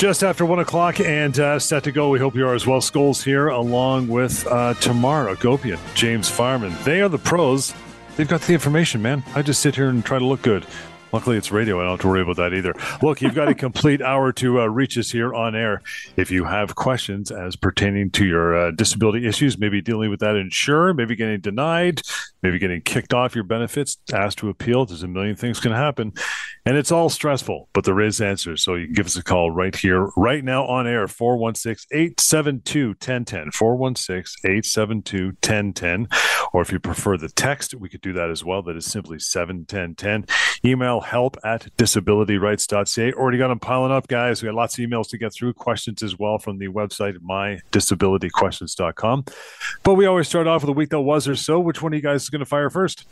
Just 0.00 0.24
after 0.24 0.46
one 0.46 0.60
o'clock 0.60 0.98
and 0.98 1.38
uh, 1.38 1.58
set 1.58 1.84
to 1.84 1.92
go. 1.92 2.08
We 2.08 2.18
hope 2.18 2.34
you 2.34 2.48
are 2.48 2.54
as 2.54 2.66
well. 2.66 2.80
Scholes 2.80 3.22
here, 3.22 3.48
along 3.48 4.08
with 4.08 4.46
uh, 4.46 4.72
Tamar 4.72 5.26
Agopian, 5.36 5.78
James 5.94 6.26
Fireman. 6.26 6.74
They 6.84 7.02
are 7.02 7.10
the 7.10 7.18
pros. 7.18 7.74
They've 8.16 8.26
got 8.26 8.40
the 8.40 8.54
information, 8.54 9.02
man. 9.02 9.22
I 9.34 9.42
just 9.42 9.60
sit 9.60 9.76
here 9.76 9.90
and 9.90 10.02
try 10.02 10.18
to 10.18 10.24
look 10.24 10.40
good. 10.40 10.64
Luckily, 11.12 11.36
it's 11.36 11.52
radio. 11.52 11.78
I 11.78 11.82
don't 11.82 11.90
have 11.90 12.00
to 12.00 12.08
worry 12.08 12.22
about 12.22 12.36
that 12.36 12.54
either. 12.54 12.74
Look, 13.02 13.20
you've 13.20 13.34
got 13.34 13.48
a 13.48 13.54
complete 13.66 14.00
hour 14.00 14.32
to 14.32 14.62
uh, 14.62 14.66
reach 14.68 14.96
us 14.96 15.10
here 15.10 15.34
on 15.34 15.54
air. 15.54 15.82
If 16.16 16.30
you 16.30 16.44
have 16.44 16.76
questions 16.76 17.30
as 17.30 17.54
pertaining 17.54 18.08
to 18.12 18.24
your 18.24 18.56
uh, 18.56 18.70
disability 18.70 19.26
issues, 19.26 19.58
maybe 19.58 19.82
dealing 19.82 20.08
with 20.08 20.20
that 20.20 20.34
insurer, 20.34 20.94
maybe 20.94 21.14
getting 21.14 21.40
denied, 21.40 22.00
maybe 22.42 22.58
getting 22.58 22.80
kicked 22.80 23.14
off 23.14 23.34
your 23.34 23.44
benefits, 23.44 23.98
asked 24.12 24.38
to 24.38 24.48
appeal. 24.48 24.86
There's 24.86 25.02
a 25.02 25.08
million 25.08 25.36
things 25.36 25.60
can 25.60 25.72
happen. 25.72 26.12
And 26.66 26.76
it's 26.76 26.92
all 26.92 27.08
stressful, 27.08 27.68
but 27.72 27.84
there 27.84 28.00
is 28.00 28.20
answers. 28.20 28.62
So 28.62 28.74
you 28.74 28.86
can 28.86 28.94
give 28.94 29.06
us 29.06 29.16
a 29.16 29.24
call 29.24 29.50
right 29.50 29.74
here, 29.74 30.10
right 30.16 30.44
now 30.44 30.66
on 30.66 30.86
air, 30.86 31.08
416 31.08 31.86
872 31.90 32.88
1010. 32.88 33.50
416 33.52 34.50
872 34.50 35.26
1010. 35.26 36.08
Or 36.52 36.62
if 36.62 36.72
you 36.72 36.78
prefer 36.78 37.16
the 37.16 37.28
text, 37.28 37.74
we 37.74 37.88
could 37.88 38.00
do 38.00 38.12
that 38.14 38.30
as 38.30 38.44
well. 38.44 38.62
That 38.62 38.76
is 38.76 38.86
simply 38.86 39.18
71010. 39.18 40.26
Email 40.64 41.00
help 41.00 41.36
at 41.44 41.68
disabilityrights.ca. 41.76 43.12
Already 43.12 43.38
got 43.38 43.48
them 43.48 43.58
piling 43.58 43.92
up, 43.92 44.08
guys. 44.08 44.42
We 44.42 44.46
got 44.46 44.54
lots 44.54 44.78
of 44.78 44.84
emails 44.84 45.08
to 45.10 45.18
get 45.18 45.32
through, 45.32 45.54
questions 45.54 46.02
as 46.02 46.18
well 46.18 46.38
from 46.38 46.58
the 46.58 46.68
website, 46.68 47.16
mydisabilityquestions.com. 47.18 49.24
But 49.82 49.94
we 49.94 50.06
always 50.06 50.28
start 50.28 50.46
off 50.46 50.62
with 50.62 50.70
a 50.70 50.72
week 50.72 50.90
that 50.90 51.00
was 51.00 51.28
or 51.28 51.36
so. 51.36 51.58
Which 51.58 51.82
one 51.82 51.92
of 51.92 51.96
you 51.96 52.02
guys 52.02 52.29
is 52.30 52.32
going 52.32 52.40
to 52.40 52.46
fire 52.46 52.70
first? 52.70 53.04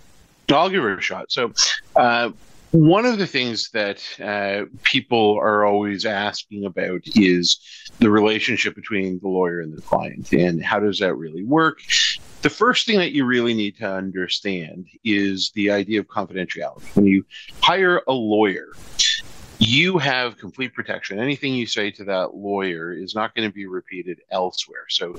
I'll 0.49 0.71
give 0.71 0.85
it 0.85 0.99
a 0.99 1.01
shot. 1.01 1.31
So, 1.31 1.53
uh, 1.97 2.31
one 2.71 3.07
of 3.07 3.19
the 3.19 3.27
things 3.27 3.71
that 3.71 4.03
uh, 4.21 4.67
people 4.83 5.39
are 5.39 5.65
always 5.65 6.05
asking 6.05 6.67
about 6.67 7.01
is 7.17 7.59
the 7.99 8.11
relationship 8.11 8.75
between 8.75 9.19
the 9.21 9.29
lawyer 9.29 9.61
and 9.61 9.77
the 9.77 9.81
client, 9.83 10.33
and 10.33 10.63
how 10.63 10.79
does 10.79 10.99
that 10.99 11.15
really 11.15 11.45
work? 11.45 11.81
The 12.43 12.51
first 12.51 12.87
thing 12.87 12.99
that 12.99 13.13
you 13.13 13.25
really 13.25 13.55
need 13.55 13.77
to 13.79 13.91
understand 13.91 14.87
is 15.03 15.51
the 15.55 15.71
idea 15.71 16.01
of 16.01 16.09
confidentiality. 16.09 16.95
When 16.95 17.07
you 17.07 17.25
hire 17.63 18.03
a 18.07 18.13
lawyer, 18.13 18.75
you 19.59 19.99
have 19.99 20.39
complete 20.39 20.73
protection. 20.73 21.19
Anything 21.19 21.55
you 21.55 21.67
say 21.67 21.91
to 21.93 22.05
that 22.05 22.35
lawyer 22.35 22.93
is 22.93 23.15
not 23.15 23.35
going 23.35 23.49
to 23.49 23.55
be 23.55 23.67
repeated 23.67 24.21
elsewhere. 24.31 24.85
So 24.89 25.17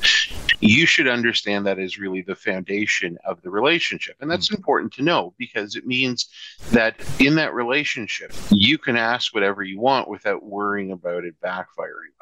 you 0.61 0.85
should 0.85 1.07
understand 1.07 1.65
that 1.65 1.79
is 1.79 1.99
really 1.99 2.21
the 2.21 2.35
foundation 2.35 3.17
of 3.25 3.41
the 3.41 3.49
relationship. 3.49 4.15
And 4.21 4.31
that's 4.31 4.47
mm-hmm. 4.47 4.55
important 4.55 4.93
to 4.93 5.03
know 5.03 5.33
because 5.37 5.75
it 5.75 5.85
means 5.85 6.27
that 6.71 6.95
in 7.19 7.35
that 7.35 7.53
relationship, 7.53 8.31
you 8.49 8.77
can 8.77 8.95
ask 8.95 9.33
whatever 9.33 9.63
you 9.63 9.79
want 9.79 10.07
without 10.07 10.43
worrying 10.43 10.91
about 10.91 11.25
it 11.25 11.35
backfiring. 11.41 12.13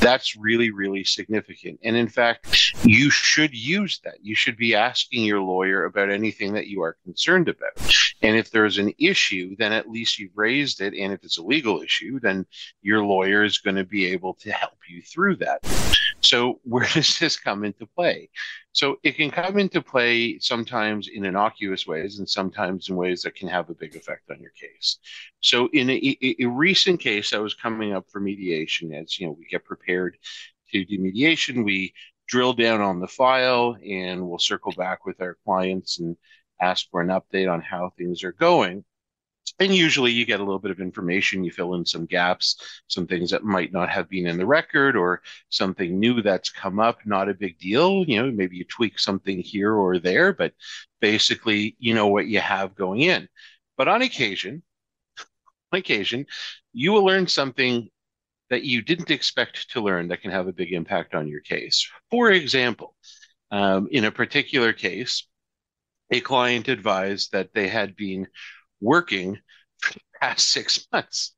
That's 0.00 0.36
really, 0.36 0.70
really 0.70 1.04
significant. 1.04 1.80
And 1.82 1.96
in 1.96 2.08
fact, 2.08 2.72
you 2.84 3.10
should 3.10 3.52
use 3.52 4.00
that. 4.04 4.14
You 4.22 4.34
should 4.34 4.56
be 4.56 4.74
asking 4.74 5.24
your 5.24 5.40
lawyer 5.40 5.84
about 5.84 6.10
anything 6.10 6.52
that 6.54 6.68
you 6.68 6.82
are 6.82 6.96
concerned 7.04 7.48
about. 7.48 7.72
And 8.22 8.36
if 8.36 8.50
there's 8.50 8.78
an 8.78 8.92
issue, 8.98 9.56
then 9.58 9.72
at 9.72 9.88
least 9.88 10.18
you've 10.18 10.36
raised 10.36 10.80
it. 10.80 10.94
And 10.94 11.12
if 11.18 11.24
it's 11.24 11.38
a 11.38 11.42
legal 11.42 11.82
issue, 11.82 12.20
then 12.20 12.46
your 12.82 13.04
lawyer 13.04 13.44
is 13.44 13.58
going 13.58 13.76
to 13.76 13.84
be 13.84 14.06
able 14.06 14.34
to 14.34 14.52
help 14.52 14.78
you 14.88 15.02
through 15.02 15.36
that. 15.36 15.60
So, 16.20 16.60
where 16.64 16.86
does 16.94 17.18
this 17.18 17.36
come 17.36 17.64
into 17.64 17.86
play? 17.86 18.30
So, 18.72 18.96
it 19.02 19.16
can 19.16 19.30
come 19.30 19.58
into 19.58 19.82
play 19.82 20.38
sometimes 20.38 21.08
in 21.12 21.24
innocuous 21.24 21.86
ways 21.86 22.18
and 22.18 22.28
sometimes 22.28 22.88
in 22.88 22.96
ways 22.96 23.22
that 23.22 23.34
can 23.34 23.48
have 23.48 23.68
a 23.70 23.74
big 23.74 23.96
effect 23.96 24.30
on 24.30 24.40
your 24.40 24.52
case. 24.52 24.98
So, 25.40 25.68
in 25.72 25.90
a, 25.90 26.18
a 26.40 26.46
recent 26.46 27.00
case 27.00 27.30
that 27.30 27.42
was 27.42 27.54
coming 27.54 27.92
up 27.92 28.06
for 28.10 28.20
mediation, 28.20 28.92
as 28.94 29.18
you 29.18 29.26
know, 29.26 29.36
we 29.38 29.46
get 29.46 29.64
prepared 29.64 30.16
to 30.72 30.84
do 30.84 30.98
mediation, 30.98 31.64
we 31.64 31.94
drill 32.28 32.52
down 32.52 32.80
on 32.80 33.00
the 33.00 33.08
file 33.08 33.76
and 33.86 34.28
we'll 34.28 34.38
circle 34.38 34.72
back 34.72 35.06
with 35.06 35.20
our 35.20 35.36
clients 35.44 35.98
and 35.98 36.16
ask 36.60 36.90
for 36.90 37.00
an 37.00 37.08
update 37.08 37.50
on 37.50 37.62
how 37.62 37.90
things 37.96 38.22
are 38.22 38.32
going 38.32 38.84
and 39.60 39.74
usually 39.74 40.12
you 40.12 40.24
get 40.24 40.40
a 40.40 40.44
little 40.44 40.58
bit 40.58 40.70
of 40.70 40.80
information 40.80 41.44
you 41.44 41.50
fill 41.50 41.74
in 41.74 41.84
some 41.84 42.06
gaps 42.06 42.82
some 42.88 43.06
things 43.06 43.30
that 43.30 43.44
might 43.44 43.72
not 43.72 43.90
have 43.90 44.08
been 44.08 44.26
in 44.26 44.36
the 44.36 44.46
record 44.46 44.96
or 44.96 45.22
something 45.48 45.98
new 45.98 46.22
that's 46.22 46.50
come 46.50 46.78
up 46.78 46.98
not 47.04 47.28
a 47.28 47.34
big 47.34 47.58
deal. 47.58 48.04
You 48.06 48.22
know 48.22 48.30
maybe 48.30 48.56
you 48.56 48.64
tweak 48.64 48.98
something 48.98 49.38
here 49.38 49.74
or 49.74 49.98
there 49.98 50.32
but 50.32 50.52
basically 51.00 51.76
you 51.78 51.94
know 51.94 52.08
what 52.08 52.26
you 52.26 52.40
have 52.40 52.74
going 52.74 53.00
in. 53.00 53.28
But 53.76 53.88
on 53.88 54.02
occasion 54.02 54.62
on 55.72 55.78
occasion 55.78 56.26
you 56.72 56.92
will 56.92 57.04
learn 57.04 57.26
something 57.26 57.88
that 58.50 58.64
you 58.64 58.80
didn't 58.80 59.10
expect 59.10 59.70
to 59.70 59.80
learn 59.82 60.08
that 60.08 60.22
can 60.22 60.30
have 60.30 60.48
a 60.48 60.52
big 60.52 60.72
impact 60.72 61.14
on 61.14 61.28
your 61.28 61.40
case. 61.40 61.88
For 62.10 62.30
example 62.30 62.94
um, 63.50 63.88
in 63.90 64.04
a 64.04 64.12
particular 64.12 64.72
case 64.72 65.26
a 66.10 66.20
client 66.20 66.68
advised 66.68 67.32
that 67.32 67.52
they 67.52 67.68
had 67.68 67.94
been 67.94 68.26
working 68.80 69.38
past 70.20 70.48
six 70.52 70.86
months. 70.92 71.34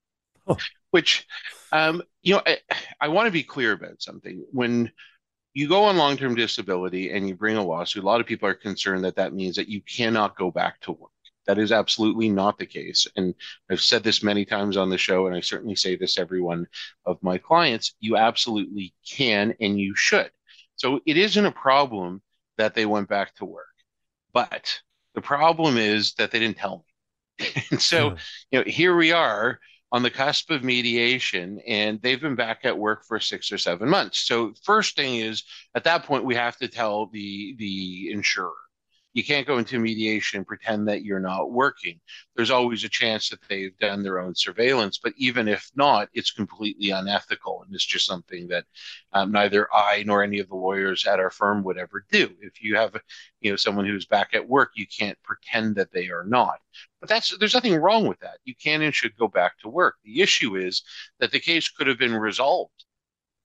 Oh. 0.47 0.57
Which, 0.91 1.27
um, 1.73 2.03
you 2.23 2.35
know, 2.35 2.43
I, 2.45 2.59
I 3.01 3.09
want 3.09 3.27
to 3.27 3.33
be 3.33 3.43
clear 3.43 3.73
about 3.73 4.03
something. 4.03 4.45
When 4.51 4.91
you 5.55 5.69
go 5.69 5.85
on 5.85 5.97
long 5.97 6.17
term 6.17 6.35
disability 6.35 7.11
and 7.11 7.29
you 7.29 7.35
bring 7.35 7.57
a 7.57 7.65
lawsuit, 7.65 8.03
a 8.03 8.07
lot 8.07 8.21
of 8.21 8.27
people 8.27 8.49
are 8.49 8.55
concerned 8.55 9.05
that 9.05 9.17
that 9.17 9.35
means 9.35 9.57
that 9.57 9.69
you 9.69 9.83
cannot 9.83 10.37
go 10.37 10.51
back 10.51 10.81
to 10.81 10.93
work. 10.93 11.11
That 11.47 11.59
is 11.59 11.73
absolutely 11.73 12.29
not 12.29 12.59
the 12.59 12.67
case. 12.67 13.07
And 13.17 13.35
I've 13.71 13.81
said 13.81 14.03
this 14.03 14.23
many 14.23 14.45
times 14.45 14.77
on 14.77 14.91
the 14.91 14.99
show, 14.99 15.27
and 15.27 15.35
I 15.35 15.41
certainly 15.41 15.75
say 15.75 15.97
this 15.97 16.19
every 16.19 16.41
one 16.41 16.67
of 17.07 17.23
my 17.23 17.39
clients 17.39 17.95
you 18.01 18.17
absolutely 18.17 18.95
can 19.09 19.55
and 19.61 19.79
you 19.79 19.95
should. 19.97 20.31
So 20.77 21.01
it 21.07 21.17
isn't 21.17 21.45
a 21.45 21.53
problem 21.53 22.23
that 22.57 22.75
they 22.75 22.87
went 22.87 23.09
back 23.09 23.35
to 23.37 23.45
work. 23.45 23.67
But 24.33 24.81
the 25.15 25.21
problem 25.21 25.77
is 25.77 26.15
that 26.15 26.31
they 26.31 26.39
didn't 26.39 26.59
tell 26.59 26.79
me. 26.79 26.90
And 27.71 27.81
so, 27.91 28.17
you 28.51 28.59
know, 28.59 28.65
here 28.67 28.97
we 28.97 29.13
are 29.13 29.61
on 29.93 30.03
the 30.03 30.11
cusp 30.11 30.51
of 30.51 30.63
mediation, 30.63 31.61
and 31.67 32.01
they've 32.01 32.21
been 32.21 32.37
back 32.37 32.61
at 32.65 32.79
work 32.79 33.05
for 33.07 33.19
six 33.19 33.51
or 33.51 33.59
seven 33.59 33.89
months. 33.89 34.21
So, 34.21 34.55
first 34.65 34.97
thing 34.97 35.17
is, 35.17 35.45
at 35.75 35.85
that 35.85 36.05
point, 36.05 36.25
we 36.25 36.37
have 36.37 36.57
to 36.59 36.69
tell 36.69 37.07
the 37.07 37.57
the 37.59 38.11
insurer 38.13 38.53
you 39.13 39.25
can't 39.25 39.47
go 39.47 39.59
into 39.59 39.79
mediation 39.79 40.39
and 40.39 40.47
pretend 40.47 40.87
that 40.87 41.03
you're 41.03 41.21
not 41.21 41.51
working. 41.51 42.01
There's 42.37 42.51
always 42.51 42.85
a 42.85 42.89
chance 42.89 43.29
that 43.29 43.41
they've 43.49 43.77
done 43.79 44.03
their 44.03 44.21
own 44.21 44.35
surveillance, 44.35 44.99
but 45.03 45.13
even 45.17 45.49
if 45.49 45.69
not, 45.75 46.09
it's 46.15 46.31
completely 46.31 46.91
unethical, 46.91 47.63
and 47.65 47.75
it's 47.75 47.85
just 47.85 48.07
something 48.07 48.49
that 48.49 48.65
um, 49.13 49.33
neither 49.33 49.69
I 49.75 50.05
nor 50.05 50.23
any 50.23 50.39
of 50.39 50.49
the 50.49 50.55
lawyers 50.55 51.07
at 51.07 51.19
our 51.19 51.31
firm 51.31 51.65
would 51.65 51.79
ever 51.79 52.05
do. 52.11 52.31
If 52.41 52.63
you 52.63 52.77
have, 52.77 52.97
you 53.41 53.51
know, 53.51 53.57
someone 53.57 53.87
who's 53.87 54.07
back 54.07 54.31
at 54.33 54.49
work, 54.49 54.71
you 54.75 54.87
can't 54.87 55.21
pretend 55.23 55.75
that 55.77 55.93
they 55.93 56.09
are 56.09 56.25
not. 56.25 56.61
But 57.01 57.09
that's 57.09 57.37
there's 57.39 57.55
nothing 57.55 57.75
wrong 57.77 58.07
with 58.07 58.21
that. 58.21 58.39
You 58.45 58.55
can 58.55 58.83
and 58.83 58.95
should 58.95 59.17
go 59.17 59.27
back 59.27 59.59
to 59.61 59.69
work. 59.69 59.97
The 60.05 60.21
issue 60.21 60.57
is 60.57 60.83
that 61.19 61.33
the 61.33 61.41
case 61.41 61.69
could 61.69 61.87
have 61.89 61.99
been 61.99 62.15
resolved 62.15 62.85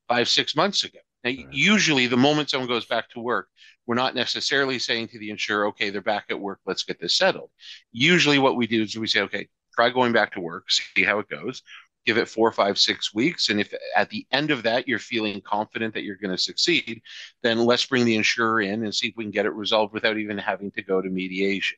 five 0.08 0.30
six 0.30 0.56
months 0.56 0.84
ago. 0.84 1.00
Now, 1.24 1.32
usually, 1.50 2.06
the 2.06 2.18
moment 2.18 2.52
someone 2.52 2.68
goes 2.68 2.86
back 2.86 3.10
to 3.12 3.20
work, 3.20 3.50
we're 3.88 3.96
not 3.96 4.16
necessarily 4.16 4.80
saying 4.80 5.10
to 5.10 5.20
the 5.20 5.30
insurer, 5.30 5.68
okay, 5.68 5.90
they're 5.90 6.02
back 6.02 6.26
at 6.30 6.40
work, 6.40 6.60
let's 6.66 6.84
get 6.84 7.00
this 7.00 7.18
settled. 7.18 7.50
Usually, 7.92 8.40
what 8.40 8.56
we 8.56 8.68
do 8.68 8.84
is 8.84 8.98
we 8.98 9.08
say, 9.08 9.22
okay, 9.22 9.48
try 9.74 9.90
going 9.90 10.14
back 10.14 10.34
to 10.34 10.42
work, 10.42 10.70
see 10.72 11.04
how 11.04 11.20
it 11.20 11.30
goes, 11.30 11.62
give 12.06 12.18
it 12.18 12.30
four, 12.30 12.52
five, 12.52 12.78
six 12.78 13.14
weeks. 13.14 13.50
And 13.50 13.60
if 13.60 13.74
at 13.96 14.10
the 14.10 14.26
end 14.32 14.52
of 14.52 14.64
that 14.64 14.88
you're 14.88 15.00
feeling 15.00 15.42
confident 15.42 15.94
that 15.94 16.04
you're 16.04 16.16
going 16.16 16.36
to 16.36 16.42
succeed, 16.42 17.02
then 17.44 17.60
let's 17.60 17.86
bring 17.86 18.06
the 18.06 18.16
insurer 18.16 18.62
in 18.62 18.84
and 18.84 18.94
see 18.94 19.08
if 19.08 19.14
we 19.18 19.24
can 19.24 19.32
get 19.32 19.46
it 19.46 19.54
resolved 19.54 19.94
without 19.94 20.18
even 20.18 20.38
having 20.38 20.72
to 20.72 20.84
go 20.84 21.02
to 21.02 21.10
mediation. 21.10 21.78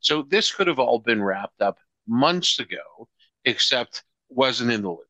So 0.00 0.22
this 0.22 0.52
could 0.52 0.66
have 0.66 0.78
all 0.78 0.98
been 0.98 1.22
wrapped 1.22 1.60
up 1.60 1.78
months 2.06 2.58
ago, 2.58 3.08
except 3.44 4.02
wasn't 4.28 4.72
in 4.72 4.82
the 4.82 4.90
loop. 4.90 5.05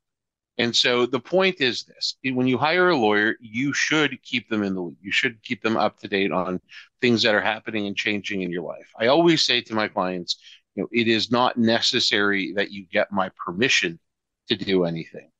And 0.58 0.74
so 0.74 1.04
the 1.04 1.20
point 1.20 1.60
is 1.60 1.84
this 1.84 2.16
when 2.24 2.46
you 2.46 2.56
hire 2.56 2.88
a 2.88 2.96
lawyer, 2.96 3.36
you 3.40 3.72
should 3.72 4.22
keep 4.22 4.48
them 4.48 4.62
in 4.62 4.74
the 4.74 4.80
loop. 4.80 4.96
You 5.02 5.12
should 5.12 5.42
keep 5.42 5.62
them 5.62 5.76
up 5.76 5.98
to 6.00 6.08
date 6.08 6.32
on 6.32 6.60
things 7.00 7.22
that 7.22 7.34
are 7.34 7.40
happening 7.42 7.86
and 7.86 7.96
changing 7.96 8.42
in 8.42 8.50
your 8.50 8.62
life. 8.62 8.88
I 8.98 9.08
always 9.08 9.42
say 9.42 9.60
to 9.62 9.74
my 9.74 9.88
clients, 9.88 10.38
you 10.74 10.82
know, 10.82 10.88
it 10.92 11.08
is 11.08 11.30
not 11.30 11.56
necessary 11.56 12.52
that 12.54 12.70
you 12.70 12.86
get 12.90 13.12
my 13.12 13.30
permission 13.44 13.98
to 14.48 14.56
do 14.56 14.84
anything. 14.84 15.30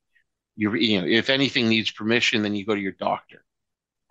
You, 0.55 0.73
you 0.75 1.01
know, 1.01 1.07
if 1.07 1.29
anything 1.29 1.69
needs 1.69 1.91
permission, 1.91 2.41
then 2.41 2.55
you 2.55 2.65
go 2.65 2.75
to 2.75 2.81
your 2.81 2.93
doctor. 2.93 3.43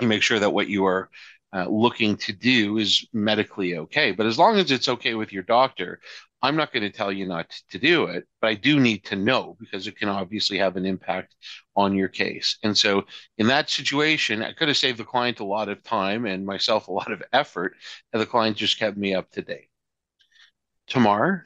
You 0.01 0.09
make 0.09 0.23
sure 0.23 0.39
that 0.39 0.53
what 0.53 0.69
you 0.69 0.87
are 0.87 1.11
uh, 1.53 1.67
looking 1.69 2.17
to 2.17 2.33
do 2.33 2.79
is 2.79 3.07
medically 3.13 3.77
okay. 3.77 4.13
But 4.13 4.27
as 4.27 4.39
long 4.39 4.59
as 4.59 4.71
it's 4.71 4.89
okay 4.89 5.15
with 5.15 5.33
your 5.33 5.43
doctor, 5.43 6.01
I'm 6.43 6.57
not 6.57 6.73
going 6.73 6.83
to 6.83 6.91
tell 6.91 7.11
you 7.11 7.27
not 7.27 7.51
to 7.71 7.79
do 7.79 8.05
it, 8.05 8.25
but 8.41 8.49
I 8.49 8.55
do 8.55 8.79
need 8.79 9.05
to 9.07 9.17
know 9.17 9.57
because 9.59 9.87
it 9.87 9.97
can 9.97 10.09
obviously 10.09 10.59
have 10.59 10.77
an 10.77 10.85
impact 10.85 11.35
on 11.75 11.95
your 11.95 12.09
case. 12.09 12.59
And 12.63 12.77
so, 12.77 13.05
in 13.39 13.47
that 13.49 13.71
situation, 13.71 14.43
I 14.43 14.53
could 14.53 14.69
have 14.69 14.77
saved 14.77 14.99
the 14.99 15.05
client 15.05 15.41
a 15.41 15.45
lot 15.45 15.69
of 15.69 15.83
time 15.83 16.27
and 16.27 16.45
myself 16.45 16.89
a 16.89 16.93
lot 16.93 17.11
of 17.11 17.23
effort, 17.33 17.75
and 18.13 18.21
the 18.21 18.27
client 18.27 18.57
just 18.57 18.79
kept 18.79 18.97
me 18.97 19.15
up 19.15 19.31
to 19.33 19.43
date. 19.43 19.71
Tamar? 20.87 21.45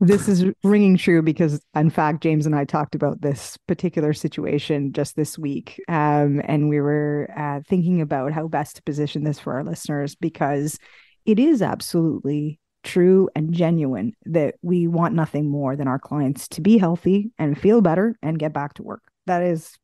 this 0.00 0.28
is 0.28 0.44
ringing 0.62 0.96
true 0.96 1.22
because, 1.22 1.60
in 1.74 1.90
fact, 1.90 2.22
James 2.22 2.46
and 2.46 2.54
I 2.54 2.64
talked 2.64 2.94
about 2.94 3.20
this 3.20 3.56
particular 3.66 4.12
situation 4.12 4.92
just 4.92 5.16
this 5.16 5.38
week. 5.38 5.80
Um, 5.88 6.40
and 6.44 6.68
we 6.68 6.80
were 6.80 7.32
uh, 7.36 7.60
thinking 7.68 8.00
about 8.00 8.32
how 8.32 8.48
best 8.48 8.76
to 8.76 8.82
position 8.82 9.24
this 9.24 9.38
for 9.38 9.54
our 9.54 9.64
listeners 9.64 10.14
because 10.14 10.78
it 11.24 11.38
is 11.38 11.62
absolutely 11.62 12.60
true 12.82 13.28
and 13.34 13.52
genuine 13.52 14.14
that 14.24 14.54
we 14.62 14.86
want 14.86 15.14
nothing 15.14 15.50
more 15.50 15.76
than 15.76 15.88
our 15.88 15.98
clients 15.98 16.48
to 16.48 16.60
be 16.60 16.78
healthy 16.78 17.30
and 17.38 17.60
feel 17.60 17.80
better 17.80 18.16
and 18.22 18.38
get 18.38 18.52
back 18.52 18.74
to 18.74 18.82
work. 18.82 19.02
That 19.26 19.42
is 19.42 19.76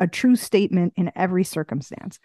a 0.00 0.06
true 0.06 0.36
statement 0.36 0.94
in 0.96 1.12
every 1.14 1.44
circumstance. 1.44 2.18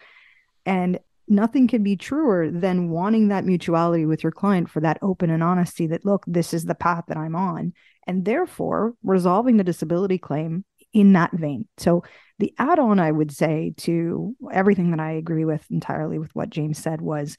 And 0.64 0.98
nothing 1.28 1.68
can 1.68 1.82
be 1.82 1.96
truer 1.96 2.50
than 2.50 2.90
wanting 2.90 3.28
that 3.28 3.44
mutuality 3.44 4.06
with 4.06 4.22
your 4.22 4.32
client 4.32 4.70
for 4.70 4.80
that 4.80 4.98
open 5.02 5.30
and 5.30 5.42
honesty 5.42 5.86
that, 5.88 6.04
look, 6.04 6.24
this 6.26 6.54
is 6.54 6.64
the 6.64 6.74
path 6.74 7.04
that 7.08 7.16
I'm 7.16 7.34
on. 7.34 7.72
And 8.06 8.24
therefore, 8.24 8.94
resolving 9.02 9.56
the 9.56 9.64
disability 9.64 10.18
claim 10.18 10.64
in 10.92 11.12
that 11.14 11.32
vein. 11.32 11.66
So, 11.78 12.04
the 12.38 12.52
add 12.58 12.80
on 12.80 12.98
I 12.98 13.12
would 13.12 13.30
say 13.30 13.72
to 13.78 14.34
everything 14.52 14.90
that 14.90 14.98
I 14.98 15.12
agree 15.12 15.44
with 15.44 15.64
entirely 15.70 16.18
with 16.18 16.34
what 16.34 16.50
James 16.50 16.78
said 16.78 17.00
was 17.00 17.36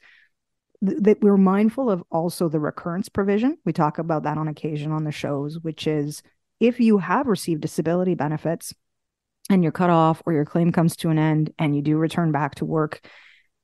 th- 0.86 0.98
that 1.02 1.20
we're 1.20 1.36
mindful 1.36 1.90
of 1.90 2.02
also 2.10 2.48
the 2.48 2.60
recurrence 2.60 3.08
provision. 3.08 3.56
We 3.64 3.72
talk 3.72 3.98
about 3.98 4.24
that 4.24 4.38
on 4.38 4.48
occasion 4.48 4.92
on 4.92 5.04
the 5.04 5.12
shows, 5.12 5.58
which 5.58 5.86
is 5.86 6.22
if 6.60 6.80
you 6.80 6.98
have 6.98 7.26
received 7.26 7.62
disability 7.62 8.14
benefits 8.14 8.74
and 9.50 9.62
you're 9.62 9.72
cut 9.72 9.90
off 9.90 10.22
or 10.26 10.32
your 10.32 10.44
claim 10.44 10.72
comes 10.72 10.96
to 10.96 11.10
an 11.10 11.18
end 11.18 11.52
and 11.58 11.74
you 11.74 11.82
do 11.82 11.96
return 11.96 12.32
back 12.32 12.56
to 12.56 12.64
work, 12.64 13.06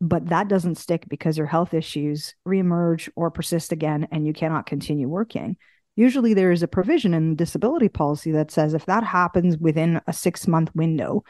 but 0.00 0.28
that 0.28 0.48
doesn't 0.48 0.76
stick 0.76 1.04
because 1.08 1.36
your 1.36 1.46
health 1.46 1.74
issues 1.74 2.34
reemerge 2.46 3.08
or 3.16 3.30
persist 3.30 3.72
again 3.72 4.08
and 4.10 4.26
you 4.26 4.32
cannot 4.32 4.66
continue 4.66 5.08
working. 5.08 5.56
Usually, 5.96 6.34
there 6.34 6.52
is 6.52 6.62
a 6.62 6.68
provision 6.68 7.12
in 7.14 7.30
the 7.30 7.36
disability 7.36 7.88
policy 7.88 8.32
that 8.32 8.50
says 8.50 8.74
if 8.74 8.86
that 8.86 9.04
happens 9.04 9.58
within 9.58 10.00
a 10.06 10.12
six 10.12 10.46
month 10.46 10.74
window, 10.74 11.24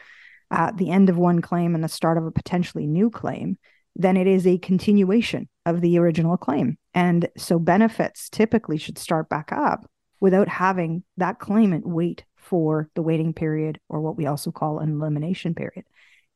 at 0.51 0.77
the 0.77 0.91
end 0.91 1.09
of 1.09 1.17
one 1.17 1.41
claim 1.41 1.73
and 1.73 1.83
the 1.83 1.87
start 1.87 2.17
of 2.17 2.25
a 2.25 2.31
potentially 2.31 2.85
new 2.85 3.09
claim, 3.09 3.57
then 3.95 4.17
it 4.17 4.27
is 4.27 4.47
a 4.47 4.57
continuation 4.59 5.49
of 5.65 5.81
the 5.81 5.97
original 5.97 6.37
claim. 6.37 6.77
And 6.93 7.27
so 7.37 7.59
benefits 7.59 8.29
typically 8.29 8.77
should 8.77 8.97
start 8.97 9.29
back 9.29 9.51
up 9.51 9.89
without 10.19 10.47
having 10.47 11.03
that 11.17 11.39
claimant 11.39 11.85
wait 11.85 12.23
for 12.35 12.89
the 12.95 13.01
waiting 13.01 13.33
period 13.33 13.79
or 13.89 14.01
what 14.01 14.17
we 14.17 14.25
also 14.25 14.51
call 14.51 14.79
an 14.79 14.91
elimination 14.91 15.53
period. 15.53 15.85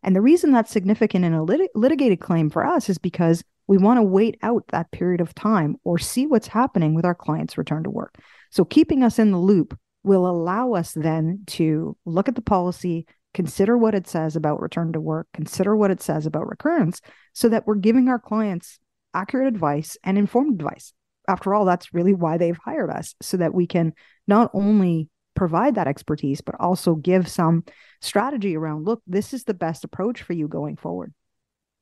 And 0.04 0.16
the 0.16 0.22
reason 0.22 0.52
that's 0.52 0.72
significant 0.72 1.26
in 1.26 1.34
a 1.34 1.44
lit- 1.44 1.72
litigated 1.76 2.20
claim 2.20 2.50
for 2.50 2.66
us 2.66 2.90
is 2.90 2.98
because 2.98 3.44
we 3.68 3.78
want 3.78 3.98
to 3.98 4.04
wait 4.04 4.38
out 4.44 4.64
that 4.70 4.92
period 4.92 5.22
of 5.22 5.34
time 5.34 5.78
or 5.84 5.98
see 5.98 6.28
what's 6.28 6.48
happening 6.48 6.94
with 6.94 7.06
our 7.06 7.16
client's 7.16 7.58
return 7.58 7.84
to 7.84 7.90
work. 7.90 8.16
So 8.52 8.64
keeping 8.64 9.04
us 9.04 9.18
in 9.18 9.32
the 9.32 9.40
loop 9.40 9.78
will 10.04 10.28
allow 10.28 10.74
us 10.74 10.94
then 10.94 11.42
to 11.48 11.98
look 12.06 12.30
at 12.30 12.36
the 12.36 12.42
policy, 12.42 13.08
consider 13.36 13.78
what 13.78 13.94
it 13.94 14.08
says 14.08 14.36
about 14.36 14.62
return 14.62 14.94
to 14.94 15.02
work, 15.02 15.28
consider 15.34 15.76
what 15.76 15.92
it 15.92 16.02
says 16.02 16.26
about 16.26 16.48
recurrence, 16.48 17.02
so 17.34 17.50
that 17.50 17.68
we're 17.68 17.76
giving 17.76 18.08
our 18.08 18.18
clients 18.18 18.80
accurate 19.14 19.48
advice 19.48 19.98
and 20.04 20.18
informed 20.18 20.60
advice. 20.60 20.94
After 21.28 21.54
all, 21.54 21.66
that's 21.66 21.94
really 21.94 22.14
why 22.14 22.38
they've 22.38 22.58
hired 22.58 22.90
us, 22.90 23.14
so 23.22 23.38
that 23.38 23.54
we 23.54 23.68
can 23.68 23.94
not 24.26 24.50
only 24.54 25.10
provide 25.36 25.76
that 25.76 25.88
expertise, 25.88 26.40
but 26.40 26.56
also 26.60 26.96
give 26.96 27.28
some 27.28 27.66
strategy 28.02 28.56
around 28.56 28.86
look, 28.86 29.02
this 29.06 29.34
is 29.34 29.44
the 29.44 29.54
best 29.54 29.84
approach 29.84 30.22
for 30.22 30.32
you 30.32 30.48
going 30.48 30.78
forward. 30.78 31.14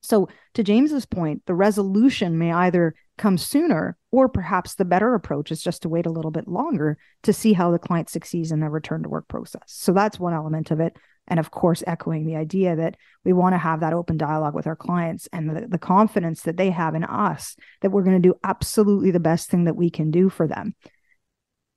So, 0.02 0.28
to 0.56 0.64
James's 0.64 1.06
point, 1.06 1.44
the 1.46 1.54
resolution 1.54 2.38
may 2.38 2.52
either 2.52 2.96
come 3.18 3.38
sooner, 3.38 3.96
or 4.12 4.28
perhaps 4.28 4.74
the 4.74 4.86
better 4.86 5.14
approach 5.14 5.52
is 5.52 5.62
just 5.62 5.84
to 5.84 5.90
wait 5.90 6.08
a 6.08 6.12
little 6.12 6.32
bit 6.32 6.48
longer 6.48 6.98
to 7.22 7.32
see 7.32 7.54
how 7.54 7.70
the 7.70 7.80
client 7.80 8.10
succeeds 8.10 8.52
in 8.52 8.60
their 8.60 8.72
return 8.72 9.04
to 9.04 9.10
work 9.10 9.28
process. 9.28 9.62
So, 9.68 9.94
that's 9.94 10.20
one 10.20 10.34
element 10.34 10.72
of 10.72 10.80
it. 10.80 10.98
And 11.28 11.40
of 11.40 11.52
course, 11.52 11.84
echoing 11.88 12.26
the 12.26 12.36
idea 12.36 12.76
that 12.76 12.98
we 13.24 13.34
want 13.34 13.54
to 13.54 13.58
have 13.58 13.80
that 13.80 13.94
open 13.94 14.18
dialogue 14.18 14.54
with 14.54 14.68
our 14.68 14.76
clients 14.76 15.28
and 15.32 15.50
the, 15.50 15.68
the 15.68 15.78
confidence 15.78 16.42
that 16.42 16.58
they 16.58 16.70
have 16.70 16.96
in 16.96 17.04
us 17.04 17.56
that 17.82 17.92
we're 17.92 18.04
going 18.04 18.22
to 18.22 18.28
do 18.28 18.36
absolutely 18.44 19.12
the 19.12 19.20
best 19.20 19.50
thing 19.50 19.64
that 19.64 19.76
we 19.76 19.90
can 19.90 20.12
do 20.12 20.30
for 20.30 20.48
them. 20.48 20.76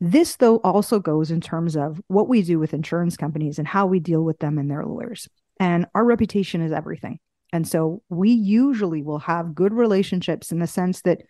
This, 0.00 0.37
though, 0.37 0.56
also 0.58 0.98
goes 0.98 1.31
in 1.31 1.40
terms 1.40 1.76
of 1.76 2.00
what 2.08 2.28
we 2.28 2.43
do 2.43 2.58
with 2.58 2.75
insurance 2.75 3.16
companies 3.16 3.58
and 3.58 3.66
how 3.66 3.87
we 3.87 4.00
deal 4.00 4.22
with 4.22 4.38
them 4.40 4.58
and 4.58 4.70
their 4.70 4.84
lawyers. 4.84 5.28
And 5.58 5.87
our 5.94 6.04
reputation 6.04 6.60
is 6.60 6.72
everything. 6.72 7.19
And 7.52 7.66
so 7.66 8.02
we 8.10 8.31
usually 8.31 9.02
will 9.02 9.20
have 9.20 9.54
good 9.54 9.72
relationships 9.72 10.52
in 10.52 10.58
the 10.58 10.66
sense 10.66 11.02
that 11.02 11.22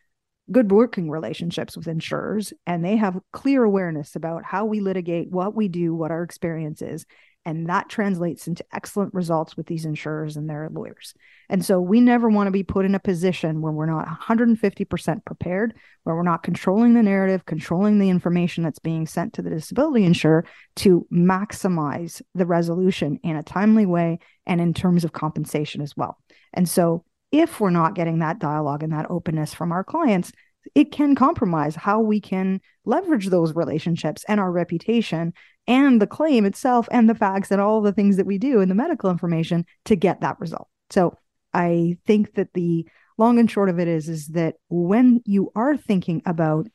good 0.51 0.71
working 0.71 1.11
relationships 1.11 1.77
with 1.77 1.89
insurers 1.89 2.53
and 2.67 2.85
they 2.85 2.97
have 2.97 3.19
clear 3.33 3.65
awareness 3.65 4.17
about 4.17 4.45
how 4.45 4.65
we 4.65 4.81
litigate, 4.81 5.31
what 5.31 5.55
we 5.55 5.69
do, 5.69 5.95
what 5.95 6.11
our 6.11 6.23
experience 6.23 6.83
is. 6.83 7.05
And 7.47 7.69
that 7.69 7.89
translates 7.89 8.49
into 8.49 8.65
excellent 8.73 9.15
results 9.15 9.57
with 9.57 9.69
these 9.69 9.85
insurers 9.85 10.37
and 10.37 10.51
their 10.51 10.69
lawyers. 10.69 11.15
And 11.49 11.65
so 11.65 11.81
we 11.81 12.01
never 12.01 12.29
want 12.29 12.49
to 12.49 12.51
be 12.51 12.65
put 12.65 12.85
in 12.85 12.97
a 12.97 12.99
position 12.99 13.63
where 13.63 13.73
we're 13.73 13.87
not 13.87 14.09
150% 14.09 15.25
prepared, 15.25 15.73
where 16.03 16.17
we're 16.17 16.25
not 16.25 16.43
controlling 16.43 16.95
the 16.95 17.05
narrative, 17.05 17.47
controlling 17.47 18.01
the 18.01 18.11
information 18.11 18.65
that's 18.65 18.81
being 18.81 19.07
sent 19.07 19.33
to 19.35 19.43
the 19.43 19.51
disability 19.51 20.05
insurer 20.05 20.45
to 20.75 21.07
maximize 21.13 22.21
the 22.35 22.47
resolution 22.47 23.21
in 23.23 23.37
a 23.37 23.45
timely 23.45 23.87
way 23.87 24.19
and 24.45 24.61
in 24.61 24.75
terms 24.75 25.05
of 25.05 25.13
compensation 25.13 25.81
as 25.81 25.97
well. 25.97 26.19
And 26.53 26.69
so 26.69 27.05
if 27.31 27.61
we're 27.61 27.71
not 27.71 27.95
getting 27.95 28.19
that 28.19 28.41
dialogue 28.41 28.83
and 28.83 28.93
that 28.93 29.09
openness 29.09 29.55
from 29.55 29.71
our 29.71 29.85
clients, 29.85 30.33
it 30.75 30.91
can 30.91 31.15
compromise 31.15 31.77
how 31.77 32.01
we 32.01 32.21
can 32.21 32.61
leverage 32.85 33.29
those 33.29 33.55
relationships 33.55 34.25
and 34.27 34.41
our 34.41 34.51
reputation 34.51 35.33
and 35.67 36.01
the 36.01 36.07
claim 36.07 36.45
itself 36.45 36.89
and 36.91 37.09
the 37.09 37.15
facts 37.15 37.51
and 37.51 37.61
all 37.61 37.81
the 37.81 37.93
things 37.93 38.17
that 38.17 38.27
we 38.27 38.39
do 38.39 38.61
in 38.61 38.69
the 38.69 38.75
medical 38.75 39.11
information 39.11 39.65
to 39.85 39.97
get 39.97 40.21
that 40.21 40.39
result. 40.41 40.69
So 40.91 41.19
I 41.53 41.99
think 42.07 42.35
that 42.35 42.53
the 42.55 42.87
long 43.19 43.39
and 43.39 43.51
short 43.51 43.69
of 43.69 43.79
it 43.79 43.89
is 43.89 44.09
is 44.09 44.29
that 44.29 44.57
when 44.69 45.23
you 45.25 45.51
are 45.55 45.77
thinking 45.77 46.23
about 46.27 46.67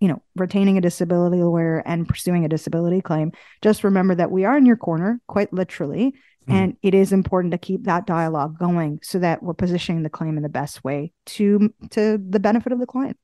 you 0.00 0.08
know 0.08 0.22
retaining 0.34 0.76
a 0.76 0.82
disability 0.82 1.42
lawyer 1.42 1.82
and 1.86 2.08
pursuing 2.08 2.44
a 2.44 2.48
disability 2.48 3.00
claim 3.00 3.32
just 3.62 3.82
remember 3.82 4.14
that 4.14 4.30
we 4.30 4.44
are 4.44 4.56
in 4.56 4.66
your 4.66 4.76
corner 4.76 5.20
quite 5.26 5.52
literally 5.52 6.14
mm. 6.46 6.54
and 6.54 6.76
it 6.82 6.94
is 6.94 7.12
important 7.12 7.52
to 7.52 7.58
keep 7.58 7.84
that 7.84 8.06
dialogue 8.06 8.58
going 8.58 8.98
so 9.02 9.18
that 9.18 9.42
we're 9.42 9.54
positioning 9.54 10.02
the 10.02 10.10
claim 10.10 10.36
in 10.36 10.42
the 10.42 10.48
best 10.48 10.84
way 10.84 11.12
to 11.24 11.72
to 11.90 12.18
the 12.28 12.40
benefit 12.40 12.72
of 12.72 12.78
the 12.78 12.86
client 12.86 13.16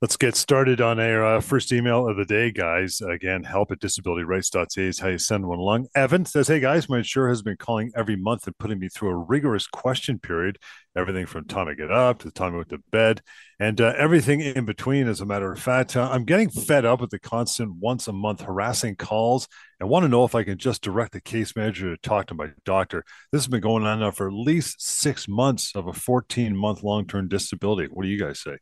Let's 0.00 0.16
get 0.16 0.36
started 0.36 0.80
on 0.80 1.00
our 1.00 1.24
uh, 1.24 1.40
first 1.40 1.72
email 1.72 2.08
of 2.08 2.16
the 2.16 2.24
day, 2.24 2.52
guys. 2.52 3.00
Again, 3.00 3.42
help 3.42 3.72
at 3.72 3.80
disabilityrights.ca 3.80 4.84
is 4.84 5.00
how 5.00 5.08
you 5.08 5.18
send 5.18 5.44
one 5.44 5.58
along. 5.58 5.88
Evan 5.92 6.24
says, 6.24 6.46
Hey, 6.46 6.60
guys, 6.60 6.88
my 6.88 6.98
insurer 6.98 7.28
has 7.30 7.42
been 7.42 7.56
calling 7.56 7.90
every 7.96 8.14
month 8.14 8.46
and 8.46 8.56
putting 8.58 8.78
me 8.78 8.88
through 8.88 9.08
a 9.08 9.16
rigorous 9.16 9.66
question 9.66 10.20
period, 10.20 10.60
everything 10.96 11.26
from 11.26 11.46
time 11.46 11.66
I 11.66 11.74
get 11.74 11.90
up 11.90 12.20
to 12.20 12.26
the 12.26 12.30
time 12.30 12.54
I 12.54 12.58
went 12.58 12.68
to 12.68 12.78
bed, 12.92 13.22
and 13.58 13.80
uh, 13.80 13.92
everything 13.96 14.40
in 14.40 14.64
between, 14.64 15.08
as 15.08 15.20
a 15.20 15.26
matter 15.26 15.50
of 15.50 15.58
fact. 15.58 15.96
Uh, 15.96 16.08
I'm 16.08 16.24
getting 16.24 16.48
fed 16.48 16.84
up 16.84 17.00
with 17.00 17.10
the 17.10 17.18
constant 17.18 17.74
once 17.80 18.06
a 18.06 18.12
month 18.12 18.42
harassing 18.42 18.94
calls 18.94 19.48
and 19.80 19.88
want 19.88 20.04
to 20.04 20.08
know 20.08 20.22
if 20.22 20.36
I 20.36 20.44
can 20.44 20.58
just 20.58 20.80
direct 20.80 21.10
the 21.10 21.20
case 21.20 21.56
manager 21.56 21.90
to 21.90 22.00
talk 22.08 22.28
to 22.28 22.34
my 22.34 22.50
doctor. 22.64 23.02
This 23.32 23.40
has 23.40 23.48
been 23.48 23.62
going 23.62 23.82
on 23.82 23.98
now 23.98 24.12
for 24.12 24.28
at 24.28 24.32
least 24.32 24.80
six 24.80 25.26
months 25.26 25.74
of 25.74 25.88
a 25.88 25.92
14 25.92 26.56
month 26.56 26.84
long 26.84 27.04
term 27.04 27.26
disability. 27.26 27.88
What 27.90 28.04
do 28.04 28.08
you 28.08 28.20
guys 28.20 28.40
say? 28.40 28.58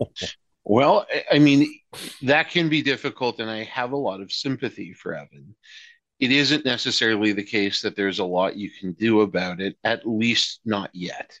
Well, 0.70 1.04
I 1.32 1.40
mean, 1.40 1.80
that 2.22 2.50
can 2.50 2.68
be 2.68 2.80
difficult, 2.80 3.40
and 3.40 3.50
I 3.50 3.64
have 3.64 3.90
a 3.90 3.96
lot 3.96 4.20
of 4.20 4.30
sympathy 4.30 4.92
for 4.92 5.12
Evan. 5.12 5.56
It 6.20 6.30
isn't 6.30 6.64
necessarily 6.64 7.32
the 7.32 7.42
case 7.42 7.82
that 7.82 7.96
there's 7.96 8.20
a 8.20 8.24
lot 8.24 8.56
you 8.56 8.70
can 8.70 8.92
do 8.92 9.22
about 9.22 9.60
it, 9.60 9.76
at 9.82 10.06
least 10.06 10.60
not 10.64 10.90
yet. 10.92 11.36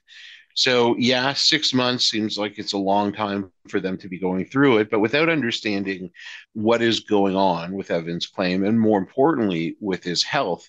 So, 0.56 0.96
yeah, 0.98 1.32
six 1.32 1.72
months 1.72 2.10
seems 2.10 2.38
like 2.38 2.58
it's 2.58 2.72
a 2.72 2.78
long 2.78 3.12
time 3.12 3.52
for 3.68 3.78
them 3.78 3.96
to 3.98 4.08
be 4.08 4.18
going 4.18 4.46
through 4.46 4.78
it, 4.78 4.90
but 4.90 4.98
without 4.98 5.28
understanding 5.28 6.10
what 6.54 6.82
is 6.82 6.98
going 6.98 7.36
on 7.36 7.74
with 7.74 7.92
Evan's 7.92 8.26
claim, 8.26 8.64
and 8.64 8.80
more 8.80 8.98
importantly, 8.98 9.76
with 9.78 10.02
his 10.02 10.24
health, 10.24 10.68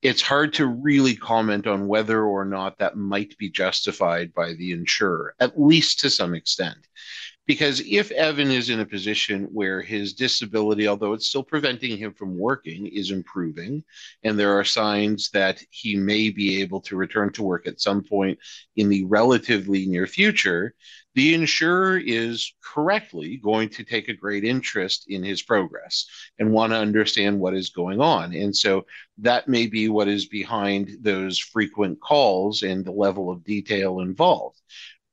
it's 0.00 0.22
hard 0.22 0.52
to 0.52 0.66
really 0.66 1.16
comment 1.16 1.66
on 1.66 1.88
whether 1.88 2.24
or 2.24 2.44
not 2.44 2.78
that 2.78 2.96
might 2.96 3.36
be 3.36 3.50
justified 3.50 4.32
by 4.32 4.52
the 4.52 4.70
insurer, 4.70 5.34
at 5.40 5.60
least 5.60 5.98
to 5.98 6.08
some 6.08 6.36
extent. 6.36 6.85
Because 7.46 7.80
if 7.80 8.10
Evan 8.10 8.50
is 8.50 8.70
in 8.70 8.80
a 8.80 8.86
position 8.86 9.44
where 9.52 9.80
his 9.80 10.14
disability, 10.14 10.88
although 10.88 11.12
it's 11.12 11.28
still 11.28 11.44
preventing 11.44 11.96
him 11.96 12.12
from 12.12 12.36
working, 12.36 12.88
is 12.88 13.12
improving, 13.12 13.84
and 14.24 14.36
there 14.36 14.58
are 14.58 14.64
signs 14.64 15.30
that 15.30 15.62
he 15.70 15.94
may 15.94 16.30
be 16.30 16.60
able 16.60 16.80
to 16.82 16.96
return 16.96 17.32
to 17.34 17.44
work 17.44 17.68
at 17.68 17.80
some 17.80 18.02
point 18.02 18.36
in 18.74 18.88
the 18.88 19.04
relatively 19.04 19.86
near 19.86 20.08
future, 20.08 20.74
the 21.14 21.34
insurer 21.34 21.96
is 21.96 22.52
correctly 22.62 23.36
going 23.36 23.68
to 23.70 23.84
take 23.84 24.08
a 24.08 24.14
great 24.14 24.44
interest 24.44 25.04
in 25.08 25.22
his 25.22 25.40
progress 25.40 26.06
and 26.40 26.52
want 26.52 26.72
to 26.72 26.78
understand 26.78 27.38
what 27.38 27.54
is 27.54 27.70
going 27.70 28.00
on. 28.00 28.34
And 28.34 28.54
so 28.54 28.86
that 29.18 29.46
may 29.46 29.68
be 29.68 29.88
what 29.88 30.08
is 30.08 30.26
behind 30.26 30.90
those 31.00 31.38
frequent 31.38 32.00
calls 32.00 32.64
and 32.64 32.84
the 32.84 32.92
level 32.92 33.30
of 33.30 33.44
detail 33.44 34.00
involved. 34.00 34.60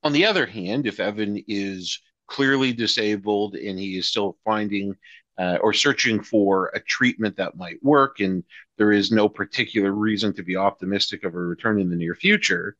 On 0.01 0.11
the 0.11 0.25
other 0.25 0.45
hand, 0.45 0.87
if 0.87 0.99
Evan 0.99 1.41
is 1.47 1.99
clearly 2.27 2.73
disabled 2.73 3.55
and 3.55 3.77
he 3.77 3.97
is 3.97 4.07
still 4.07 4.37
finding 4.45 4.95
uh, 5.37 5.57
or 5.61 5.73
searching 5.73 6.21
for 6.21 6.71
a 6.75 6.79
treatment 6.79 7.35
that 7.37 7.57
might 7.57 7.83
work, 7.83 8.19
and 8.19 8.43
there 8.77 8.91
is 8.91 9.11
no 9.11 9.27
particular 9.27 9.91
reason 9.91 10.33
to 10.33 10.43
be 10.43 10.55
optimistic 10.55 11.23
of 11.23 11.33
a 11.33 11.39
return 11.39 11.79
in 11.79 11.89
the 11.89 11.95
near 11.95 12.15
future, 12.15 12.75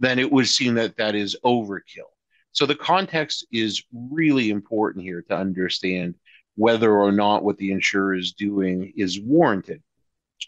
then 0.00 0.18
it 0.18 0.30
would 0.30 0.48
seem 0.48 0.74
that 0.74 0.96
that 0.96 1.14
is 1.14 1.36
overkill. 1.44 2.10
So 2.52 2.66
the 2.66 2.74
context 2.74 3.46
is 3.52 3.84
really 3.92 4.50
important 4.50 5.04
here 5.04 5.22
to 5.28 5.36
understand 5.36 6.14
whether 6.56 6.96
or 6.96 7.12
not 7.12 7.44
what 7.44 7.58
the 7.58 7.70
insurer 7.72 8.14
is 8.14 8.32
doing 8.32 8.92
is 8.96 9.20
warranted. 9.20 9.82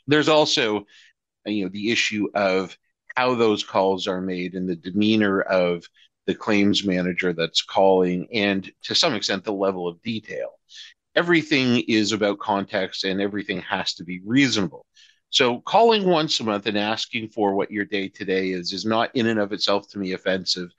There's 0.06 0.28
also, 0.28 0.86
you 1.44 1.64
know, 1.64 1.70
the 1.70 1.90
issue 1.90 2.28
of 2.34 2.76
how 3.14 3.34
those 3.34 3.62
calls 3.62 4.06
are 4.06 4.20
made 4.20 4.54
and 4.54 4.68
the 4.68 4.76
demeanor 4.76 5.40
of 5.42 5.84
the 6.30 6.34
claims 6.36 6.84
manager 6.84 7.32
that's 7.32 7.60
calling, 7.60 8.28
and 8.32 8.70
to 8.84 8.94
some 8.94 9.14
extent, 9.14 9.42
the 9.42 9.52
level 9.52 9.88
of 9.88 10.00
detail. 10.00 10.50
Everything 11.16 11.82
is 11.88 12.12
about 12.12 12.38
context 12.38 13.02
and 13.02 13.20
everything 13.20 13.60
has 13.62 13.94
to 13.94 14.04
be 14.04 14.20
reasonable. 14.24 14.86
So, 15.30 15.60
calling 15.62 16.06
once 16.06 16.38
a 16.38 16.44
month 16.44 16.66
and 16.66 16.78
asking 16.78 17.30
for 17.30 17.56
what 17.56 17.72
your 17.72 17.84
day 17.84 18.08
today 18.08 18.50
is 18.50 18.72
is 18.72 18.84
not 18.84 19.10
in 19.14 19.26
and 19.26 19.40
of 19.40 19.52
itself 19.52 19.88
to 19.88 19.98
me 19.98 20.12
offensive, 20.12 20.70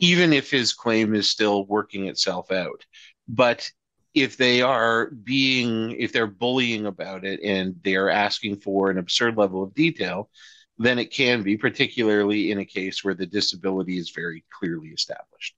even 0.00 0.32
if 0.32 0.50
his 0.50 0.72
claim 0.72 1.14
is 1.14 1.30
still 1.30 1.64
working 1.66 2.08
itself 2.08 2.50
out. 2.50 2.84
But 3.28 3.70
if 4.12 4.36
they 4.36 4.60
are 4.60 5.10
being, 5.10 5.92
if 6.00 6.10
they're 6.10 6.26
bullying 6.26 6.86
about 6.86 7.24
it 7.24 7.38
and 7.44 7.76
they 7.84 7.94
are 7.94 8.10
asking 8.10 8.56
for 8.56 8.90
an 8.90 8.98
absurd 8.98 9.36
level 9.36 9.62
of 9.62 9.72
detail, 9.72 10.30
then 10.78 10.98
it 10.98 11.10
can 11.10 11.42
be, 11.42 11.56
particularly 11.56 12.50
in 12.50 12.58
a 12.58 12.64
case 12.64 13.02
where 13.02 13.14
the 13.14 13.26
disability 13.26 13.98
is 13.98 14.10
very 14.10 14.44
clearly 14.58 14.88
established. 14.88 15.54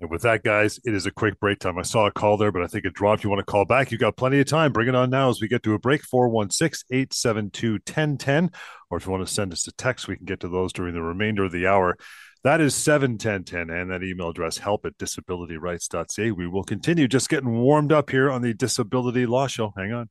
And 0.00 0.10
with 0.10 0.22
that, 0.22 0.42
guys, 0.42 0.80
it 0.84 0.92
is 0.92 1.06
a 1.06 1.10
quick 1.10 1.38
break 1.38 1.60
time. 1.60 1.78
I 1.78 1.82
saw 1.82 2.06
a 2.06 2.10
call 2.10 2.36
there, 2.36 2.50
but 2.50 2.62
I 2.62 2.66
think 2.66 2.84
it 2.84 2.94
dropped. 2.94 3.22
You 3.22 3.30
want 3.30 3.40
to 3.40 3.50
call 3.50 3.64
back, 3.64 3.92
You've 3.92 4.00
got 4.00 4.16
plenty 4.16 4.40
of 4.40 4.46
time. 4.46 4.72
Bring 4.72 4.88
it 4.88 4.94
on 4.94 5.08
now 5.08 5.30
as 5.30 5.40
we 5.40 5.48
get 5.48 5.62
to 5.62 5.74
a 5.74 5.78
break 5.78 6.02
416 6.02 6.84
872 6.90 7.72
1010. 7.72 8.50
Or 8.90 8.98
if 8.98 9.06
you 9.06 9.12
want 9.12 9.26
to 9.26 9.32
send 9.32 9.52
us 9.52 9.66
a 9.68 9.72
text, 9.72 10.08
we 10.08 10.16
can 10.16 10.26
get 10.26 10.40
to 10.40 10.48
those 10.48 10.72
during 10.72 10.94
the 10.94 11.02
remainder 11.02 11.44
of 11.44 11.52
the 11.52 11.66
hour. 11.66 11.96
That 12.42 12.60
is 12.60 12.74
71010 12.74 13.70
and 13.74 13.90
that 13.90 14.02
email 14.02 14.28
address 14.30 14.58
help 14.58 14.84
at 14.84 14.98
disabilityrights.ca. 14.98 16.30
We 16.32 16.48
will 16.48 16.64
continue 16.64 17.08
just 17.08 17.30
getting 17.30 17.58
warmed 17.58 17.92
up 17.92 18.10
here 18.10 18.30
on 18.30 18.42
the 18.42 18.52
Disability 18.52 19.24
Law 19.24 19.46
Show. 19.46 19.72
Hang 19.76 19.92
on. 19.92 20.10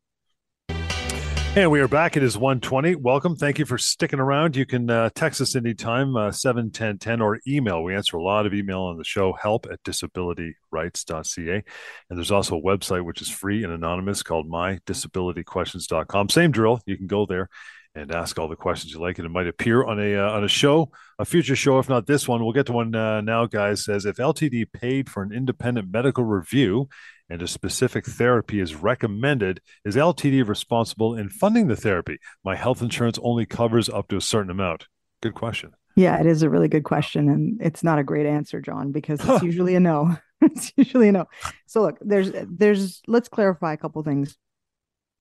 And 1.55 1.69
we 1.69 1.81
are 1.81 1.87
back. 1.87 2.17
It 2.17 2.23
is 2.23 2.35
120. 2.35 2.95
Welcome. 2.95 3.35
Thank 3.35 3.59
you 3.59 3.65
for 3.65 3.77
sticking 3.77 4.19
around. 4.19 4.55
You 4.55 4.65
can 4.65 4.89
uh, 4.89 5.11
text 5.13 5.39
us 5.39 5.55
anytime, 5.55 6.17
uh, 6.17 6.31
71010, 6.31 7.21
or 7.21 7.39
email. 7.47 7.83
We 7.83 7.93
answer 7.93 8.17
a 8.17 8.23
lot 8.23 8.47
of 8.47 8.55
email 8.55 8.81
on 8.81 8.97
the 8.97 9.03
show, 9.03 9.33
help 9.33 9.67
at 9.71 9.83
disabilityrights.ca. 9.83 11.63
And 12.09 12.17
there's 12.17 12.31
also 12.31 12.57
a 12.57 12.61
website 12.61 13.05
which 13.05 13.21
is 13.21 13.29
free 13.29 13.63
and 13.63 13.71
anonymous 13.71 14.23
called 14.23 14.49
mydisabilityquestions.com. 14.49 16.29
Same 16.29 16.49
drill. 16.49 16.81
You 16.87 16.97
can 16.97 17.05
go 17.05 17.27
there 17.27 17.49
and 17.93 18.11
ask 18.11 18.39
all 18.39 18.47
the 18.47 18.55
questions 18.55 18.91
you 18.91 18.99
like, 18.99 19.19
and 19.19 19.25
it 19.27 19.29
might 19.29 19.47
appear 19.47 19.83
on 19.83 19.99
a 19.99 20.15
uh, 20.15 20.31
on 20.31 20.43
a 20.43 20.47
show, 20.47 20.89
a 21.19 21.25
future 21.25 21.55
show, 21.55 21.77
if 21.77 21.87
not 21.87 22.07
this 22.07 22.27
one. 22.27 22.43
We'll 22.43 22.53
get 22.53 22.65
to 22.65 22.71
one 22.73 22.95
uh, 22.95 23.21
now, 23.21 23.45
guys. 23.45 23.85
Says 23.85 24.05
if 24.05 24.17
LTD 24.17 24.73
paid 24.73 25.07
for 25.07 25.21
an 25.21 25.31
independent 25.31 25.91
medical 25.91 26.23
review 26.23 26.89
and 27.29 27.41
a 27.41 27.47
specific 27.47 28.05
therapy 28.05 28.59
is 28.59 28.75
recommended, 28.75 29.61
is 29.85 29.95
LTD 29.95 30.47
responsible 30.47 31.15
in 31.15 31.29
funding 31.29 31.67
the 31.67 31.75
therapy? 31.75 32.17
My 32.43 32.55
health 32.55 32.81
insurance 32.81 33.19
only 33.21 33.45
covers 33.45 33.89
up 33.89 34.07
to 34.09 34.17
a 34.17 34.21
certain 34.21 34.51
amount. 34.51 34.87
Good 35.21 35.33
question. 35.33 35.71
Yeah, 35.95 36.19
it 36.19 36.25
is 36.25 36.43
a 36.43 36.49
really 36.49 36.67
good 36.67 36.83
question, 36.83 37.29
and 37.29 37.61
it's 37.61 37.83
not 37.83 37.99
a 37.99 38.03
great 38.03 38.25
answer, 38.25 38.61
John, 38.61 38.91
because 38.91 39.19
it's 39.23 39.43
usually 39.43 39.75
a 39.75 39.79
no. 39.79 40.17
it's 40.41 40.73
usually 40.75 41.09
a 41.09 41.11
no. 41.11 41.25
So 41.67 41.81
look, 41.81 41.97
there's 42.01 42.31
there's 42.49 43.01
let's 43.07 43.29
clarify 43.29 43.73
a 43.73 43.77
couple 43.77 44.03
things. 44.03 44.35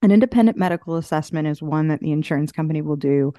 An 0.02 0.10
independent 0.10 0.58
medical 0.58 0.96
assessment 0.96 1.46
is 1.46 1.62
one 1.62 1.88
that 1.88 2.00
the 2.00 2.10
insurance 2.10 2.50
company 2.50 2.82
will 2.82 2.96
do 2.96 3.32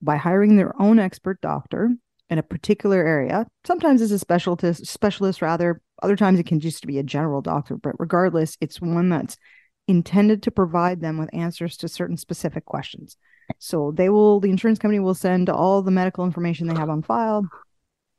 by 0.00 0.16
hiring 0.16 0.56
their 0.56 0.80
own 0.80 0.98
expert 0.98 1.40
doctor 1.40 1.90
in 2.30 2.38
a 2.38 2.42
particular 2.42 3.04
area. 3.04 3.46
Sometimes 3.66 4.00
it's 4.00 4.12
a 4.12 4.18
specialist, 4.18 4.86
specialist 4.86 5.42
rather. 5.42 5.80
Other 6.02 6.16
times 6.16 6.38
it 6.38 6.46
can 6.46 6.60
just 6.60 6.86
be 6.86 6.98
a 6.98 7.02
general 7.02 7.40
doctor, 7.40 7.76
but 7.76 7.98
regardless, 7.98 8.56
it's 8.60 8.80
one 8.80 9.08
that's 9.08 9.36
intended 9.86 10.42
to 10.42 10.50
provide 10.50 11.00
them 11.00 11.18
with 11.18 11.30
answers 11.32 11.76
to 11.78 11.88
certain 11.88 12.16
specific 12.16 12.64
questions. 12.64 13.16
So 13.58 13.92
they 13.94 14.08
will, 14.08 14.40
the 14.40 14.50
insurance 14.50 14.78
company 14.78 15.00
will 15.00 15.14
send 15.14 15.48
all 15.48 15.82
the 15.82 15.90
medical 15.90 16.24
information 16.24 16.66
they 16.66 16.74
have 16.74 16.90
on 16.90 17.02
file 17.02 17.48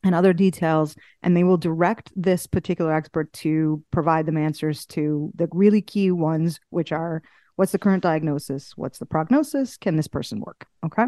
and 0.04 0.16
other 0.16 0.34
details, 0.34 0.96
and 1.22 1.36
they 1.36 1.44
will 1.44 1.58
direct 1.58 2.12
this 2.16 2.48
particular 2.48 2.94
expert 2.94 3.32
to 3.34 3.84
provide 3.92 4.26
them 4.26 4.38
answers 4.38 4.86
to 4.88 5.32
the 5.36 5.48
really 5.52 5.82
key 5.82 6.10
ones, 6.10 6.60
which 6.70 6.92
are 6.92 7.22
What's 7.60 7.74
the 7.74 7.78
current 7.78 8.04
diagnosis? 8.04 8.72
What's 8.78 9.00
the 9.00 9.06
prognosis? 9.06 9.76
Can 9.76 9.98
this 9.98 10.08
person 10.08 10.40
work? 10.40 10.66
Okay. 10.86 11.04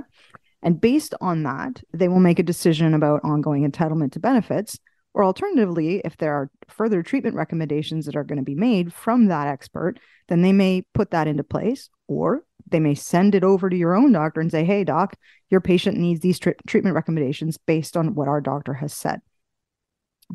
And 0.61 0.81
based 0.81 1.13
on 1.21 1.43
that, 1.43 1.81
they 1.93 2.09
will 2.09 2.19
make 2.19 2.39
a 2.39 2.43
decision 2.43 2.93
about 2.93 3.21
ongoing 3.23 3.65
entitlement 3.65 4.11
to 4.11 4.19
benefits. 4.19 4.77
Or 5.13 5.23
alternatively, 5.25 6.01
if 6.05 6.15
there 6.17 6.33
are 6.33 6.49
further 6.69 7.03
treatment 7.03 7.35
recommendations 7.35 8.05
that 8.05 8.15
are 8.15 8.23
going 8.23 8.37
to 8.37 8.43
be 8.43 8.55
made 8.55 8.93
from 8.93 9.27
that 9.27 9.47
expert, 9.47 9.99
then 10.29 10.41
they 10.41 10.53
may 10.53 10.83
put 10.93 11.11
that 11.11 11.27
into 11.27 11.43
place, 11.43 11.89
or 12.07 12.43
they 12.69 12.79
may 12.79 12.95
send 12.95 13.35
it 13.35 13.43
over 13.43 13.69
to 13.69 13.75
your 13.75 13.95
own 13.95 14.13
doctor 14.13 14.39
and 14.39 14.49
say, 14.49 14.63
hey, 14.63 14.85
doc, 14.85 15.15
your 15.49 15.59
patient 15.59 15.97
needs 15.97 16.21
these 16.21 16.39
tri- 16.39 16.55
treatment 16.65 16.95
recommendations 16.95 17.57
based 17.57 17.97
on 17.97 18.15
what 18.15 18.29
our 18.29 18.39
doctor 18.39 18.73
has 18.73 18.93
said. 18.93 19.19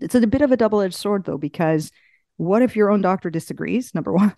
It's 0.00 0.14
a 0.14 0.26
bit 0.26 0.42
of 0.42 0.52
a 0.52 0.56
double 0.59 0.83
edged 0.83 0.95
sword, 0.95 1.25
though, 1.25 1.38
because 1.38 1.90
what 2.37 2.61
if 2.61 2.76
your 2.76 2.90
own 2.90 3.00
doctor 3.00 3.30
disagrees? 3.30 3.95
Number 3.95 4.12
one. 4.14 4.35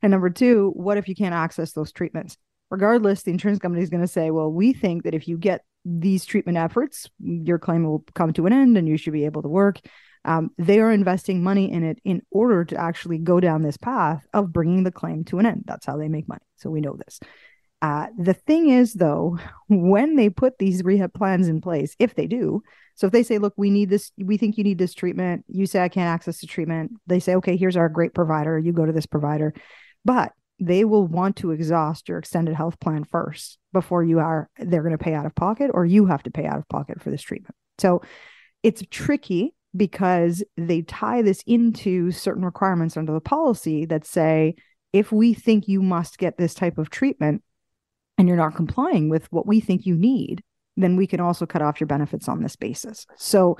and 0.00 0.10
number 0.10 0.30
two, 0.30 0.72
what 0.76 0.96
if 0.96 1.08
you 1.08 1.16
can't 1.16 1.34
access 1.34 1.72
those 1.72 1.92
treatments? 1.92 2.36
Regardless, 2.70 3.22
the 3.22 3.32
insurance 3.32 3.58
company 3.58 3.82
is 3.82 3.90
going 3.90 4.00
to 4.00 4.06
say, 4.06 4.30
well, 4.30 4.50
we 4.50 4.72
think 4.72 5.02
that 5.02 5.14
if 5.14 5.26
you 5.28 5.36
get 5.36 5.64
these 5.84 6.24
treatment 6.24 6.58
efforts, 6.58 7.08
your 7.20 7.58
claim 7.58 7.84
will 7.84 8.04
come 8.14 8.32
to 8.34 8.46
an 8.46 8.52
end 8.52 8.76
and 8.76 8.88
you 8.88 8.96
should 8.96 9.12
be 9.12 9.24
able 9.24 9.42
to 9.42 9.48
work. 9.48 9.80
Um, 10.24 10.50
they 10.56 10.78
are 10.78 10.92
investing 10.92 11.42
money 11.42 11.72
in 11.72 11.82
it 11.82 11.98
in 12.04 12.22
order 12.30 12.64
to 12.66 12.76
actually 12.76 13.18
go 13.18 13.40
down 13.40 13.62
this 13.62 13.76
path 13.76 14.24
of 14.32 14.52
bringing 14.52 14.84
the 14.84 14.92
claim 14.92 15.24
to 15.24 15.38
an 15.38 15.46
end. 15.46 15.64
That's 15.66 15.86
how 15.86 15.96
they 15.96 16.08
make 16.08 16.28
money. 16.28 16.44
So 16.56 16.70
we 16.70 16.80
know 16.80 16.96
this. 16.96 17.18
Uh, 17.80 18.06
the 18.16 18.34
thing 18.34 18.68
is, 18.68 18.94
though, 18.94 19.38
when 19.68 20.14
they 20.14 20.30
put 20.30 20.58
these 20.58 20.84
rehab 20.84 21.12
plans 21.12 21.48
in 21.48 21.60
place, 21.60 21.96
if 21.98 22.14
they 22.14 22.28
do, 22.28 22.62
so 22.94 23.08
if 23.08 23.12
they 23.12 23.24
say, 23.24 23.38
look, 23.38 23.54
we 23.56 23.70
need 23.70 23.90
this, 23.90 24.12
we 24.16 24.36
think 24.36 24.56
you 24.56 24.62
need 24.62 24.78
this 24.78 24.94
treatment, 24.94 25.44
you 25.48 25.66
say, 25.66 25.82
I 25.82 25.88
can't 25.88 26.08
access 26.08 26.40
the 26.40 26.46
treatment, 26.46 26.92
they 27.08 27.18
say, 27.18 27.34
okay, 27.36 27.56
here's 27.56 27.76
our 27.76 27.88
great 27.88 28.14
provider, 28.14 28.56
you 28.56 28.72
go 28.72 28.86
to 28.86 28.92
this 28.92 29.06
provider. 29.06 29.52
But 30.04 30.32
they 30.60 30.84
will 30.84 31.06
want 31.06 31.36
to 31.36 31.50
exhaust 31.50 32.08
your 32.08 32.18
extended 32.18 32.54
health 32.54 32.78
plan 32.80 33.04
first 33.04 33.58
before 33.72 34.04
you 34.04 34.18
are, 34.18 34.48
they're 34.58 34.82
going 34.82 34.96
to 34.96 35.02
pay 35.02 35.14
out 35.14 35.26
of 35.26 35.34
pocket 35.34 35.70
or 35.74 35.84
you 35.84 36.06
have 36.06 36.22
to 36.22 36.30
pay 36.30 36.46
out 36.46 36.58
of 36.58 36.68
pocket 36.68 37.00
for 37.02 37.10
this 37.10 37.22
treatment. 37.22 37.54
So 37.78 38.02
it's 38.62 38.82
tricky 38.90 39.54
because 39.74 40.44
they 40.56 40.82
tie 40.82 41.22
this 41.22 41.42
into 41.46 42.10
certain 42.10 42.44
requirements 42.44 42.96
under 42.96 43.12
the 43.12 43.20
policy 43.20 43.86
that 43.86 44.04
say, 44.04 44.54
if 44.92 45.10
we 45.10 45.32
think 45.32 45.66
you 45.66 45.82
must 45.82 46.18
get 46.18 46.36
this 46.36 46.54
type 46.54 46.78
of 46.78 46.90
treatment 46.90 47.42
and 48.18 48.28
you're 48.28 48.36
not 48.36 48.54
complying 48.54 49.08
with 49.08 49.26
what 49.32 49.46
we 49.46 49.60
think 49.60 49.86
you 49.86 49.96
need, 49.96 50.42
then 50.76 50.96
we 50.96 51.06
can 51.06 51.20
also 51.20 51.46
cut 51.46 51.62
off 51.62 51.80
your 51.80 51.86
benefits 51.86 52.28
on 52.28 52.42
this 52.42 52.56
basis. 52.56 53.06
So 53.16 53.56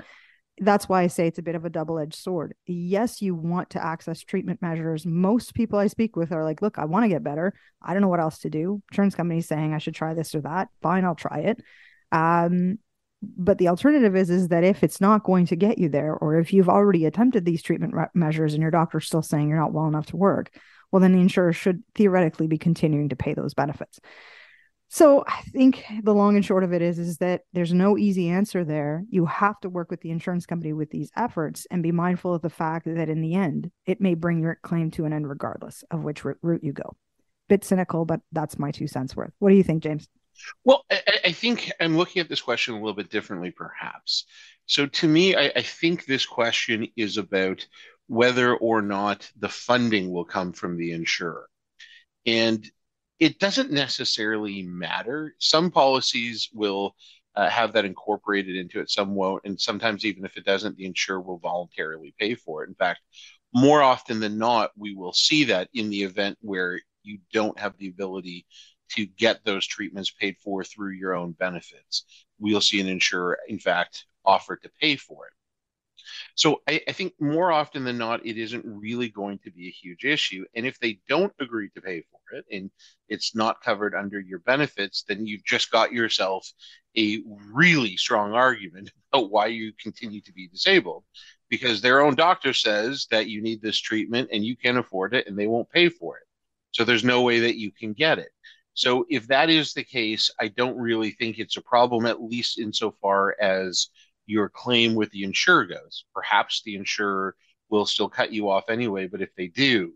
that's 0.59 0.87
why 0.87 1.01
I 1.01 1.07
say 1.07 1.27
it's 1.27 1.39
a 1.39 1.43
bit 1.43 1.55
of 1.55 1.65
a 1.65 1.69
double 1.69 1.97
edged 1.97 2.15
sword. 2.15 2.53
Yes, 2.65 3.21
you 3.21 3.33
want 3.33 3.71
to 3.71 3.83
access 3.83 4.21
treatment 4.21 4.61
measures. 4.61 5.05
Most 5.05 5.55
people 5.55 5.79
I 5.79 5.87
speak 5.87 6.15
with 6.15 6.31
are 6.31 6.43
like, 6.43 6.61
look, 6.61 6.77
I 6.77 6.85
want 6.85 7.05
to 7.05 7.09
get 7.09 7.23
better. 7.23 7.53
I 7.81 7.93
don't 7.93 8.01
know 8.01 8.07
what 8.07 8.19
else 8.19 8.39
to 8.39 8.49
do. 8.49 8.81
Insurance 8.91 9.15
companies 9.15 9.47
saying 9.47 9.73
I 9.73 9.79
should 9.79 9.95
try 9.95 10.13
this 10.13 10.35
or 10.35 10.41
that. 10.41 10.69
Fine, 10.81 11.05
I'll 11.05 11.15
try 11.15 11.39
it. 11.39 11.61
Um, 12.11 12.77
but 13.23 13.57
the 13.57 13.69
alternative 13.69 14.15
is 14.15 14.29
is 14.29 14.49
that 14.49 14.63
if 14.63 14.83
it's 14.83 15.01
not 15.01 15.23
going 15.23 15.45
to 15.47 15.55
get 15.55 15.79
you 15.79 15.89
there, 15.89 16.13
or 16.13 16.37
if 16.39 16.53
you've 16.53 16.69
already 16.69 17.05
attempted 17.05 17.45
these 17.45 17.63
treatment 17.63 17.93
re- 17.93 18.05
measures 18.13 18.53
and 18.53 18.61
your 18.61 18.71
doctor's 18.71 19.07
still 19.07 19.21
saying 19.21 19.47
you're 19.47 19.57
not 19.57 19.73
well 19.73 19.87
enough 19.87 20.07
to 20.07 20.17
work, 20.17 20.51
well, 20.91 20.99
then 20.99 21.13
the 21.13 21.21
insurer 21.21 21.53
should 21.53 21.83
theoretically 21.95 22.47
be 22.47 22.57
continuing 22.57 23.09
to 23.09 23.15
pay 23.15 23.33
those 23.33 23.53
benefits. 23.53 23.99
So 24.93 25.23
I 25.25 25.41
think 25.41 25.83
the 26.03 26.13
long 26.13 26.35
and 26.35 26.45
short 26.45 26.63
of 26.63 26.71
it 26.71 26.83
is 26.83 26.99
is 26.99 27.17
that 27.17 27.41
there's 27.51 27.73
no 27.73 27.97
easy 27.97 28.29
answer 28.29 28.63
there. 28.63 29.03
You 29.09 29.25
have 29.25 29.59
to 29.61 29.69
work 29.69 29.89
with 29.89 30.01
the 30.01 30.11
insurance 30.11 30.45
company 30.45 30.71
with 30.71 30.91
these 30.91 31.09
efforts 31.17 31.65
and 31.71 31.81
be 31.81 31.91
mindful 31.91 32.35
of 32.35 32.43
the 32.43 32.51
fact 32.51 32.85
that 32.85 33.09
in 33.09 33.19
the 33.19 33.33
end, 33.33 33.71
it 33.87 33.99
may 33.99 34.13
bring 34.13 34.39
your 34.39 34.59
claim 34.61 34.91
to 34.91 35.05
an 35.05 35.11
end 35.11 35.27
regardless 35.27 35.83
of 35.89 36.03
which 36.03 36.23
route 36.23 36.63
you 36.63 36.73
go. 36.73 36.95
Bit 37.49 37.63
cynical, 37.63 38.05
but 38.05 38.21
that's 38.33 38.59
my 38.59 38.69
two 38.69 38.85
cents 38.85 39.15
worth. 39.15 39.33
What 39.39 39.49
do 39.49 39.55
you 39.55 39.63
think, 39.63 39.81
James? 39.81 40.07
Well, 40.63 40.85
I, 40.91 41.01
I 41.25 41.31
think 41.31 41.71
I'm 41.79 41.97
looking 41.97 42.19
at 42.19 42.29
this 42.29 42.41
question 42.41 42.75
a 42.75 42.77
little 42.77 42.93
bit 42.93 43.09
differently, 43.09 43.49
perhaps. 43.49 44.25
So 44.67 44.85
to 44.85 45.07
me, 45.07 45.35
I, 45.35 45.51
I 45.55 45.63
think 45.63 46.05
this 46.05 46.27
question 46.27 46.87
is 46.95 47.17
about 47.17 47.65
whether 48.05 48.55
or 48.55 48.83
not 48.83 49.27
the 49.39 49.49
funding 49.49 50.11
will 50.11 50.25
come 50.25 50.53
from 50.53 50.77
the 50.77 50.91
insurer. 50.91 51.49
And 52.27 52.63
it 53.19 53.39
doesn't 53.39 53.71
necessarily 53.71 54.63
matter. 54.63 55.35
Some 55.39 55.71
policies 55.71 56.49
will 56.53 56.95
uh, 57.35 57.49
have 57.49 57.73
that 57.73 57.85
incorporated 57.85 58.55
into 58.55 58.79
it, 58.79 58.89
some 58.89 59.15
won't. 59.15 59.41
And 59.45 59.59
sometimes, 59.59 60.05
even 60.05 60.25
if 60.25 60.37
it 60.37 60.45
doesn't, 60.45 60.77
the 60.77 60.85
insurer 60.85 61.21
will 61.21 61.39
voluntarily 61.39 62.13
pay 62.19 62.35
for 62.35 62.63
it. 62.63 62.69
In 62.69 62.75
fact, 62.75 62.99
more 63.53 63.81
often 63.81 64.19
than 64.19 64.37
not, 64.37 64.71
we 64.77 64.93
will 64.95 65.13
see 65.13 65.45
that 65.45 65.69
in 65.73 65.89
the 65.89 66.03
event 66.03 66.37
where 66.41 66.79
you 67.03 67.19
don't 67.31 67.59
have 67.59 67.77
the 67.77 67.87
ability 67.87 68.45
to 68.89 69.05
get 69.05 69.43
those 69.43 69.65
treatments 69.65 70.11
paid 70.11 70.35
for 70.43 70.63
through 70.63 70.91
your 70.91 71.15
own 71.15 71.31
benefits. 71.31 72.05
We'll 72.39 72.61
see 72.61 72.79
an 72.81 72.87
insurer, 72.87 73.39
in 73.47 73.59
fact, 73.59 74.05
offer 74.25 74.55
to 74.57 74.69
pay 74.79 74.95
for 74.95 75.27
it. 75.27 75.33
So 76.35 76.61
I, 76.67 76.81
I, 76.87 76.91
think 76.91 77.13
more 77.19 77.51
often 77.51 77.83
than 77.83 77.97
not, 77.97 78.25
it 78.25 78.37
isn't 78.37 78.65
really 78.65 79.09
going 79.09 79.39
to 79.39 79.51
be 79.51 79.67
a 79.67 79.71
huge 79.71 80.05
issue. 80.05 80.45
And 80.55 80.65
if 80.65 80.79
they 80.79 80.99
don't 81.07 81.33
agree 81.39 81.69
to 81.69 81.81
pay 81.81 82.01
for 82.01 82.37
it 82.37 82.45
and 82.51 82.71
it's 83.09 83.35
not 83.35 83.61
covered 83.61 83.95
under 83.95 84.19
your 84.19 84.39
benefits, 84.39 85.03
then 85.07 85.25
you've 85.25 85.45
just 85.45 85.71
got 85.71 85.91
yourself 85.91 86.51
a 86.97 87.21
really 87.51 87.97
strong 87.97 88.33
argument 88.33 88.91
about 89.13 89.31
why 89.31 89.47
you 89.47 89.73
continue 89.81 90.21
to 90.21 90.33
be 90.33 90.47
disabled 90.47 91.03
because 91.49 91.81
their 91.81 92.01
own 92.01 92.15
doctor 92.15 92.53
says 92.53 93.07
that 93.11 93.27
you 93.27 93.41
need 93.41 93.61
this 93.61 93.79
treatment 93.79 94.29
and 94.31 94.43
you 94.43 94.57
can't 94.57 94.77
afford 94.77 95.13
it 95.13 95.27
and 95.27 95.37
they 95.37 95.47
won't 95.47 95.69
pay 95.69 95.89
for 95.89 96.17
it. 96.17 96.23
So 96.71 96.83
there's 96.83 97.03
no 97.03 97.21
way 97.21 97.41
that 97.41 97.57
you 97.57 97.71
can 97.71 97.93
get 97.93 98.17
it. 98.17 98.29
So 98.73 99.05
if 99.09 99.27
that 99.27 99.49
is 99.49 99.73
the 99.73 99.83
case, 99.83 100.31
I 100.39 100.47
don't 100.47 100.77
really 100.77 101.11
think 101.11 101.37
it's 101.37 101.57
a 101.57 101.61
problem, 101.61 102.05
at 102.05 102.23
least 102.23 102.57
insofar 102.57 103.35
as 103.39 103.89
your 104.25 104.49
claim 104.49 104.95
with 104.95 105.09
the 105.11 105.23
insurer 105.23 105.65
goes. 105.65 106.05
Perhaps 106.13 106.61
the 106.63 106.75
insurer 106.75 107.35
will 107.69 107.85
still 107.85 108.09
cut 108.09 108.31
you 108.31 108.49
off 108.49 108.69
anyway, 108.69 109.07
but 109.07 109.21
if 109.21 109.29
they 109.35 109.47
do, 109.47 109.93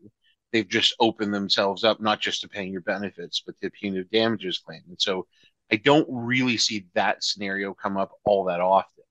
they've 0.51 0.67
just 0.67 0.95
opened 0.99 1.33
themselves 1.33 1.83
up 1.83 1.99
not 1.99 2.19
just 2.19 2.41
to 2.41 2.47
paying 2.47 2.71
your 2.71 2.81
benefits, 2.81 3.43
but 3.45 3.59
to 3.61 3.69
punitive 3.69 4.09
damages 4.09 4.57
claim. 4.57 4.81
And 4.87 4.99
so 4.99 5.27
I 5.71 5.75
don't 5.75 6.07
really 6.09 6.57
see 6.57 6.85
that 6.93 7.23
scenario 7.23 7.73
come 7.73 7.97
up 7.97 8.11
all 8.23 8.45
that 8.45 8.61
often, 8.61 9.03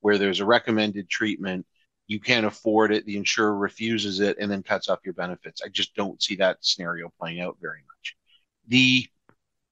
where 0.00 0.18
there's 0.18 0.40
a 0.40 0.46
recommended 0.46 1.08
treatment, 1.08 1.66
you 2.06 2.20
can't 2.20 2.46
afford 2.46 2.92
it, 2.92 3.06
the 3.06 3.16
insurer 3.16 3.56
refuses 3.56 4.20
it, 4.20 4.36
and 4.38 4.50
then 4.50 4.62
cuts 4.62 4.88
off 4.88 5.00
your 5.04 5.14
benefits. 5.14 5.62
I 5.64 5.68
just 5.68 5.94
don't 5.94 6.22
see 6.22 6.36
that 6.36 6.58
scenario 6.60 7.10
playing 7.18 7.40
out 7.40 7.56
very 7.60 7.80
much. 7.80 8.16
The 8.68 9.06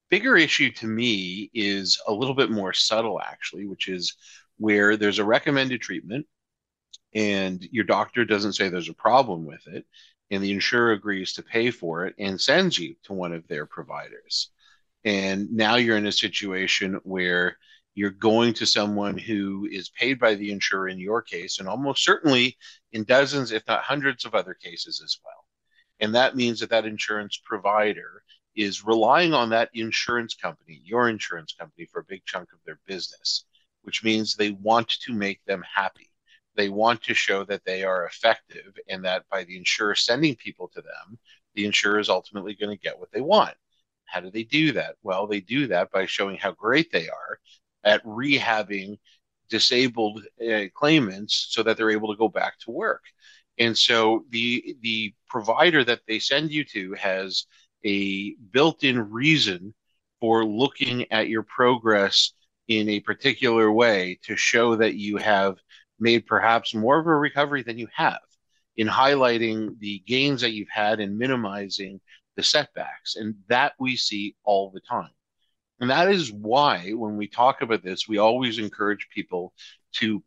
bigger 0.09 0.35
issue 0.35 0.71
to 0.71 0.87
me 0.87 1.49
is 1.53 1.99
a 2.07 2.13
little 2.13 2.35
bit 2.35 2.51
more 2.51 2.73
subtle, 2.73 3.21
actually, 3.21 3.65
which 3.67 3.87
is 3.87 4.15
where 4.57 4.97
there's 4.97 5.19
a 5.19 5.25
recommended 5.25 5.81
treatment 5.81 6.25
and 7.13 7.63
your 7.71 7.83
doctor 7.83 8.25
doesn't 8.25 8.53
say 8.53 8.69
there's 8.69 8.89
a 8.89 8.93
problem 8.93 9.45
with 9.45 9.65
it 9.67 9.85
and 10.31 10.43
the 10.43 10.51
insurer 10.51 10.93
agrees 10.93 11.33
to 11.33 11.43
pay 11.43 11.69
for 11.69 12.05
it 12.05 12.15
and 12.17 12.39
sends 12.39 12.77
you 12.77 12.95
to 13.03 13.13
one 13.13 13.33
of 13.33 13.47
their 13.47 13.65
providers. 13.65 14.49
And 15.05 15.51
now 15.51 15.75
you're 15.75 15.97
in 15.97 16.07
a 16.07 16.11
situation 16.11 16.99
where 17.03 17.57
you're 17.93 18.09
going 18.09 18.53
to 18.55 18.65
someone 18.65 19.17
who 19.17 19.67
is 19.71 19.89
paid 19.89 20.19
by 20.19 20.33
the 20.33 20.51
insurer 20.51 20.87
in 20.87 20.97
your 20.97 21.21
case 21.21 21.59
and 21.59 21.67
almost 21.67 22.03
certainly 22.03 22.57
in 22.93 23.03
dozens 23.03 23.51
if 23.51 23.63
not 23.67 23.83
hundreds 23.83 24.25
of 24.25 24.33
other 24.33 24.55
cases 24.55 25.01
as 25.03 25.19
well. 25.23 25.45
And 25.99 26.15
that 26.15 26.35
means 26.35 26.59
that 26.61 26.71
that 26.71 26.85
insurance 26.85 27.39
provider 27.43 28.23
is 28.55 28.85
relying 28.85 29.33
on 29.33 29.49
that 29.49 29.69
insurance 29.73 30.35
company 30.35 30.81
your 30.83 31.09
insurance 31.09 31.53
company 31.53 31.87
for 31.91 32.01
a 32.01 32.05
big 32.05 32.21
chunk 32.25 32.49
of 32.53 32.59
their 32.65 32.79
business 32.87 33.45
which 33.83 34.03
means 34.03 34.35
they 34.35 34.51
want 34.51 34.89
to 34.89 35.13
make 35.13 35.43
them 35.45 35.63
happy. 35.73 36.09
They 36.55 36.69
want 36.69 37.01
to 37.03 37.13
show 37.13 37.43
that 37.45 37.65
they 37.65 37.83
are 37.83 38.05
effective 38.05 38.77
and 38.87 39.03
that 39.05 39.23
by 39.29 39.43
the 39.43 39.57
insurer 39.57 39.95
sending 39.95 40.35
people 40.35 40.69
to 40.69 40.81
them, 40.81 41.17
the 41.55 41.65
insurer 41.65 41.99
is 41.99 42.09
ultimately 42.09 42.55
going 42.55 42.75
to 42.75 42.81
get 42.81 42.99
what 42.99 43.11
they 43.11 43.21
want. 43.21 43.55
How 44.05 44.19
do 44.19 44.29
they 44.29 44.43
do 44.43 44.73
that? 44.73 44.95
Well, 45.01 45.27
they 45.27 45.39
do 45.39 45.67
that 45.67 45.91
by 45.91 46.05
showing 46.05 46.37
how 46.37 46.51
great 46.51 46.91
they 46.91 47.09
are 47.09 47.39
at 47.83 48.03
rehabbing 48.05 48.97
disabled 49.49 50.23
uh, 50.41 50.65
claimants 50.73 51.47
so 51.49 51.63
that 51.63 51.77
they're 51.77 51.91
able 51.91 52.11
to 52.11 52.17
go 52.17 52.27
back 52.29 52.57
to 52.59 52.71
work. 52.71 53.03
And 53.59 53.77
so 53.77 54.25
the 54.29 54.75
the 54.81 55.13
provider 55.27 55.83
that 55.83 56.01
they 56.07 56.19
send 56.19 56.51
you 56.51 56.63
to 56.65 56.93
has 56.93 57.45
a 57.85 58.35
built-in 58.51 59.11
reason 59.11 59.73
for 60.19 60.45
looking 60.45 61.11
at 61.11 61.27
your 61.27 61.43
progress 61.43 62.33
in 62.67 62.89
a 62.89 62.99
particular 62.99 63.71
way 63.71 64.19
to 64.23 64.35
show 64.35 64.75
that 64.75 64.95
you 64.95 65.17
have 65.17 65.57
made 65.99 66.25
perhaps 66.25 66.73
more 66.73 66.99
of 66.99 67.07
a 67.07 67.15
recovery 67.15 67.63
than 67.63 67.77
you 67.77 67.87
have 67.93 68.19
in 68.77 68.87
highlighting 68.87 69.77
the 69.79 70.01
gains 70.07 70.41
that 70.41 70.53
you've 70.53 70.69
had 70.69 70.99
and 70.99 71.17
minimizing 71.17 71.99
the 72.35 72.43
setbacks. 72.43 73.15
And 73.15 73.35
that 73.47 73.73
we 73.79 73.95
see 73.95 74.35
all 74.43 74.71
the 74.71 74.81
time. 74.81 75.11
And 75.79 75.89
that 75.89 76.09
is 76.09 76.31
why, 76.31 76.91
when 76.91 77.17
we 77.17 77.27
talk 77.27 77.61
about 77.61 77.83
this, 77.83 78.07
we 78.07 78.17
always 78.17 78.57
encourage 78.57 79.09
people 79.13 79.53
to 79.93 80.23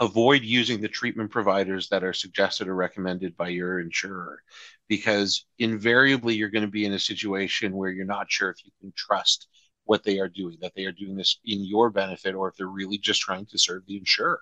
avoid 0.00 0.42
using 0.42 0.80
the 0.80 0.88
treatment 0.88 1.30
providers 1.30 1.88
that 1.88 2.04
are 2.04 2.12
suggested 2.12 2.68
or 2.68 2.74
recommended 2.74 3.36
by 3.36 3.48
your 3.48 3.80
insurer, 3.80 4.40
because 4.88 5.46
invariably 5.58 6.34
you're 6.34 6.50
going 6.50 6.64
to 6.64 6.70
be 6.70 6.84
in 6.84 6.92
a 6.92 6.98
situation 6.98 7.74
where 7.74 7.90
you're 7.90 8.04
not 8.04 8.30
sure 8.30 8.50
if 8.50 8.64
you 8.64 8.70
can 8.80 8.92
trust 8.96 9.48
what 9.84 10.04
they 10.04 10.18
are 10.18 10.28
doing, 10.28 10.58
that 10.60 10.74
they 10.74 10.84
are 10.84 10.92
doing 10.92 11.16
this 11.16 11.38
in 11.44 11.64
your 11.64 11.90
benefit, 11.90 12.34
or 12.34 12.48
if 12.48 12.56
they're 12.56 12.66
really 12.66 12.98
just 12.98 13.20
trying 13.20 13.46
to 13.46 13.58
serve 13.58 13.84
the 13.86 13.96
insurer. 13.96 14.40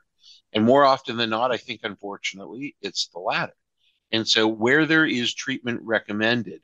And 0.53 0.65
more 0.65 0.85
often 0.85 1.17
than 1.17 1.31
not, 1.31 1.53
I 1.53 1.57
think, 1.57 1.81
unfortunately, 1.83 2.77
it's 2.81 3.09
the 3.09 3.19
latter. 3.19 3.55
And 4.13 4.29
so, 4.29 4.47
where 4.47 4.87
there 4.87 5.07
is 5.07 5.35
treatment 5.35 5.81
recommended, 5.83 6.61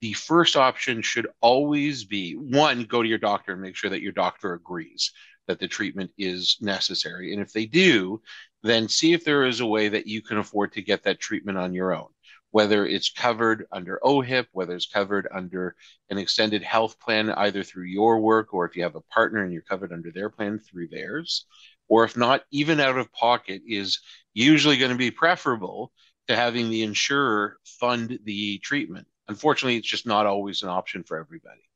the 0.00 0.12
first 0.14 0.56
option 0.56 1.02
should 1.02 1.26
always 1.40 2.04
be 2.04 2.34
one, 2.34 2.84
go 2.84 3.02
to 3.02 3.08
your 3.08 3.18
doctor 3.18 3.52
and 3.52 3.60
make 3.60 3.76
sure 3.76 3.90
that 3.90 4.00
your 4.00 4.12
doctor 4.12 4.54
agrees 4.54 5.12
that 5.46 5.58
the 5.58 5.68
treatment 5.68 6.10
is 6.16 6.56
necessary. 6.60 7.32
And 7.32 7.42
if 7.42 7.52
they 7.52 7.66
do, 7.66 8.22
then 8.62 8.88
see 8.88 9.12
if 9.12 9.24
there 9.24 9.44
is 9.44 9.60
a 9.60 9.66
way 9.66 9.88
that 9.88 10.06
you 10.06 10.22
can 10.22 10.38
afford 10.38 10.72
to 10.72 10.82
get 10.82 11.02
that 11.02 11.20
treatment 11.20 11.58
on 11.58 11.74
your 11.74 11.92
own 11.92 12.08
whether 12.50 12.86
it's 12.86 13.10
covered 13.10 13.66
under 13.72 14.00
OHIP, 14.02 14.48
whether 14.52 14.74
it's 14.74 14.86
covered 14.86 15.28
under 15.32 15.76
an 16.10 16.18
extended 16.18 16.62
health 16.62 16.98
plan, 17.00 17.30
either 17.30 17.62
through 17.62 17.84
your 17.84 18.20
work 18.20 18.52
or 18.52 18.64
if 18.64 18.76
you 18.76 18.82
have 18.82 18.96
a 18.96 19.00
partner 19.02 19.42
and 19.42 19.52
you're 19.52 19.62
covered 19.62 19.92
under 19.92 20.10
their 20.10 20.30
plan 20.30 20.58
through 20.58 20.88
theirs, 20.88 21.46
or 21.88 22.04
if 22.04 22.16
not, 22.16 22.42
even 22.50 22.80
out 22.80 22.98
of 22.98 23.12
pocket 23.12 23.62
is 23.66 24.00
usually 24.34 24.78
going 24.78 24.92
to 24.92 24.98
be 24.98 25.10
preferable 25.10 25.92
to 26.28 26.36
having 26.36 26.70
the 26.70 26.82
insurer 26.82 27.58
fund 27.64 28.18
the 28.24 28.58
treatment. 28.58 29.06
Unfortunately, 29.28 29.76
it's 29.76 29.88
just 29.88 30.06
not 30.06 30.26
always 30.26 30.62
an 30.62 30.68
option 30.68 31.04
for 31.04 31.18
everybody 31.18 31.69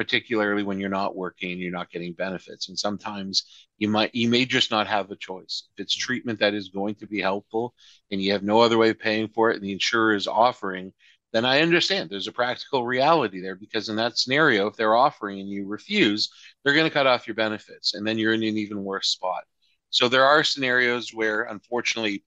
particularly 0.00 0.62
when 0.62 0.80
you're 0.80 0.88
not 0.88 1.14
working 1.14 1.52
and 1.52 1.60
you're 1.60 1.70
not 1.70 1.90
getting 1.90 2.14
benefits. 2.14 2.70
And 2.70 2.78
sometimes 2.78 3.44
you 3.76 3.86
might 3.86 4.14
you 4.14 4.30
may 4.30 4.46
just 4.46 4.70
not 4.70 4.86
have 4.86 5.10
a 5.10 5.16
choice. 5.16 5.68
If 5.74 5.82
it's 5.82 5.94
treatment 5.94 6.38
that 6.38 6.54
is 6.54 6.70
going 6.70 6.94
to 6.94 7.06
be 7.06 7.20
helpful 7.20 7.74
and 8.10 8.18
you 8.18 8.32
have 8.32 8.42
no 8.42 8.60
other 8.60 8.78
way 8.78 8.88
of 8.88 8.98
paying 8.98 9.28
for 9.28 9.50
it 9.50 9.56
and 9.56 9.62
the 9.62 9.72
insurer 9.72 10.14
is 10.14 10.26
offering, 10.26 10.94
then 11.34 11.44
I 11.44 11.60
understand 11.60 12.08
there's 12.08 12.28
a 12.28 12.32
practical 12.32 12.86
reality 12.86 13.42
there 13.42 13.56
because 13.56 13.90
in 13.90 13.96
that 13.96 14.16
scenario, 14.16 14.68
if 14.68 14.76
they're 14.76 14.96
offering 14.96 15.38
and 15.38 15.50
you 15.50 15.66
refuse, 15.66 16.30
they're 16.64 16.72
going 16.72 16.88
to 16.88 16.94
cut 16.94 17.06
off 17.06 17.26
your 17.26 17.34
benefits 17.34 17.92
and 17.92 18.06
then 18.06 18.16
you're 18.16 18.32
in 18.32 18.42
an 18.42 18.56
even 18.56 18.82
worse 18.82 19.08
spot. 19.08 19.44
So 19.90 20.08
there 20.08 20.24
are 20.24 20.42
scenarios 20.42 21.12
where 21.12 21.42
unfortunately 21.42 22.24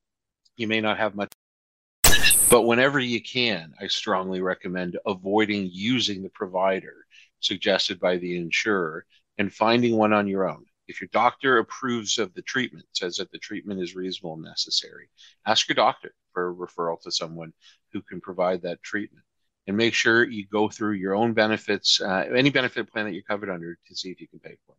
you 0.57 0.67
may 0.67 0.79
not 0.79 0.99
have 0.99 1.15
much 1.15 1.31
but 2.49 2.63
whenever 2.63 2.99
you 2.99 3.21
can, 3.21 3.73
I 3.79 3.87
strongly 3.87 4.41
recommend 4.41 4.97
avoiding 5.05 5.69
using 5.71 6.23
the 6.23 6.29
provider 6.29 7.05
suggested 7.39 7.99
by 7.99 8.17
the 8.17 8.37
insurer 8.37 9.05
and 9.37 9.53
finding 9.53 9.97
one 9.97 10.13
on 10.13 10.27
your 10.27 10.49
own. 10.49 10.65
If 10.87 11.01
your 11.01 11.09
doctor 11.13 11.59
approves 11.59 12.17
of 12.19 12.33
the 12.33 12.41
treatment, 12.41 12.85
says 12.93 13.17
that 13.17 13.31
the 13.31 13.37
treatment 13.37 13.81
is 13.81 13.95
reasonable 13.95 14.33
and 14.33 14.43
necessary, 14.43 15.09
ask 15.45 15.67
your 15.67 15.75
doctor 15.75 16.13
for 16.33 16.49
a 16.49 16.53
referral 16.53 16.99
to 17.01 17.11
someone 17.11 17.53
who 17.91 18.01
can 18.01 18.19
provide 18.19 18.61
that 18.63 18.83
treatment. 18.83 19.23
And 19.65 19.77
make 19.77 19.93
sure 19.93 20.25
you 20.25 20.45
go 20.51 20.67
through 20.67 20.93
your 20.93 21.15
own 21.15 21.33
benefits, 21.33 22.01
uh, 22.01 22.25
any 22.35 22.49
benefit 22.49 22.91
plan 22.91 23.05
that 23.05 23.13
you're 23.13 23.23
covered 23.23 23.49
under 23.49 23.77
to 23.87 23.95
see 23.95 24.09
if 24.09 24.19
you 24.19 24.27
can 24.27 24.39
pay 24.39 24.57
for 24.65 24.73
it. 24.73 24.77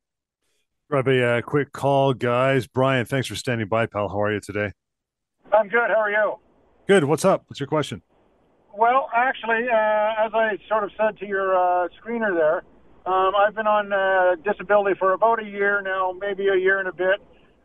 Grab 0.90 1.08
a 1.08 1.38
uh, 1.38 1.40
quick 1.40 1.72
call, 1.72 2.12
guys. 2.12 2.66
Brian, 2.66 3.06
thanks 3.06 3.26
for 3.26 3.34
standing 3.34 3.66
by, 3.66 3.86
pal. 3.86 4.10
How 4.10 4.20
are 4.20 4.32
you 4.32 4.40
today? 4.40 4.72
I'm 5.52 5.68
good. 5.68 5.88
How 5.88 6.00
are 6.00 6.10
you? 6.10 6.38
Good. 6.86 7.04
What's 7.04 7.24
up? 7.24 7.44
What's 7.46 7.60
your 7.60 7.66
question? 7.66 8.02
Well, 8.76 9.08
actually, 9.14 9.68
uh, 9.72 10.26
as 10.26 10.32
I 10.34 10.58
sort 10.68 10.84
of 10.84 10.90
said 10.98 11.16
to 11.18 11.26
your 11.26 11.56
uh, 11.56 11.88
screener 11.98 12.34
there, 12.34 12.62
um, 13.06 13.32
I've 13.34 13.54
been 13.54 13.66
on 13.66 13.90
uh, 13.90 14.34
disability 14.44 14.96
for 14.98 15.14
about 15.14 15.42
a 15.42 15.46
year 15.46 15.80
now, 15.80 16.12
maybe 16.12 16.48
a 16.48 16.56
year 16.56 16.80
and 16.80 16.88
a 16.88 16.92
bit, 16.92 17.22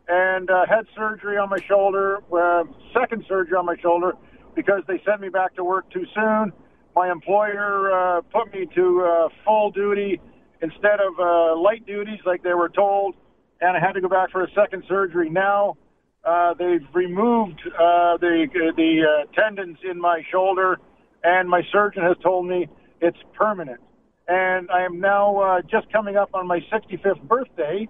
and 0.08 0.49
uh, 0.49 0.65
had 0.69 0.86
surgery 0.95 1.38
on 1.38 1.49
my 1.49 1.58
shoulder, 1.67 2.19
uh, 2.32 2.63
second 2.93 3.25
surgery 3.27 3.58
on 3.58 3.65
my 3.65 3.75
shoulder, 3.82 4.13
because 4.55 4.84
they 4.88 5.01
sent 5.05 5.19
me 5.19 5.27
back 5.27 5.53
to 5.55 5.65
work 5.65 5.89
too 5.91 6.05
soon. 6.15 6.53
My 6.95 7.12
employer 7.12 7.91
uh, 7.91 8.21
put 8.21 8.53
me 8.53 8.67
to 8.75 9.01
uh, 9.01 9.29
full 9.43 9.71
duty 9.71 10.21
instead 10.62 10.99
of 11.01 11.19
uh, 11.19 11.58
light 11.60 11.86
duties 11.86 12.19
like 12.25 12.43
they 12.43 12.53
were 12.53 12.69
told, 12.69 13.15
and 13.60 13.75
I 13.75 13.79
had 13.82 13.93
to 13.93 14.01
go 14.01 14.08
back 14.08 14.32
for 14.32 14.43
a 14.43 14.51
second 14.55 14.84
surgery. 14.88 15.29
Now 15.29 15.75
uh, 16.23 16.53
they've 16.53 16.88
removed 16.93 17.62
uh, 17.67 18.17
the 18.17 18.47
the 18.75 19.01
uh, 19.03 19.41
tendons 19.41 19.77
in 19.89 19.99
my 19.99 20.21
shoulder 20.32 20.79
and 21.23 21.49
my 21.49 21.62
surgeon 21.71 22.03
has 22.03 22.17
told 22.23 22.47
me 22.47 22.67
it's 23.01 23.17
permanent. 23.34 23.79
And 24.27 24.69
I 24.71 24.84
am 24.84 24.99
now 24.99 25.38
uh, 25.38 25.62
just 25.62 25.91
coming 25.91 26.15
up 26.15 26.29
on 26.34 26.47
my 26.47 26.60
65th 26.71 27.21
birthday, 27.23 27.88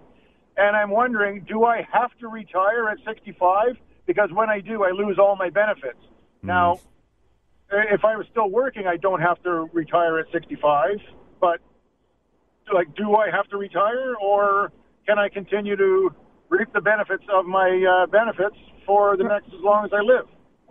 and 0.55 0.75
I'm 0.75 0.89
wondering, 0.89 1.45
do 1.47 1.65
I 1.65 1.85
have 1.91 2.11
to 2.19 2.27
retire 2.27 2.87
at 2.89 2.97
65? 3.05 3.75
Because 4.05 4.29
when 4.31 4.49
I 4.49 4.61
do, 4.61 4.83
I 4.83 4.91
lose 4.91 5.19
all 5.19 5.35
my 5.35 5.49
benefits. 5.49 5.99
Now, 6.41 6.79
if 7.71 8.05
I 8.05 8.15
was 8.15 8.25
still 8.31 8.49
working, 8.49 8.87
I 8.87 8.97
don't 8.97 9.21
have 9.21 9.41
to 9.43 9.69
retire 9.73 10.17
at 10.19 10.27
65. 10.31 10.97
But 11.41 11.59
like, 12.73 12.95
do 12.95 13.15
I 13.15 13.29
have 13.29 13.47
to 13.49 13.57
retire, 13.57 14.15
or 14.15 14.71
can 15.05 15.19
I 15.19 15.27
continue 15.29 15.75
to 15.75 16.15
reap 16.49 16.71
the 16.73 16.81
benefits 16.81 17.23
of 17.33 17.45
my 17.45 17.69
uh, 17.85 18.07
benefits 18.07 18.55
for 18.85 19.17
the 19.17 19.23
next 19.23 19.47
as 19.47 19.61
long 19.61 19.85
as 19.85 19.91
I 19.93 20.01
live? 20.01 20.25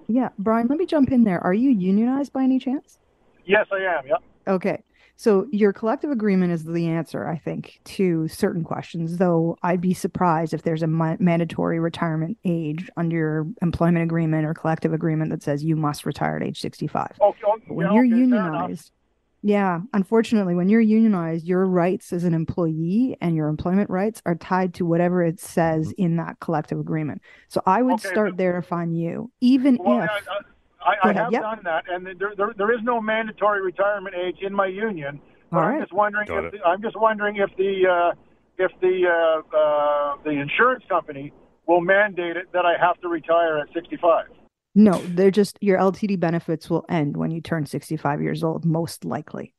Yeah, 0.09 0.31
Brian, 0.39 0.67
let 0.69 0.79
me 0.79 0.87
jump 0.87 1.11
in 1.13 1.25
there. 1.25 1.41
Are 1.45 1.55
you 1.55 1.71
unionized 1.71 2.33
by 2.33 2.43
any 2.43 2.59
chance? 2.59 2.99
Yes, 3.45 3.67
I 3.73 3.77
am. 3.77 4.07
Yep. 4.07 4.23
Okay. 4.47 4.83
So 5.17 5.49
your 5.51 5.73
collective 5.73 6.13
agreement 6.13 6.53
is 6.53 6.63
the 6.63 6.87
answer, 6.87 7.27
I 7.27 7.37
think, 7.37 7.81
to 7.85 8.29
certain 8.29 8.63
questions. 8.63 9.17
Though 9.17 9.59
I'd 9.65 9.81
be 9.81 9.93
surprised 9.93 10.55
if 10.55 10.63
there's 10.63 10.85
a 10.85 10.87
ma- 10.87 11.17
mandatory 11.19 11.81
retirement 11.81 12.39
age 12.45 12.89
under 12.97 13.17
your 13.17 13.47
employment 13.61 14.05
agreement 14.05 14.47
or 14.47 14.55
collective 14.55 14.93
agreement 14.93 15.31
that 15.33 15.43
says 15.43 15.65
you 15.65 15.75
must 15.75 16.07
retire 16.07 16.37
at 16.37 16.45
age 16.45 16.61
65. 16.61 17.19
Okay. 17.21 17.39
okay 17.45 17.65
when 17.67 17.93
you're 17.93 18.07
okay, 18.07 18.17
unionized, 18.17 18.93
yeah, 19.43 19.81
unfortunately, 19.93 20.55
when 20.55 20.69
you're 20.69 20.81
unionized, 20.81 21.47
your 21.47 21.65
rights 21.65 22.13
as 22.13 22.25
an 22.25 22.35
employee 22.35 23.17
and 23.21 23.37
your 23.37 23.49
employment 23.49 23.89
rights 23.91 24.21
are 24.27 24.35
tied 24.35 24.75
to 24.75 24.85
whatever 24.85 25.23
it 25.23 25.39
says 25.41 25.93
in 25.97 26.17
that 26.17 26.41
collective 26.41 26.79
agreement. 26.79 27.23
So 27.49 27.63
I 27.67 27.83
would 27.83 27.95
Okay, 27.95 28.09
start 28.09 28.31
but- 28.33 28.39
there 28.39 28.57
I'm 28.63 28.93
you, 28.93 29.31
even 29.41 29.79
Well, 29.81 30.03
if. 30.03 30.11
I, 30.11 30.15
I, 30.15 30.91
I, 30.91 30.95
Go 30.95 31.09
I 31.09 31.11
ahead, 31.11 31.17
have 31.25 31.33
yep. 31.33 31.43
done 31.43 31.61
that, 31.65 31.85
and 31.91 32.07
there, 32.21 32.33
there, 32.37 32.55
there 32.57 32.73
is 32.73 32.81
no 32.83 33.01
mandatory 33.01 33.61
retirement 33.63 34.15
age 34.17 34.39
in 34.43 34.55
my 34.55 34.67
union. 34.67 35.21
But 35.51 35.57
All 35.59 35.63
I'm 35.65 35.71
right. 35.73 35.81
just 35.83 35.93
wondering 35.93 36.27
Got 36.29 36.45
if 36.45 36.55
it. 36.55 36.61
the, 36.61 36.67
I'm 36.69 36.83
just 36.83 36.97
wondering 36.99 37.37
if 37.37 37.51
the 37.57 37.83
uh, 37.89 38.15
if 38.59 38.71
the 38.81 39.07
uh, 39.07 39.57
uh, 39.57 40.17
the 40.25 40.31
insurance 40.31 40.85
company 40.89 41.33
will 41.67 41.81
mandate 41.81 42.37
it 42.37 42.53
that 42.53 42.65
I 42.65 42.75
have 42.81 43.01
to 43.03 43.09
retire 43.09 43.59
at 43.59 43.69
65. 43.75 44.27
No, 44.79 44.99
they're 44.99 45.33
just 45.33 45.59
your 45.61 45.77
LTD 45.77 46.21
benefits 46.21 46.71
will 46.71 46.85
end 46.89 47.17
when 47.17 47.33
you 47.33 47.41
turn 47.41 47.67
65 47.67 48.23
years 48.23 48.45
old, 48.45 48.65
most 48.65 49.05
likely. 49.05 49.53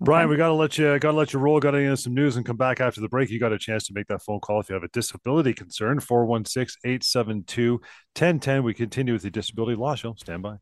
Brian, 0.00 0.24
Okay? 0.24 0.30
we 0.32 0.36
got 0.36 0.48
to 0.48 0.54
let 0.54 0.76
you 0.76 0.98
got 0.98 1.12
to 1.12 1.16
let 1.16 1.32
you 1.32 1.38
roll. 1.38 1.60
Got 1.60 1.70
to 1.72 1.80
get 1.80 1.96
some 1.96 2.12
news 2.12 2.34
and 2.36 2.44
come 2.44 2.56
back 2.56 2.80
after 2.80 3.00
the 3.00 3.08
break. 3.08 3.30
You 3.30 3.38
got 3.38 3.52
a 3.52 3.58
chance 3.58 3.86
to 3.86 3.92
make 3.92 4.08
that 4.08 4.20
phone 4.20 4.40
call 4.40 4.58
if 4.58 4.68
you 4.68 4.74
have 4.74 4.82
a 4.82 4.88
disability 4.88 5.54
concern. 5.54 6.00
416-872-1010. 6.00 8.64
We 8.64 8.74
continue 8.74 9.12
with 9.12 9.22
the 9.22 9.30
disability 9.30 9.76
law 9.76 9.94
show. 9.94 10.14
Stand 10.16 10.42
by. 10.42 10.56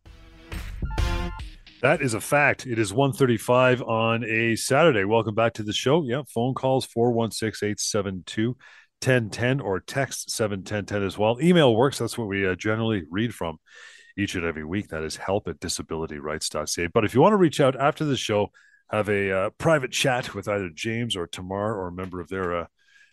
That 1.80 2.02
is 2.02 2.12
a 2.12 2.20
fact. 2.20 2.66
It 2.66 2.78
is 2.78 2.92
135 2.92 3.80
on 3.80 4.24
a 4.24 4.56
Saturday. 4.56 5.04
Welcome 5.04 5.34
back 5.34 5.54
to 5.54 5.62
the 5.62 5.72
show. 5.72 6.04
Yeah, 6.04 6.20
phone 6.34 6.52
calls 6.52 6.84
416-872-1010 9.00 9.62
or 9.62 9.80
text 9.80 10.30
71010 10.30 11.02
as 11.02 11.18
well. 11.18 11.38
Email 11.40 11.74
works. 11.74 11.98
That's 11.98 12.18
what 12.18 12.28
we 12.28 12.46
uh, 12.46 12.54
generally 12.54 13.04
read 13.10 13.34
from 13.34 13.58
each 14.16 14.34
and 14.34 14.44
every 14.44 14.64
week. 14.64 14.88
That 14.88 15.02
is 15.02 15.16
help 15.16 15.48
at 15.48 15.60
disabilityrights.ca. 15.60 16.88
But 16.88 17.04
if 17.04 17.14
you 17.14 17.20
want 17.20 17.32
to 17.32 17.38
reach 17.38 17.60
out 17.60 17.78
after 17.78 18.04
the 18.04 18.16
show, 18.16 18.48
have 18.90 19.08
a 19.08 19.32
uh, 19.32 19.50
private 19.58 19.90
chat 19.90 20.34
with 20.34 20.48
either 20.48 20.70
James 20.72 21.16
or 21.16 21.26
Tamar 21.26 21.74
or 21.74 21.88
a 21.88 21.92
member 21.92 22.20
of 22.20 22.28
their 22.28 22.56
uh, 22.56 22.66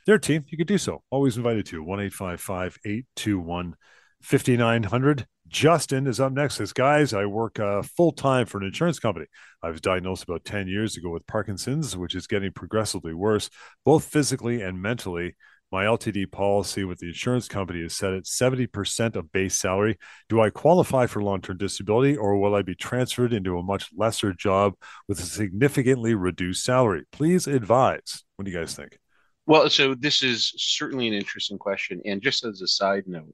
their 0.05 0.19
team, 0.19 0.43
you 0.49 0.57
could 0.57 0.67
do 0.67 0.77
so. 0.77 1.01
Always 1.09 1.37
invited 1.37 1.65
to 1.67 1.81
1 1.81 1.99
821 2.01 3.75
5900. 4.21 5.27
Justin 5.47 6.07
is 6.07 6.19
up 6.19 6.33
next. 6.33 6.55
Says, 6.55 6.73
guys, 6.73 7.13
I 7.13 7.25
work 7.25 7.59
uh, 7.59 7.83
full 7.83 8.11
time 8.11 8.45
for 8.45 8.57
an 8.57 8.65
insurance 8.65 8.99
company. 8.99 9.27
I 9.61 9.69
was 9.69 9.81
diagnosed 9.81 10.23
about 10.23 10.45
10 10.45 10.67
years 10.67 10.97
ago 10.97 11.09
with 11.09 11.27
Parkinson's, 11.27 11.95
which 11.95 12.15
is 12.15 12.27
getting 12.27 12.51
progressively 12.51 13.13
worse, 13.13 13.49
both 13.85 14.05
physically 14.05 14.61
and 14.61 14.81
mentally. 14.81 15.35
My 15.73 15.85
LTD 15.85 16.31
policy 16.31 16.83
with 16.83 16.99
the 16.99 17.07
insurance 17.07 17.47
company 17.47 17.81
is 17.81 17.97
set 17.97 18.13
at 18.13 18.25
70% 18.25 19.15
of 19.15 19.31
base 19.31 19.59
salary. 19.59 19.97
Do 20.29 20.39
I 20.39 20.51
qualify 20.51 21.07
for 21.07 21.23
long 21.23 21.41
term 21.41 21.57
disability 21.57 22.15
or 22.15 22.37
will 22.37 22.53
I 22.53 22.61
be 22.61 22.75
transferred 22.75 23.33
into 23.33 23.57
a 23.57 23.63
much 23.63 23.89
lesser 23.97 24.33
job 24.33 24.75
with 25.07 25.19
a 25.19 25.23
significantly 25.23 26.13
reduced 26.13 26.63
salary? 26.63 27.05
Please 27.11 27.47
advise. 27.47 28.23
What 28.35 28.45
do 28.45 28.51
you 28.51 28.57
guys 28.59 28.75
think? 28.75 28.99
Well, 29.47 29.67
so 29.67 29.95
this 29.95 30.21
is 30.21 30.53
certainly 30.57 31.07
an 31.07 31.15
interesting 31.15 31.57
question. 31.57 32.03
And 32.05 32.21
just 32.21 32.45
as 32.45 32.61
a 32.61 32.67
side 32.67 33.07
note, 33.07 33.33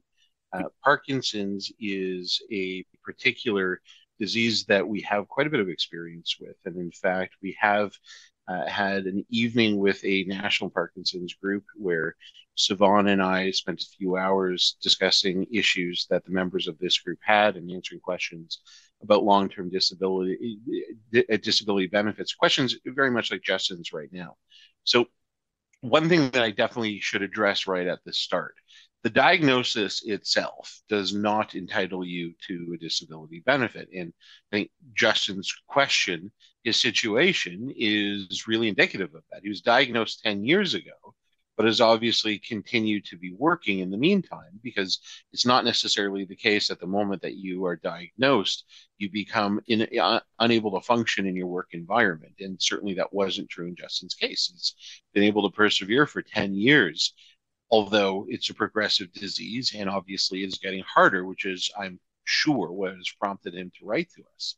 uh, 0.54 0.70
Parkinson's 0.82 1.70
is 1.78 2.40
a 2.50 2.86
particular 3.04 3.82
disease 4.18 4.64
that 4.64 4.88
we 4.88 5.02
have 5.02 5.28
quite 5.28 5.46
a 5.46 5.50
bit 5.50 5.60
of 5.60 5.68
experience 5.68 6.36
with. 6.40 6.56
And 6.64 6.76
in 6.76 6.90
fact, 6.90 7.34
we 7.42 7.54
have 7.60 7.92
uh, 8.50 8.66
had 8.66 9.04
an 9.04 9.24
evening 9.30 9.78
with 9.78 10.04
a 10.04 10.24
national 10.24 10.70
Parkinson's 10.70 11.34
group 11.34 11.64
where 11.76 12.16
Siobhan 12.56 13.08
and 13.08 13.22
I 13.22 13.52
spent 13.52 13.82
a 13.82 13.96
few 13.96 14.16
hours 14.16 14.76
discussing 14.82 15.46
issues 15.52 16.06
that 16.10 16.24
the 16.24 16.32
members 16.32 16.66
of 16.66 16.78
this 16.78 16.98
group 16.98 17.18
had 17.22 17.56
and 17.56 17.70
answering 17.70 18.00
questions 18.00 18.60
about 19.02 19.22
long-term 19.22 19.70
disability 19.70 20.58
uh, 21.16 21.36
disability 21.42 21.86
benefits. 21.86 22.34
Questions 22.34 22.76
very 22.84 23.10
much 23.10 23.30
like 23.30 23.42
Justin's 23.42 23.92
right 23.92 24.12
now. 24.12 24.36
So 24.84 25.06
one 25.80 26.08
thing 26.08 26.30
that 26.30 26.42
I 26.42 26.50
definitely 26.50 27.00
should 27.00 27.22
address 27.22 27.66
right 27.66 27.86
at 27.86 28.00
the 28.04 28.12
start 28.12 28.54
the 29.02 29.10
diagnosis 29.10 30.02
itself 30.04 30.82
does 30.88 31.14
not 31.14 31.54
entitle 31.54 32.04
you 32.04 32.34
to 32.48 32.72
a 32.74 32.78
disability 32.78 33.40
benefit. 33.40 33.88
And 33.94 34.12
I 34.52 34.56
think 34.56 34.70
Justin's 34.94 35.54
question, 35.66 36.30
his 36.64 36.78
situation 36.78 37.72
is 37.74 38.46
really 38.46 38.68
indicative 38.68 39.14
of 39.14 39.22
that. 39.32 39.40
He 39.42 39.48
was 39.48 39.62
diagnosed 39.62 40.22
10 40.22 40.44
years 40.44 40.74
ago, 40.74 41.14
but 41.56 41.64
has 41.64 41.80
obviously 41.80 42.38
continued 42.38 43.06
to 43.06 43.16
be 43.16 43.32
working 43.32 43.78
in 43.78 43.90
the 43.90 43.96
meantime 43.96 44.60
because 44.62 44.98
it's 45.32 45.46
not 45.46 45.64
necessarily 45.64 46.26
the 46.26 46.36
case 46.36 46.70
at 46.70 46.78
the 46.78 46.86
moment 46.86 47.22
that 47.22 47.36
you 47.36 47.64
are 47.64 47.76
diagnosed, 47.76 48.64
you 48.98 49.10
become 49.10 49.60
in, 49.66 49.86
uh, 49.98 50.20
unable 50.40 50.78
to 50.78 50.86
function 50.86 51.26
in 51.26 51.36
your 51.36 51.46
work 51.46 51.68
environment. 51.72 52.34
And 52.40 52.60
certainly 52.60 52.94
that 52.94 53.14
wasn't 53.14 53.48
true 53.48 53.66
in 53.66 53.76
Justin's 53.76 54.14
case. 54.14 54.50
He's 54.52 54.74
been 55.14 55.22
able 55.22 55.48
to 55.48 55.56
persevere 55.56 56.06
for 56.06 56.20
10 56.20 56.54
years 56.54 57.14
although 57.70 58.26
it's 58.28 58.50
a 58.50 58.54
progressive 58.54 59.12
disease 59.12 59.72
and 59.76 59.88
obviously 59.88 60.42
is 60.42 60.58
getting 60.58 60.82
harder, 60.82 61.24
which 61.24 61.44
is, 61.44 61.70
I'm 61.78 62.00
sure, 62.24 62.72
what 62.72 62.96
has 62.96 63.12
prompted 63.20 63.54
him 63.54 63.70
to 63.78 63.86
write 63.86 64.10
to 64.16 64.22
us. 64.34 64.56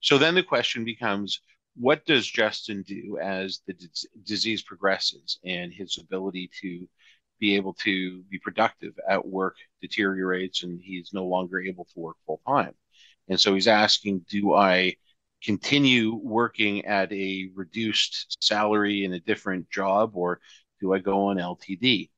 So 0.00 0.18
then 0.18 0.34
the 0.34 0.42
question 0.42 0.84
becomes 0.84 1.40
what 1.76 2.04
does 2.06 2.26
Justin 2.26 2.82
do 2.82 3.18
as 3.22 3.60
the 3.66 3.74
d- 3.74 3.88
disease 4.24 4.62
progresses 4.62 5.38
and 5.44 5.72
his 5.72 5.98
ability 5.98 6.50
to 6.60 6.88
be 7.38 7.54
able 7.54 7.74
to 7.74 8.22
be 8.24 8.38
productive 8.38 8.94
at 9.08 9.26
work 9.26 9.56
deteriorates 9.80 10.64
and 10.64 10.80
he's 10.82 11.10
no 11.12 11.24
longer 11.26 11.60
able 11.60 11.84
to 11.84 12.00
work 12.00 12.16
full 12.26 12.40
time? 12.46 12.74
And 13.28 13.38
so 13.38 13.54
he's 13.54 13.68
asking, 13.68 14.24
do 14.28 14.54
I 14.54 14.96
continue 15.42 16.14
working 16.16 16.84
at 16.86 17.12
a 17.12 17.50
reduced 17.54 18.38
salary 18.42 19.04
in 19.04 19.12
a 19.12 19.20
different 19.20 19.70
job 19.70 20.16
or 20.16 20.40
do 20.80 20.94
I 20.94 20.98
go 20.98 21.26
on 21.26 21.36
LTD? 21.36 22.10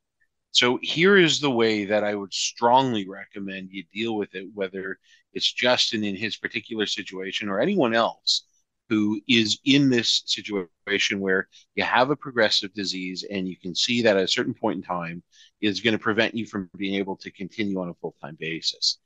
So 0.51 0.79
here 0.81 1.17
is 1.17 1.39
the 1.39 1.51
way 1.51 1.85
that 1.85 2.03
I 2.03 2.13
would 2.13 2.33
strongly 2.33 3.07
recommend 3.07 3.69
you 3.71 3.83
deal 3.93 4.15
with 4.15 4.35
it, 4.35 4.47
whether 4.53 4.99
it's 5.33 5.51
Justin 5.51 6.03
in 6.03 6.15
his 6.15 6.37
particular 6.37 6.85
situation 6.85 7.49
or 7.49 7.59
anyone 7.59 7.93
else 7.93 8.43
who 8.89 9.21
is 9.25 9.59
in 9.63 9.89
this 9.89 10.23
situation 10.25 11.21
where 11.21 11.47
you 11.75 11.83
have 11.83 12.09
a 12.09 12.15
progressive 12.15 12.73
disease 12.73 13.23
and 13.31 13.47
you 13.47 13.55
can 13.55 13.73
see 13.73 14.01
that 14.01 14.17
at 14.17 14.23
a 14.25 14.27
certain 14.27 14.53
point 14.53 14.75
in 14.75 14.83
time 14.83 15.23
is 15.61 15.79
going 15.79 15.93
to 15.93 16.03
prevent 16.03 16.35
you 16.35 16.45
from 16.45 16.69
being 16.75 16.95
able 16.95 17.15
to 17.15 17.31
continue 17.31 17.79
on 17.79 17.87
a 17.87 17.93
full-time 18.01 18.35
basis. 18.37 18.99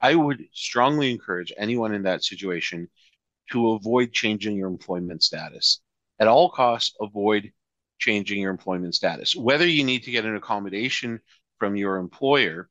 I 0.00 0.14
would 0.14 0.42
strongly 0.54 1.10
encourage 1.10 1.52
anyone 1.58 1.92
in 1.92 2.04
that 2.04 2.24
situation 2.24 2.88
to 3.52 3.72
avoid 3.72 4.14
changing 4.14 4.56
your 4.56 4.68
employment 4.68 5.22
status. 5.22 5.82
At 6.18 6.28
all 6.28 6.48
costs, 6.48 6.96
avoid 6.98 7.52
changing 7.98 8.40
your 8.40 8.50
employment 8.50 8.94
status. 8.94 9.34
Whether 9.34 9.66
you 9.66 9.84
need 9.84 10.04
to 10.04 10.10
get 10.10 10.24
an 10.24 10.36
accommodation 10.36 11.20
from 11.58 11.76
your 11.76 11.96
employer 11.96 12.68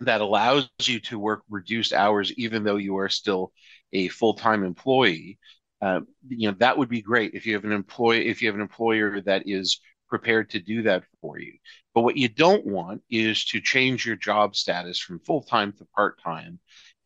that 0.00 0.20
allows 0.20 0.68
you 0.82 1.00
to 1.00 1.18
work 1.18 1.42
reduced 1.50 1.92
hours, 1.92 2.32
even 2.34 2.62
though 2.62 2.76
you 2.76 2.98
are 2.98 3.08
still 3.08 3.52
a 3.92 4.08
full-time 4.08 4.64
employee, 4.64 5.38
uh, 5.80 6.00
you 6.28 6.48
know 6.48 6.56
that 6.58 6.76
would 6.76 6.88
be 6.88 7.02
great 7.02 7.34
if 7.34 7.46
you 7.46 7.54
have 7.54 7.64
an 7.64 7.72
employee 7.72 8.28
if 8.28 8.42
you 8.42 8.48
have 8.48 8.54
an 8.54 8.60
employer 8.60 9.20
that 9.20 9.44
is 9.46 9.80
prepared 10.08 10.50
to 10.50 10.58
do 10.58 10.82
that 10.82 11.04
for 11.20 11.38
you. 11.38 11.52
But 11.94 12.02
what 12.02 12.16
you 12.16 12.28
don't 12.28 12.66
want 12.66 13.02
is 13.10 13.44
to 13.46 13.60
change 13.60 14.06
your 14.06 14.16
job 14.16 14.56
status 14.56 14.98
from 14.98 15.20
full-time 15.20 15.72
to 15.74 15.84
part-time 15.94 16.58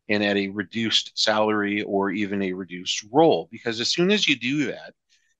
and 0.09 0.23
at 0.23 0.37
a 0.37 0.49
reduced 0.49 1.11
salary 1.15 1.81
or 1.81 2.11
even 2.11 2.41
a 2.41 2.53
reduced 2.53 3.05
role, 3.11 3.47
because 3.51 3.79
as 3.79 3.91
soon 3.91 4.11
as 4.11 4.27
you 4.27 4.35
do 4.35 4.67
that, 4.67 4.93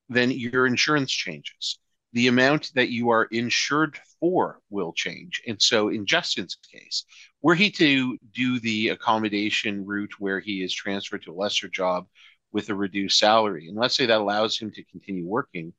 then 0.09 0.31
your 0.31 0.67
insurance 0.67 1.12
changes 1.12 1.79
the 2.13 2.28
amount 2.28 2.71
that 2.76 2.89
you 2.89 3.10
are 3.10 3.26
insured 3.26 3.97
for 4.19 4.60
will 4.69 4.93
change. 4.93 5.41
And 5.47 5.62
so, 5.62 5.89
in 5.89 6.06
Justin's 6.06 6.56
case, 6.71 7.06
were 7.41 7.56
he 7.56 7.71
to 7.71 8.17
do 8.34 8.60
the 8.60 8.89
accommodation 8.89 9.86
route 9.86 10.19
where 10.19 10.39
he 10.39 10.63
is 10.63 10.73
transferred 10.73 11.23
to 11.23 11.32
a 11.32 11.36
lesser 11.36 11.67
job 11.67 12.08
with 12.52 12.69
a 12.69 12.76
reduced 12.76 13.19
salary, 13.19 13.67
and 13.67 13.78
let's 13.78 13.95
say 13.95 14.06
that 14.06 14.21
allows 14.21 14.58
him 14.58 14.71
to 14.71 14.84
continue 14.86 15.26
working 15.26 15.73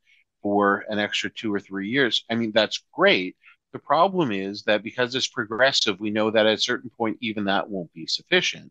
for 0.44 0.84
an 0.90 0.98
extra 0.98 1.30
two 1.30 1.52
or 1.52 1.58
three 1.58 1.88
years, 1.88 2.24
I 2.30 2.34
mean, 2.34 2.52
that's 2.52 2.84
great. 2.92 3.34
The 3.72 3.78
problem 3.78 4.30
is 4.30 4.62
that 4.64 4.82
because 4.82 5.14
it's 5.14 5.26
progressive, 5.26 5.98
we 5.98 6.10
know 6.10 6.30
that 6.30 6.46
at 6.46 6.58
a 6.58 6.60
certain 6.60 6.90
point, 6.90 7.16
even 7.20 7.44
that 7.44 7.70
won't 7.70 7.92
be 7.94 8.06
sufficient. 8.06 8.70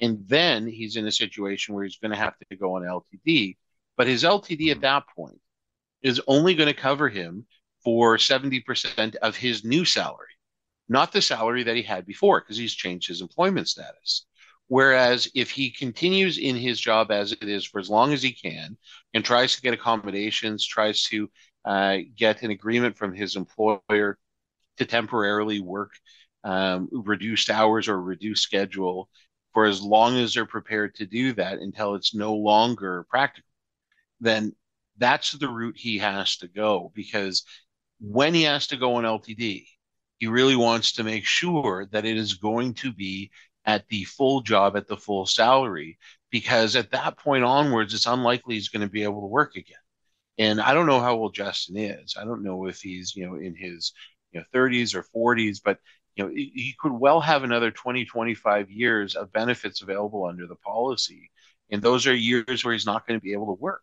And 0.00 0.26
then 0.26 0.66
he's 0.66 0.96
in 0.96 1.06
a 1.06 1.12
situation 1.12 1.74
where 1.74 1.84
he's 1.84 1.98
going 1.98 2.10
to 2.10 2.16
have 2.16 2.34
to 2.50 2.56
go 2.56 2.74
on 2.76 2.82
LTD. 2.82 3.56
But 3.96 4.08
his 4.08 4.24
LTD 4.24 4.50
at 4.50 4.58
mm-hmm. 4.58 4.80
that 4.80 5.04
point 5.14 5.40
is 6.02 6.20
only 6.26 6.54
going 6.54 6.68
to 6.68 6.80
cover 6.80 7.08
him 7.08 7.46
for 7.84 8.16
70% 8.16 9.16
of 9.16 9.36
his 9.36 9.64
new 9.64 9.84
salary, 9.84 10.28
not 10.88 11.12
the 11.12 11.22
salary 11.22 11.62
that 11.64 11.76
he 11.76 11.82
had 11.82 12.06
before, 12.06 12.40
because 12.40 12.56
he's 12.56 12.74
changed 12.74 13.08
his 13.08 13.20
employment 13.20 13.68
status. 13.68 14.26
Whereas 14.68 15.30
if 15.34 15.50
he 15.50 15.70
continues 15.70 16.38
in 16.38 16.56
his 16.56 16.80
job 16.80 17.10
as 17.10 17.32
it 17.32 17.44
is 17.44 17.64
for 17.64 17.78
as 17.78 17.90
long 17.90 18.12
as 18.12 18.22
he 18.22 18.32
can 18.32 18.76
and 19.12 19.24
tries 19.24 19.54
to 19.54 19.62
get 19.62 19.74
accommodations, 19.74 20.66
tries 20.66 21.02
to 21.08 21.28
uh, 21.64 21.98
get 22.16 22.42
an 22.42 22.50
agreement 22.50 22.96
from 22.96 23.14
his 23.14 23.36
employer 23.36 24.18
to 24.78 24.86
temporarily 24.86 25.60
work 25.60 25.92
um, 26.44 26.88
reduced 26.90 27.50
hours 27.50 27.88
or 27.88 28.00
reduced 28.00 28.42
schedule 28.42 29.08
for 29.52 29.66
as 29.66 29.82
long 29.82 30.18
as 30.18 30.34
they're 30.34 30.46
prepared 30.46 30.94
to 30.94 31.06
do 31.06 31.32
that 31.34 31.58
until 31.58 31.94
it's 31.94 32.14
no 32.14 32.34
longer 32.34 33.06
practical, 33.10 33.48
then 34.20 34.54
that's 34.98 35.32
the 35.32 35.48
route 35.48 35.76
he 35.76 35.98
has 35.98 36.36
to 36.38 36.48
go 36.48 36.92
because 36.94 37.44
when 38.00 38.34
he 38.34 38.42
has 38.42 38.66
to 38.68 38.76
go 38.76 38.96
on 38.96 39.04
LTD, 39.04 39.66
he 40.18 40.26
really 40.26 40.56
wants 40.56 40.92
to 40.92 41.04
make 41.04 41.24
sure 41.24 41.86
that 41.92 42.04
it 42.04 42.16
is 42.16 42.34
going 42.34 42.74
to 42.74 42.92
be 42.92 43.30
at 43.64 43.88
the 43.88 44.04
full 44.04 44.40
job 44.40 44.76
at 44.76 44.88
the 44.88 44.96
full 44.96 45.26
salary 45.26 45.98
because 46.30 46.74
at 46.76 46.90
that 46.90 47.16
point 47.16 47.44
onwards 47.44 47.94
it's 47.94 48.06
unlikely 48.06 48.54
he's 48.56 48.68
going 48.68 48.86
to 48.86 48.92
be 48.92 49.04
able 49.04 49.20
to 49.20 49.26
work 49.26 49.56
again. 49.56 49.76
And 50.38 50.60
i 50.60 50.74
don't 50.74 50.86
know 50.86 51.00
how 51.00 51.14
old 51.14 51.34
justin 51.34 51.76
is. 51.76 52.16
I 52.18 52.24
don't 52.24 52.42
know 52.42 52.66
if 52.66 52.80
he's 52.80 53.14
you 53.14 53.26
know 53.26 53.36
in 53.36 53.54
his 53.54 53.92
you 54.32 54.40
know 54.40 54.46
30s 54.52 54.94
or 54.94 55.04
40s 55.14 55.60
but 55.64 55.78
you 56.16 56.24
know 56.24 56.30
he 56.30 56.74
could 56.80 56.92
well 56.92 57.20
have 57.20 57.44
another 57.44 57.70
20 57.70 58.04
25 58.04 58.70
years 58.70 59.14
of 59.14 59.32
benefits 59.32 59.82
available 59.82 60.24
under 60.26 60.46
the 60.46 60.56
policy. 60.56 61.30
And 61.70 61.80
those 61.82 62.06
are 62.06 62.14
years 62.14 62.64
where 62.64 62.74
he's 62.74 62.86
not 62.86 63.06
going 63.06 63.18
to 63.18 63.24
be 63.24 63.32
able 63.32 63.46
to 63.46 63.60
work 63.60 63.82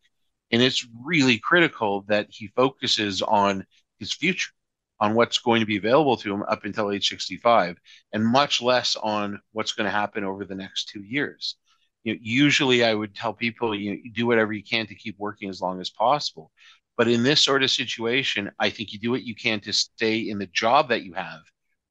and 0.51 0.61
it's 0.61 0.87
really 1.03 1.39
critical 1.39 2.03
that 2.07 2.27
he 2.29 2.47
focuses 2.47 3.21
on 3.21 3.65
his 3.99 4.13
future 4.13 4.51
on 4.99 5.15
what's 5.15 5.37
going 5.37 5.61
to 5.61 5.65
be 5.65 5.77
available 5.77 6.17
to 6.17 6.33
him 6.33 6.43
up 6.43 6.65
until 6.65 6.91
age 6.91 7.07
65 7.07 7.77
and 8.13 8.25
much 8.25 8.61
less 8.61 8.95
on 8.97 9.39
what's 9.53 9.71
going 9.71 9.85
to 9.85 9.91
happen 9.91 10.23
over 10.23 10.43
the 10.43 10.55
next 10.55 10.89
two 10.89 11.01
years. 11.01 11.55
You 12.03 12.13
know, 12.13 12.19
usually 12.21 12.83
i 12.83 12.93
would 12.93 13.15
tell 13.15 13.33
people 13.33 13.75
you, 13.75 13.91
know, 13.91 13.97
you 14.03 14.11
do 14.11 14.25
whatever 14.25 14.53
you 14.53 14.63
can 14.63 14.87
to 14.87 14.95
keep 14.95 15.17
working 15.17 15.49
as 15.49 15.61
long 15.61 15.79
as 15.81 15.89
possible. 15.89 16.51
But 16.97 17.07
in 17.07 17.23
this 17.23 17.41
sort 17.43 17.63
of 17.63 17.71
situation 17.71 18.51
i 18.59 18.69
think 18.69 18.91
you 18.91 18.99
do 18.99 19.11
what 19.11 19.23
you 19.23 19.35
can 19.35 19.59
to 19.61 19.73
stay 19.73 20.29
in 20.29 20.37
the 20.39 20.47
job 20.47 20.89
that 20.89 21.03
you 21.03 21.13
have 21.13 21.41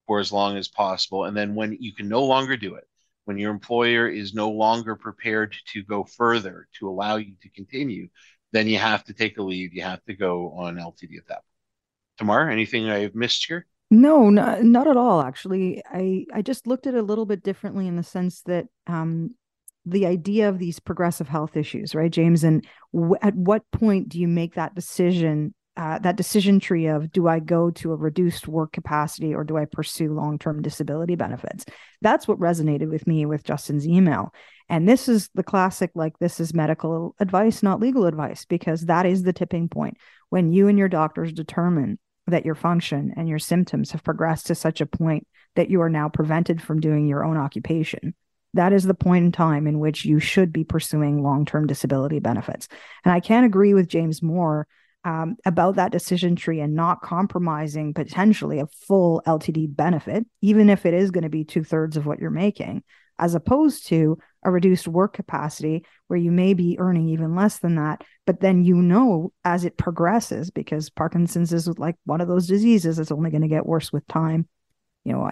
for 0.06 0.18
as 0.18 0.32
long 0.32 0.56
as 0.56 0.68
possible. 0.68 1.24
And 1.24 1.36
then 1.36 1.54
when 1.54 1.76
you 1.80 1.92
can 1.94 2.08
no 2.08 2.24
longer 2.24 2.56
do 2.56 2.74
it 2.74 2.84
when 3.28 3.36
your 3.36 3.50
employer 3.50 4.08
is 4.08 4.32
no 4.32 4.48
longer 4.48 4.96
prepared 4.96 5.54
to 5.66 5.82
go 5.82 6.02
further 6.02 6.66
to 6.78 6.88
allow 6.88 7.16
you 7.16 7.34
to 7.42 7.50
continue 7.50 8.08
then 8.52 8.66
you 8.66 8.78
have 8.78 9.04
to 9.04 9.12
take 9.12 9.38
a 9.38 9.42
leave 9.42 9.74
you 9.74 9.82
have 9.82 10.02
to 10.04 10.14
go 10.14 10.52
on 10.52 10.76
ltd 10.76 11.18
at 11.18 11.26
that 11.28 11.36
point 11.36 11.44
Tamar, 12.18 12.50
anything 12.50 12.90
I've 12.90 13.14
missed 13.14 13.46
here? 13.46 13.66
No, 13.90 14.28
not, 14.28 14.62
not 14.64 14.86
at 14.86 14.96
all. 14.96 15.22
Actually, 15.22 15.82
I 15.90 16.26
I 16.34 16.42
just 16.42 16.66
looked 16.66 16.86
at 16.86 16.94
it 16.94 16.98
a 16.98 17.02
little 17.02 17.24
bit 17.24 17.42
differently 17.42 17.86
in 17.86 17.96
the 17.96 18.02
sense 18.02 18.42
that 18.42 18.66
um, 18.86 19.34
the 19.86 20.04
idea 20.04 20.48
of 20.48 20.58
these 20.58 20.78
progressive 20.78 21.28
health 21.28 21.56
issues, 21.56 21.94
right, 21.94 22.10
James? 22.10 22.44
And 22.44 22.66
w- 22.92 23.16
at 23.22 23.34
what 23.34 23.62
point 23.70 24.10
do 24.10 24.18
you 24.18 24.28
make 24.28 24.56
that 24.56 24.74
decision? 24.74 25.54
Uh, 25.78 25.96
that 26.00 26.16
decision 26.16 26.58
tree 26.58 26.86
of 26.86 27.12
do 27.12 27.28
I 27.28 27.38
go 27.38 27.70
to 27.70 27.92
a 27.92 27.96
reduced 27.96 28.48
work 28.48 28.72
capacity 28.72 29.32
or 29.32 29.44
do 29.44 29.56
I 29.56 29.64
pursue 29.64 30.12
long 30.12 30.36
term 30.36 30.60
disability 30.60 31.14
benefits? 31.14 31.64
That's 32.02 32.26
what 32.26 32.40
resonated 32.40 32.90
with 32.90 33.06
me 33.06 33.24
with 33.26 33.44
Justin's 33.44 33.86
email. 33.86 34.34
And 34.68 34.88
this 34.88 35.08
is 35.08 35.30
the 35.36 35.44
classic 35.44 35.92
like, 35.94 36.18
this 36.18 36.40
is 36.40 36.52
medical 36.52 37.14
advice, 37.20 37.62
not 37.62 37.78
legal 37.78 38.06
advice, 38.06 38.44
because 38.44 38.86
that 38.86 39.06
is 39.06 39.22
the 39.22 39.32
tipping 39.32 39.68
point. 39.68 39.98
When 40.30 40.52
you 40.52 40.66
and 40.66 40.76
your 40.76 40.88
doctors 40.88 41.32
determine 41.32 42.00
that 42.26 42.44
your 42.44 42.56
function 42.56 43.14
and 43.16 43.28
your 43.28 43.38
symptoms 43.38 43.92
have 43.92 44.02
progressed 44.02 44.48
to 44.48 44.56
such 44.56 44.80
a 44.80 44.86
point 44.86 45.28
that 45.54 45.70
you 45.70 45.80
are 45.80 45.88
now 45.88 46.08
prevented 46.08 46.60
from 46.60 46.80
doing 46.80 47.06
your 47.06 47.24
own 47.24 47.36
occupation. 47.36 48.14
That 48.54 48.72
is 48.72 48.82
the 48.82 48.94
point 48.94 49.26
in 49.26 49.32
time 49.32 49.68
in 49.68 49.78
which 49.78 50.04
you 50.04 50.18
should 50.18 50.52
be 50.52 50.64
pursuing 50.64 51.22
long 51.22 51.44
term 51.44 51.68
disability 51.68 52.18
benefits. 52.18 52.66
And 53.04 53.12
I 53.12 53.20
can't 53.20 53.46
agree 53.46 53.74
with 53.74 53.86
James 53.86 54.24
more 54.24 54.66
um, 55.08 55.36
about 55.46 55.76
that 55.76 55.90
decision 55.90 56.36
tree 56.36 56.60
and 56.60 56.74
not 56.74 57.00
compromising 57.00 57.94
potentially 57.94 58.58
a 58.58 58.66
full 58.66 59.22
LTD 59.26 59.74
benefit, 59.74 60.26
even 60.42 60.68
if 60.68 60.84
it 60.84 60.92
is 60.92 61.10
going 61.10 61.24
to 61.24 61.30
be 61.30 61.44
two 61.44 61.64
thirds 61.64 61.96
of 61.96 62.04
what 62.04 62.18
you're 62.18 62.28
making, 62.28 62.82
as 63.18 63.34
opposed 63.34 63.86
to 63.86 64.18
a 64.44 64.50
reduced 64.50 64.86
work 64.86 65.14
capacity 65.14 65.86
where 66.08 66.18
you 66.18 66.30
may 66.30 66.52
be 66.52 66.76
earning 66.78 67.08
even 67.08 67.34
less 67.34 67.58
than 67.58 67.76
that. 67.76 68.04
But 68.26 68.40
then 68.40 68.64
you 68.64 68.76
know 68.76 69.32
as 69.46 69.64
it 69.64 69.78
progresses, 69.78 70.50
because 70.50 70.90
Parkinson's 70.90 71.54
is 71.54 71.66
like 71.78 71.96
one 72.04 72.20
of 72.20 72.28
those 72.28 72.46
diseases, 72.46 72.98
that's 72.98 73.10
only 73.10 73.30
going 73.30 73.40
to 73.40 73.48
get 73.48 73.64
worse 73.64 73.90
with 73.90 74.06
time. 74.08 74.46
You 75.06 75.14
know, 75.14 75.30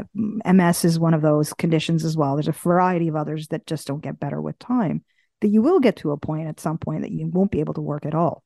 MS 0.51 0.87
is 0.87 0.99
one 0.99 1.13
of 1.13 1.21
those 1.21 1.53
conditions 1.53 2.03
as 2.03 2.17
well. 2.17 2.37
There's 2.37 2.49
a 2.49 2.53
variety 2.53 3.09
of 3.09 3.17
others 3.17 3.49
that 3.49 3.67
just 3.67 3.87
don't 3.87 4.03
get 4.03 4.19
better 4.19 4.41
with 4.41 4.59
time. 4.59 5.05
That 5.43 5.49
you 5.49 5.61
will 5.61 5.81
get 5.81 5.97
to 5.97 6.13
a 6.13 6.17
point 6.17 6.49
at 6.49 6.61
some 6.61 6.79
point 6.79 7.03
that 7.03 7.13
you 7.13 7.27
won't 7.27 7.51
be 7.51 7.61
able 7.61 7.75
to 7.75 7.83
work 7.83 8.07
at 8.07 8.15
all. 8.15 8.43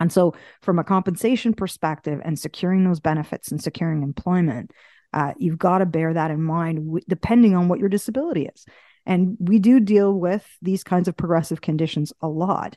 And 0.00 0.12
so, 0.12 0.34
from 0.62 0.78
a 0.78 0.84
compensation 0.84 1.54
perspective 1.54 2.20
and 2.24 2.38
securing 2.38 2.84
those 2.84 3.00
benefits 3.00 3.50
and 3.50 3.62
securing 3.62 4.02
employment, 4.02 4.72
uh, 5.12 5.32
you've 5.38 5.58
got 5.58 5.78
to 5.78 5.86
bear 5.86 6.14
that 6.14 6.30
in 6.30 6.42
mind, 6.42 6.78
w- 6.86 7.04
depending 7.08 7.56
on 7.56 7.68
what 7.68 7.80
your 7.80 7.88
disability 7.88 8.46
is. 8.46 8.64
And 9.06 9.36
we 9.40 9.58
do 9.58 9.80
deal 9.80 10.12
with 10.12 10.46
these 10.60 10.84
kinds 10.84 11.08
of 11.08 11.16
progressive 11.16 11.60
conditions 11.60 12.12
a 12.20 12.28
lot. 12.28 12.76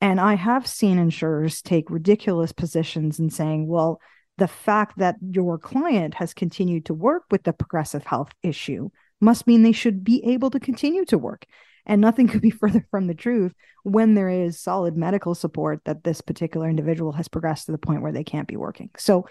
And 0.00 0.20
I 0.20 0.34
have 0.34 0.66
seen 0.66 0.98
insurers 0.98 1.60
take 1.62 1.90
ridiculous 1.90 2.52
positions 2.52 3.18
in 3.18 3.30
saying, 3.30 3.66
well, 3.66 4.00
the 4.38 4.48
fact 4.48 4.98
that 4.98 5.16
your 5.20 5.58
client 5.58 6.14
has 6.14 6.34
continued 6.34 6.86
to 6.86 6.94
work 6.94 7.24
with 7.30 7.42
the 7.42 7.52
progressive 7.52 8.06
health 8.06 8.32
issue 8.42 8.90
must 9.20 9.46
mean 9.46 9.62
they 9.62 9.72
should 9.72 10.02
be 10.02 10.24
able 10.24 10.50
to 10.50 10.60
continue 10.60 11.04
to 11.04 11.18
work. 11.18 11.46
And 11.86 12.00
nothing 12.00 12.28
could 12.28 12.42
be 12.42 12.50
further 12.50 12.86
from 12.90 13.06
the 13.06 13.14
truth 13.14 13.52
when 13.82 14.14
there 14.14 14.28
is 14.28 14.60
solid 14.60 14.96
medical 14.96 15.34
support 15.34 15.80
that 15.84 16.04
this 16.04 16.20
particular 16.20 16.68
individual 16.68 17.12
has 17.12 17.28
progressed 17.28 17.66
to 17.66 17.72
the 17.72 17.78
point 17.78 18.02
where 18.02 18.12
they 18.12 18.24
can't 18.24 18.48
be 18.48 18.56
working. 18.56 18.90
So, 18.96 19.26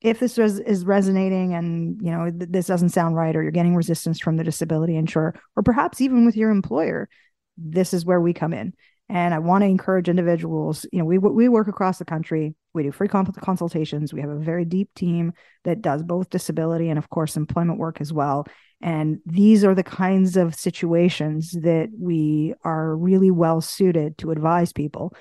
if 0.00 0.18
this 0.18 0.36
res- 0.36 0.58
is 0.58 0.84
resonating 0.84 1.54
and 1.54 2.00
you 2.02 2.10
know 2.10 2.30
th- 2.30 2.50
this 2.50 2.66
doesn't 2.66 2.88
sound 2.88 3.14
right 3.14 3.36
or 3.36 3.42
you're 3.42 3.52
getting 3.52 3.76
resistance 3.76 4.18
from 4.18 4.36
the 4.36 4.44
disability 4.44 4.96
insurer 4.96 5.40
or 5.56 5.62
perhaps 5.62 6.00
even 6.00 6.26
with 6.26 6.36
your 6.36 6.50
employer 6.50 7.08
this 7.56 7.94
is 7.94 8.04
where 8.04 8.20
we 8.20 8.32
come 8.32 8.52
in. 8.52 8.72
And 9.08 9.34
i 9.34 9.38
want 9.38 9.62
to 9.62 9.68
encourage 9.68 10.08
individuals 10.08 10.86
you 10.92 10.98
know 10.98 11.04
we 11.04 11.18
we 11.18 11.48
work 11.48 11.68
across 11.68 11.98
the 11.98 12.04
country. 12.04 12.54
We 12.74 12.82
do 12.84 12.92
free 12.92 13.08
consultations. 13.08 14.14
We 14.14 14.22
have 14.22 14.30
a 14.30 14.38
very 14.38 14.64
deep 14.64 14.88
team 14.94 15.34
that 15.64 15.82
does 15.82 16.02
both 16.02 16.30
disability 16.30 16.88
and 16.88 16.98
of 16.98 17.10
course 17.10 17.36
employment 17.36 17.78
work 17.78 18.00
as 18.00 18.12
well 18.12 18.46
and 18.82 19.20
these 19.24 19.64
are 19.64 19.74
the 19.74 19.84
kinds 19.84 20.36
of 20.36 20.54
situations 20.54 21.52
that 21.52 21.90
we 21.96 22.54
are 22.64 22.96
really 22.96 23.30
well 23.30 23.60
suited 23.60 24.18
to 24.18 24.32
advise 24.32 24.72
people 24.72 25.14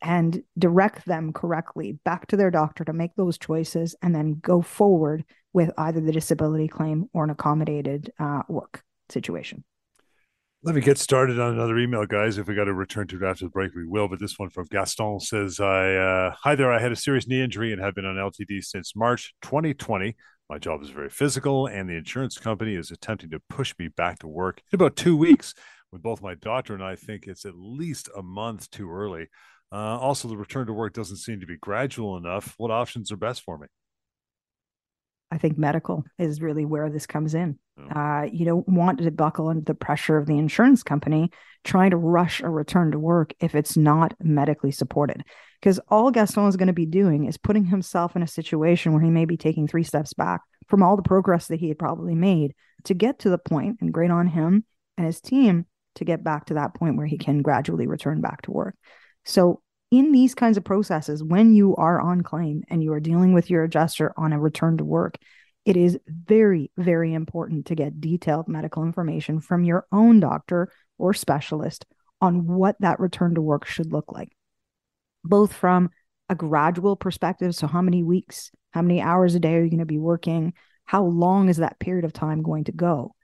and 0.00 0.42
direct 0.56 1.04
them 1.04 1.32
correctly 1.32 1.98
back 2.04 2.28
to 2.28 2.36
their 2.36 2.50
doctor 2.50 2.84
to 2.84 2.92
make 2.92 3.10
those 3.16 3.36
choices 3.36 3.96
and 4.02 4.14
then 4.14 4.38
go 4.40 4.62
forward 4.62 5.24
with 5.52 5.72
either 5.76 6.00
the 6.00 6.12
disability 6.12 6.68
claim 6.68 7.06
or 7.12 7.24
an 7.24 7.30
accommodated 7.30 8.12
uh, 8.20 8.42
work 8.48 8.82
situation. 9.08 9.64
Let 10.62 10.74
me 10.74 10.80
get 10.80 10.98
started 10.98 11.38
on 11.38 11.52
another 11.54 11.78
email, 11.78 12.04
guys. 12.04 12.36
If 12.36 12.48
we 12.48 12.54
got 12.54 12.64
to 12.64 12.74
return 12.74 13.06
to 13.08 13.16
it 13.16 13.22
after 13.22 13.44
the 13.44 13.50
break, 13.50 13.74
we 13.74 13.86
will. 13.86 14.08
But 14.08 14.18
this 14.18 14.38
one 14.38 14.50
from 14.50 14.66
Gaston 14.68 15.20
says, 15.20 15.60
"I 15.60 15.94
uh, 15.94 16.34
hi 16.42 16.56
there. 16.56 16.72
I 16.72 16.80
had 16.80 16.90
a 16.90 16.96
serious 16.96 17.28
knee 17.28 17.40
injury 17.40 17.72
and 17.72 17.80
have 17.80 17.94
been 17.94 18.04
on 18.04 18.16
LTD 18.16 18.64
since 18.64 18.96
March 18.96 19.34
2020. 19.42 20.16
My 20.50 20.58
job 20.58 20.82
is 20.82 20.88
very 20.88 21.10
physical, 21.10 21.66
and 21.66 21.88
the 21.88 21.96
insurance 21.96 22.38
company 22.38 22.74
is 22.74 22.90
attempting 22.90 23.28
to 23.30 23.40
push 23.50 23.74
me 23.78 23.88
back 23.88 24.18
to 24.20 24.26
work 24.26 24.62
in 24.72 24.76
about 24.76 24.96
two 24.96 25.16
weeks. 25.16 25.54
When 25.90 26.00
both 26.00 26.22
my 26.22 26.34
doctor 26.34 26.74
and 26.74 26.82
I 26.82 26.96
think 26.96 27.26
it's 27.26 27.44
at 27.44 27.54
least 27.54 28.08
a 28.16 28.22
month 28.22 28.70
too 28.70 28.90
early. 28.90 29.28
Uh, 29.70 29.98
also, 29.98 30.28
the 30.28 30.36
return 30.36 30.66
to 30.66 30.72
work 30.72 30.94
doesn't 30.94 31.18
seem 31.18 31.40
to 31.40 31.46
be 31.46 31.58
gradual 31.58 32.16
enough. 32.16 32.54
What 32.56 32.70
options 32.70 33.12
are 33.12 33.16
best 33.16 33.42
for 33.42 33.58
me? 33.58 33.66
I 35.30 35.38
think 35.38 35.58
medical 35.58 36.04
is 36.18 36.40
really 36.40 36.64
where 36.64 36.88
this 36.90 37.06
comes 37.06 37.34
in. 37.34 37.58
Oh. 37.78 38.00
Uh, 38.00 38.28
you 38.32 38.44
don't 38.44 38.68
want 38.68 38.98
to 38.98 39.10
buckle 39.10 39.48
under 39.48 39.62
the 39.62 39.74
pressure 39.74 40.16
of 40.16 40.26
the 40.26 40.38
insurance 40.38 40.82
company 40.82 41.30
trying 41.64 41.90
to 41.90 41.96
rush 41.96 42.40
a 42.40 42.48
return 42.48 42.92
to 42.92 42.98
work 42.98 43.34
if 43.40 43.54
it's 43.54 43.76
not 43.76 44.14
medically 44.20 44.70
supported. 44.70 45.22
Because 45.60 45.80
all 45.88 46.10
Gaston 46.10 46.46
is 46.46 46.56
going 46.56 46.68
to 46.68 46.72
be 46.72 46.86
doing 46.86 47.26
is 47.26 47.36
putting 47.36 47.64
himself 47.64 48.16
in 48.16 48.22
a 48.22 48.28
situation 48.28 48.92
where 48.92 49.02
he 49.02 49.10
may 49.10 49.24
be 49.24 49.36
taking 49.36 49.66
three 49.66 49.82
steps 49.82 50.12
back 50.14 50.40
from 50.68 50.82
all 50.82 50.96
the 50.96 51.02
progress 51.02 51.48
that 51.48 51.60
he 51.60 51.68
had 51.68 51.78
probably 51.78 52.14
made 52.14 52.54
to 52.84 52.94
get 52.94 53.18
to 53.20 53.30
the 53.30 53.38
point, 53.38 53.78
and 53.80 53.92
great 53.92 54.10
on 54.10 54.28
him 54.28 54.64
and 54.96 55.06
his 55.06 55.20
team 55.20 55.66
to 55.96 56.04
get 56.04 56.22
back 56.22 56.46
to 56.46 56.54
that 56.54 56.74
point 56.74 56.96
where 56.96 57.06
he 57.06 57.18
can 57.18 57.42
gradually 57.42 57.86
return 57.86 58.20
back 58.20 58.42
to 58.42 58.52
work. 58.52 58.76
So, 59.24 59.62
in 59.90 60.12
these 60.12 60.34
kinds 60.34 60.56
of 60.56 60.64
processes, 60.64 61.22
when 61.22 61.54
you 61.54 61.74
are 61.76 62.00
on 62.00 62.22
claim 62.22 62.62
and 62.68 62.82
you 62.82 62.92
are 62.92 63.00
dealing 63.00 63.32
with 63.32 63.48
your 63.48 63.64
adjuster 63.64 64.12
on 64.16 64.32
a 64.32 64.40
return 64.40 64.76
to 64.78 64.84
work, 64.84 65.16
it 65.64 65.76
is 65.76 65.98
very, 66.06 66.70
very 66.76 67.14
important 67.14 67.66
to 67.66 67.74
get 67.74 68.00
detailed 68.00 68.48
medical 68.48 68.84
information 68.84 69.40
from 69.40 69.64
your 69.64 69.86
own 69.92 70.20
doctor 70.20 70.70
or 70.98 71.14
specialist 71.14 71.86
on 72.20 72.46
what 72.46 72.76
that 72.80 73.00
return 73.00 73.34
to 73.34 73.42
work 73.42 73.66
should 73.66 73.92
look 73.92 74.12
like, 74.12 74.32
both 75.24 75.52
from 75.52 75.90
a 76.28 76.34
gradual 76.34 76.96
perspective. 76.96 77.54
So, 77.54 77.66
how 77.66 77.82
many 77.82 78.02
weeks, 78.02 78.50
how 78.72 78.82
many 78.82 79.00
hours 79.00 79.34
a 79.34 79.40
day 79.40 79.54
are 79.54 79.62
you 79.62 79.70
going 79.70 79.78
to 79.78 79.86
be 79.86 79.98
working? 79.98 80.52
How 80.84 81.04
long 81.04 81.48
is 81.48 81.58
that 81.58 81.78
period 81.78 82.04
of 82.04 82.12
time 82.12 82.42
going 82.42 82.64
to 82.64 82.72
go? 82.72 83.14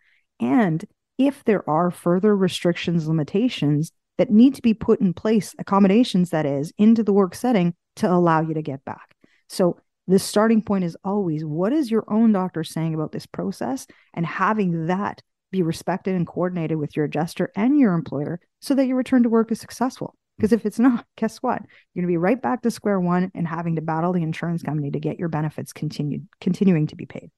And 0.41 0.85
if 1.19 1.45
there 1.45 1.69
are 1.69 1.91
further 1.91 2.37
restrictions, 2.37 3.07
limitations 3.07 3.93
that 4.19 4.31
need 4.31 4.55
to 4.55 4.63
be 4.63 4.75
put 4.75 5.01
in 5.01 5.13
place, 5.13 5.55
accommodations 5.59 6.31
that 6.31 6.47
is, 6.47 6.73
into 6.79 7.03
the 7.03 7.13
work 7.13 7.35
setting 7.35 7.75
to 7.97 8.11
allow 8.11 8.41
you 8.41 8.55
to 8.55 8.63
get 8.63 8.85
back. 8.85 9.15
So, 9.49 9.79
the 10.07 10.19
starting 10.19 10.61
point 10.61 10.85
is 10.85 10.99
always 11.03 11.47
what 11.47 11.73
is 11.73 11.91
your 11.91 12.05
own 12.09 12.33
doctor 12.33 12.63
saying 12.63 12.95
about 12.95 13.13
this 13.13 13.25
process 13.25 13.87
and 14.13 14.27
having 14.27 14.87
that 14.89 15.23
be 15.51 15.63
respected 15.63 16.15
and 16.15 16.27
coordinated 16.27 16.77
with 16.77 16.95
your 16.95 17.07
adjuster 17.07 17.51
and 17.57 17.79
your 17.79 17.95
employer 17.95 18.39
so 18.61 18.75
that 18.75 18.87
your 18.87 18.99
return 18.99 19.23
to 19.23 19.31
work 19.31 19.51
is 19.51 19.61
successful. 19.61 20.15
Because 20.37 20.53
if 20.53 20.67
it's 20.67 20.79
not, 20.79 21.07
guess 21.17 21.39
what? 21.39 21.63
You're 21.63 22.03
going 22.03 22.13
to 22.13 22.13
be 22.13 22.19
right 22.19 22.41
back 22.41 22.63
to 22.63 22.71
square 22.71 23.01
one 23.01 23.31
and 23.35 23.47
having 23.47 23.77
to 23.77 23.83
battle 23.83 24.13
the 24.13 24.23
insurance 24.23 24.63
company 24.63 24.91
to 24.91 25.01
get 25.01 25.19
your 25.19 25.29
benefits 25.29 25.73
continued 25.73 26.29
continuing 26.41 26.89
to 26.89 26.97
be 26.97 27.07
paid. 27.07 27.31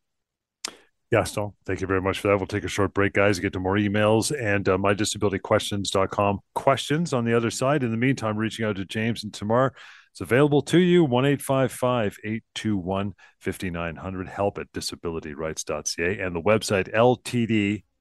Gaston, 1.12 1.53
thank 1.64 1.81
you 1.81 1.87
very 1.87 2.03
much 2.03 2.19
for 2.19 2.29
that. 2.29 2.37
We'll 2.37 2.49
take 2.49 2.64
a 2.64 2.69
short 2.69 2.92
break, 2.92 3.12
guys, 3.12 3.38
get 3.38 3.53
to 3.53 3.61
more 3.61 3.77
emails 3.77 4.37
and 4.37 4.69
uh, 4.69 4.77
mydisabilityquestions.com 4.77 6.40
questions 6.55 7.12
on 7.12 7.25
the 7.25 7.33
other 7.33 7.51
side. 7.51 7.85
In 7.85 7.92
the 7.92 7.97
meantime, 7.97 8.37
reaching 8.37 8.64
out 8.64 8.77
to 8.77 8.85
James 8.85 9.23
and 9.23 9.33
Tamar. 9.33 9.73
It's 10.11 10.21
available 10.23 10.62
to 10.62 10.79
you, 10.79 11.05
1 11.05 11.27
821 11.27 13.14
5900, 13.38 14.29
help 14.29 14.59
at 14.59 14.73
disabilityrights.ca, 14.73 16.19
and 16.19 16.35
the 16.35 16.40
website 16.40 16.90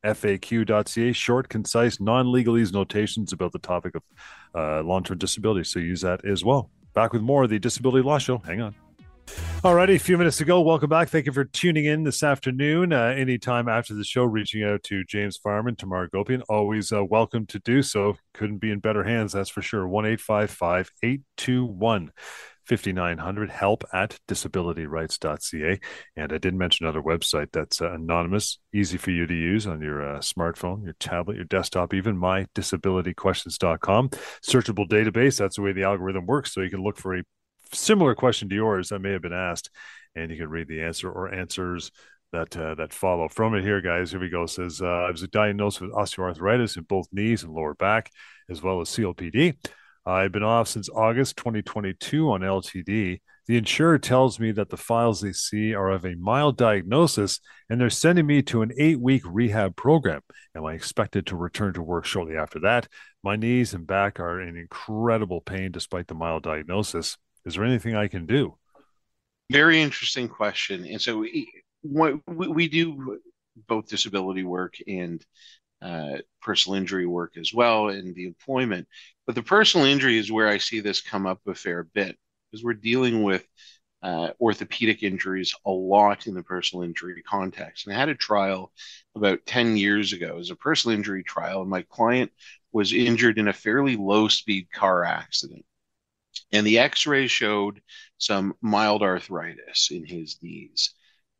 ltdfaq.ca, 0.03 1.11
short, 1.11 1.49
concise, 1.49 1.99
non 1.99 2.27
legalese 2.27 2.71
notations 2.73 3.33
about 3.33 3.51
the 3.51 3.59
topic 3.59 3.95
of 3.95 4.03
uh, 4.55 4.81
long 4.81 5.03
term 5.03 5.17
disability. 5.17 5.65
So 5.65 5.79
use 5.79 5.99
that 6.01 6.23
as 6.25 6.45
well. 6.45 6.71
Back 6.93 7.11
with 7.11 7.21
more 7.21 7.43
of 7.43 7.49
the 7.49 7.59
Disability 7.59 8.01
Law 8.01 8.17
Show. 8.17 8.37
Hang 8.37 8.61
on. 8.61 8.75
Alrighty, 9.27 9.95
a 9.95 9.99
few 9.99 10.17
minutes 10.17 10.37
to 10.37 10.45
go. 10.45 10.61
Welcome 10.61 10.89
back. 10.89 11.09
Thank 11.09 11.25
you 11.25 11.31
for 11.31 11.45
tuning 11.45 11.85
in 11.85 12.03
this 12.03 12.21
afternoon. 12.21 12.93
Uh, 12.93 13.15
anytime 13.17 13.67
after 13.67 13.95
the 13.95 14.03
show, 14.03 14.23
reaching 14.23 14.63
out 14.63 14.83
to 14.83 15.03
James 15.05 15.37
Fireman, 15.37 15.75
Tamar 15.75 16.07
Agopian, 16.07 16.43
always 16.47 16.91
uh, 16.91 17.03
welcome 17.03 17.47
to 17.47 17.59
do 17.59 17.81
so. 17.81 18.17
Couldn't 18.33 18.59
be 18.59 18.69
in 18.69 18.79
better 18.79 19.03
hands, 19.03 19.33
that's 19.33 19.49
for 19.49 19.63
sure. 19.63 19.87
1 19.87 20.05
821 20.05 22.11
5900 22.65 23.49
help 23.49 23.83
at 23.93 24.19
disabilityrights.ca. 24.27 25.79
And 26.15 26.33
I 26.33 26.37
did 26.37 26.53
mention 26.53 26.85
another 26.85 27.01
website 27.01 27.51
that's 27.51 27.81
uh, 27.81 27.93
anonymous, 27.93 28.59
easy 28.73 28.97
for 28.97 29.11
you 29.11 29.27
to 29.27 29.33
use 29.33 29.67
on 29.67 29.81
your 29.81 30.15
uh, 30.15 30.19
smartphone, 30.19 30.83
your 30.83 30.95
tablet, 30.99 31.35
your 31.35 31.45
desktop, 31.45 31.93
even 31.93 32.17
my 32.17 32.45
mydisabilityquestions.com. 32.55 34.09
Searchable 34.09 34.87
database, 34.87 35.37
that's 35.37 35.55
the 35.55 35.61
way 35.61 35.73
the 35.73 35.83
algorithm 35.83 36.25
works. 36.25 36.53
So 36.53 36.61
you 36.61 36.69
can 36.69 36.83
look 36.83 36.97
for 36.97 37.15
a 37.15 37.23
similar 37.75 38.15
question 38.15 38.49
to 38.49 38.55
yours 38.55 38.89
that 38.89 38.99
may 38.99 39.11
have 39.11 39.21
been 39.21 39.33
asked, 39.33 39.69
and 40.15 40.31
you 40.31 40.37
can 40.37 40.49
read 40.49 40.67
the 40.67 40.81
answer 40.81 41.09
or 41.09 41.33
answers 41.33 41.91
that 42.31 42.55
uh, 42.57 42.75
that 42.75 42.93
follow 42.93 43.27
from 43.27 43.55
it. 43.55 43.63
Here, 43.63 43.81
guys, 43.81 44.11
here 44.11 44.19
we 44.19 44.29
go. 44.29 44.43
It 44.43 44.49
says 44.49 44.81
uh, 44.81 44.85
I 44.85 45.11
was 45.11 45.21
diagnosed 45.27 45.81
with 45.81 45.91
osteoarthritis 45.91 46.77
in 46.77 46.83
both 46.83 47.07
knees 47.11 47.43
and 47.43 47.53
lower 47.53 47.73
back, 47.73 48.11
as 48.49 48.61
well 48.61 48.81
as 48.81 48.89
COPD. 48.89 49.55
I've 50.05 50.31
been 50.31 50.43
off 50.43 50.67
since 50.67 50.87
August 50.89 51.37
2022 51.37 52.29
on 52.29 52.41
LTD. 52.41 53.21
The 53.47 53.57
insurer 53.57 53.99
tells 53.99 54.39
me 54.39 54.51
that 54.51 54.69
the 54.69 54.77
files 54.77 55.21
they 55.21 55.31
see 55.31 55.73
are 55.73 55.91
of 55.91 56.05
a 56.05 56.15
mild 56.15 56.57
diagnosis 56.57 57.39
and 57.69 57.79
they're 57.79 57.89
sending 57.89 58.25
me 58.25 58.41
to 58.43 58.61
an 58.61 58.71
eight 58.77 58.99
week 58.99 59.23
rehab 59.25 59.75
program. 59.75 60.21
Am 60.55 60.65
I 60.65 60.73
expected 60.73 61.27
to 61.27 61.35
return 61.35 61.73
to 61.73 61.81
work 61.81 62.05
shortly 62.05 62.37
after 62.37 62.59
that? 62.61 62.87
My 63.23 63.35
knees 63.35 63.73
and 63.73 63.85
back 63.85 64.19
are 64.19 64.41
in 64.41 64.57
incredible 64.57 65.41
pain 65.41 65.71
despite 65.71 66.07
the 66.07 66.15
mild 66.15 66.43
diagnosis. 66.43 67.17
Is 67.45 67.55
there 67.55 67.63
anything 67.63 67.95
I 67.95 68.07
can 68.07 68.25
do? 68.25 68.57
Very 69.51 69.81
interesting 69.81 70.27
question. 70.27 70.85
And 70.85 71.01
so 71.01 71.19
we, 71.19 71.51
we, 71.83 72.67
do 72.67 73.19
both 73.67 73.87
disability 73.87 74.43
work 74.43 74.75
and 74.87 75.23
uh, 75.81 76.17
personal 76.41 76.77
injury 76.77 77.05
work 77.05 77.37
as 77.37 77.53
well 77.53 77.89
in 77.89 78.13
the 78.13 78.25
employment. 78.25 78.87
But 79.27 79.35
the 79.35 79.43
personal 79.43 79.85
injury 79.85 80.17
is 80.17 80.31
where 80.31 80.47
I 80.47 80.57
see 80.57 80.79
this 80.79 81.01
come 81.01 81.27
up 81.27 81.41
a 81.47 81.53
fair 81.53 81.83
bit 81.83 82.17
because 82.49 82.63
we're 82.63 82.73
dealing 82.73 83.21
with 83.21 83.45
uh, 84.01 84.31
orthopedic 84.39 85.03
injuries 85.03 85.53
a 85.65 85.71
lot 85.71 86.27
in 86.27 86.33
the 86.33 86.43
personal 86.43 86.83
injury 86.83 87.21
context. 87.23 87.85
And 87.85 87.95
I 87.95 87.99
had 87.99 88.09
a 88.09 88.15
trial 88.15 88.71
about 89.15 89.45
10 89.45 89.77
years 89.77 90.13
ago. 90.13 90.29
It 90.29 90.35
was 90.35 90.51
a 90.51 90.55
personal 90.55 90.97
injury 90.97 91.23
trial, 91.23 91.61
and 91.61 91.69
my 91.69 91.83
client 91.83 92.31
was 92.71 92.93
injured 92.93 93.37
in 93.37 93.47
a 93.47 93.53
fairly 93.53 93.95
low 93.95 94.27
speed 94.27 94.67
car 94.71 95.03
accident. 95.03 95.65
And 96.51 96.65
the 96.65 96.79
x 96.79 97.05
ray 97.05 97.27
showed 97.27 97.81
some 98.17 98.55
mild 98.61 99.01
arthritis 99.01 99.89
in 99.91 100.05
his 100.05 100.41
knees. 100.41 100.93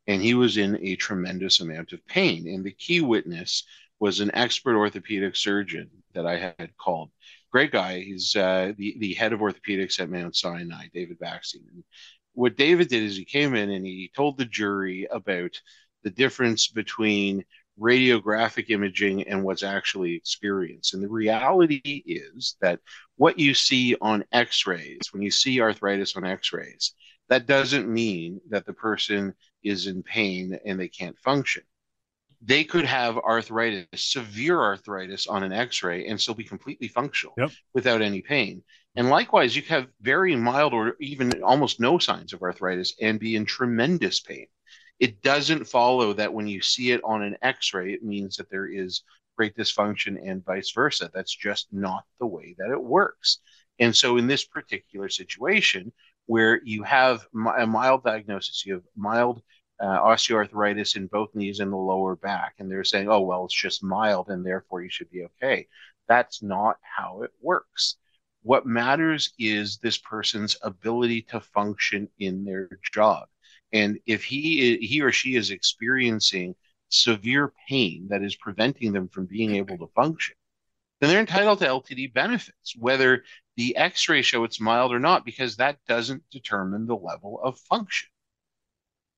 And 0.06 0.22
he 0.22 0.34
was 0.34 0.56
in 0.56 0.78
a 0.84 0.96
tremendous 0.96 1.60
amount 1.60 1.92
of 1.92 2.06
pain. 2.06 2.46
And 2.48 2.64
the 2.64 2.72
key 2.72 3.00
witness 3.00 3.64
was 3.98 4.20
an 4.20 4.30
expert 4.34 4.76
orthopedic 4.76 5.36
surgeon 5.36 5.90
that 6.14 6.26
I 6.26 6.36
had 6.36 6.76
called. 6.76 7.10
Great 7.50 7.72
guy. 7.72 8.00
He's 8.00 8.36
uh, 8.36 8.72
the, 8.76 8.96
the 8.98 9.14
head 9.14 9.32
of 9.32 9.40
orthopedics 9.40 9.98
at 10.00 10.10
Mount 10.10 10.36
Sinai, 10.36 10.88
David 10.92 11.18
Backstein. 11.18 11.64
And 11.72 11.84
what 12.34 12.56
David 12.56 12.88
did 12.88 13.02
is 13.02 13.16
he 13.16 13.24
came 13.24 13.54
in 13.54 13.70
and 13.70 13.86
he 13.86 14.10
told 14.14 14.36
the 14.36 14.44
jury 14.44 15.08
about 15.10 15.60
the 16.02 16.10
difference 16.10 16.68
between 16.68 17.44
radiographic 17.80 18.70
imaging 18.70 19.28
and 19.28 19.42
what's 19.42 19.62
actually 19.62 20.14
experienced. 20.14 20.94
And 20.94 21.02
the 21.02 21.08
reality 21.08 22.02
is 22.06 22.56
that 22.60 22.80
what 23.16 23.38
you 23.38 23.54
see 23.54 23.96
on 24.00 24.24
x 24.32 24.66
rays, 24.66 25.12
when 25.12 25.22
you 25.22 25.30
see 25.30 25.60
arthritis 25.60 26.16
on 26.16 26.24
x 26.24 26.52
rays, 26.52 26.94
that 27.28 27.46
doesn't 27.46 27.88
mean 27.88 28.40
that 28.50 28.66
the 28.66 28.72
person 28.72 29.34
is 29.62 29.86
in 29.86 30.02
pain 30.02 30.58
and 30.64 30.78
they 30.78 30.88
can't 30.88 31.18
function. 31.18 31.62
They 32.42 32.64
could 32.64 32.84
have 32.84 33.16
arthritis, 33.16 33.86
severe 33.94 34.60
arthritis 34.60 35.26
on 35.26 35.42
an 35.42 35.52
x 35.52 35.82
ray, 35.82 36.06
and 36.06 36.20
still 36.20 36.34
be 36.34 36.44
completely 36.44 36.88
functional 36.88 37.34
yep. 37.36 37.50
without 37.74 38.02
any 38.02 38.22
pain. 38.22 38.62
And 38.94 39.10
likewise, 39.10 39.56
you 39.56 39.62
have 39.62 39.88
very 40.00 40.36
mild 40.36 40.72
or 40.72 40.96
even 41.00 41.42
almost 41.42 41.80
no 41.80 41.98
signs 41.98 42.32
of 42.32 42.42
arthritis 42.42 42.94
and 43.00 43.18
be 43.18 43.36
in 43.36 43.44
tremendous 43.44 44.20
pain 44.20 44.46
it 44.98 45.22
doesn't 45.22 45.66
follow 45.66 46.12
that 46.14 46.32
when 46.32 46.46
you 46.46 46.60
see 46.60 46.90
it 46.90 47.00
on 47.04 47.22
an 47.22 47.36
x-ray 47.42 47.92
it 47.92 48.02
means 48.02 48.36
that 48.36 48.50
there 48.50 48.66
is 48.66 49.02
great 49.36 49.56
dysfunction 49.56 50.16
and 50.24 50.44
vice 50.44 50.72
versa. 50.72 51.10
That's 51.12 51.34
just 51.34 51.68
not 51.70 52.04
the 52.18 52.26
way 52.26 52.54
that 52.58 52.70
it 52.70 52.82
works. 52.82 53.38
And 53.78 53.94
so 53.94 54.16
in 54.16 54.26
this 54.26 54.44
particular 54.44 55.08
situation 55.08 55.92
where 56.24 56.60
you 56.64 56.82
have 56.82 57.26
a 57.58 57.66
mild 57.66 58.02
diagnosis 58.02 58.64
you 58.66 58.74
have 58.74 58.82
mild 58.96 59.42
uh, 59.78 60.00
osteoarthritis 60.00 60.96
in 60.96 61.06
both 61.06 61.34
knees 61.34 61.60
and 61.60 61.70
the 61.70 61.76
lower 61.76 62.16
back 62.16 62.54
and 62.58 62.70
they're 62.70 62.82
saying 62.82 63.10
oh 63.10 63.20
well 63.20 63.44
it's 63.44 63.54
just 63.54 63.84
mild 63.84 64.28
and 64.30 64.44
therefore 64.44 64.82
you 64.82 64.90
should 64.90 65.10
be 65.10 65.24
okay. 65.24 65.68
That's 66.08 66.42
not 66.42 66.76
how 66.80 67.22
it 67.22 67.30
works. 67.42 67.96
What 68.42 68.64
matters 68.64 69.32
is 69.38 69.78
this 69.78 69.98
person's 69.98 70.56
ability 70.62 71.22
to 71.22 71.40
function 71.40 72.08
in 72.18 72.44
their 72.44 72.78
job 72.92 73.26
and 73.76 73.98
if 74.06 74.24
he 74.24 74.78
he 74.78 75.02
or 75.02 75.12
she 75.12 75.36
is 75.36 75.50
experiencing 75.50 76.54
severe 76.88 77.52
pain 77.68 78.06
that 78.08 78.22
is 78.22 78.36
preventing 78.36 78.92
them 78.92 79.08
from 79.08 79.26
being 79.26 79.50
mm-hmm. 79.50 79.72
able 79.72 79.86
to 79.86 79.92
function, 79.92 80.34
then 81.00 81.10
they're 81.10 81.20
entitled 81.20 81.58
to 81.58 81.66
LTD 81.66 82.14
benefits, 82.14 82.74
whether 82.76 83.22
the 83.56 83.76
X-ray 83.76 84.22
show 84.22 84.44
it's 84.44 84.60
mild 84.60 84.92
or 84.92 84.98
not, 84.98 85.24
because 85.24 85.56
that 85.56 85.78
doesn't 85.86 86.22
determine 86.30 86.86
the 86.86 86.96
level 86.96 87.40
of 87.42 87.58
function. 87.60 88.08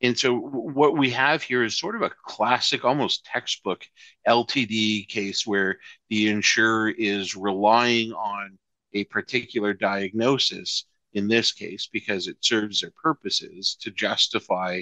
And 0.01 0.17
so 0.17 0.37
what 0.37 0.97
we 0.97 1.11
have 1.11 1.43
here 1.43 1.65
is 1.65 1.79
sort 1.79 1.97
of 1.97 2.03
a 2.03 2.13
classic, 2.25 2.85
almost 2.85 3.25
textbook 3.25 3.85
LTD 4.27 5.09
case 5.09 5.47
where 5.47 5.79
the 6.09 6.29
insurer 6.29 6.91
is 6.91 7.37
relying 7.37 8.13
on 8.13 8.59
a 8.93 9.05
particular 9.05 9.73
diagnosis 9.75 10.85
in 11.19 11.29
this 11.29 11.53
case 11.53 11.89
because 11.93 12.27
it 12.27 12.39
serves 12.41 12.81
their 12.81 12.93
purposes 13.03 13.77
to 13.83 13.91
justify 13.91 14.81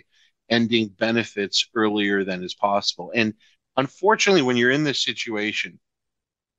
ending 0.49 0.89
benefits 0.89 1.69
earlier 1.75 2.25
than 2.25 2.45
is 2.45 2.55
possible. 2.55 3.11
And 3.15 3.35
unfortunately, 3.77 4.43
when 4.43 4.57
you're 4.57 4.71
in 4.71 4.85
this 4.85 5.03
situation, 5.03 5.81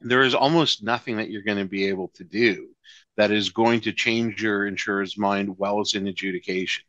there 0.01 0.23
is 0.23 0.35
almost 0.35 0.83
nothing 0.83 1.17
that 1.17 1.29
you're 1.29 1.43
going 1.43 1.57
to 1.57 1.65
be 1.65 1.85
able 1.85 2.09
to 2.15 2.23
do 2.23 2.67
that 3.15 3.31
is 3.31 3.49
going 3.49 3.81
to 3.81 3.93
change 3.93 4.43
your 4.43 4.67
insurer's 4.67 5.17
mind 5.17 5.57
while 5.57 5.81
it's 5.81 5.95
in 5.95 6.07
adjudication. 6.07 6.83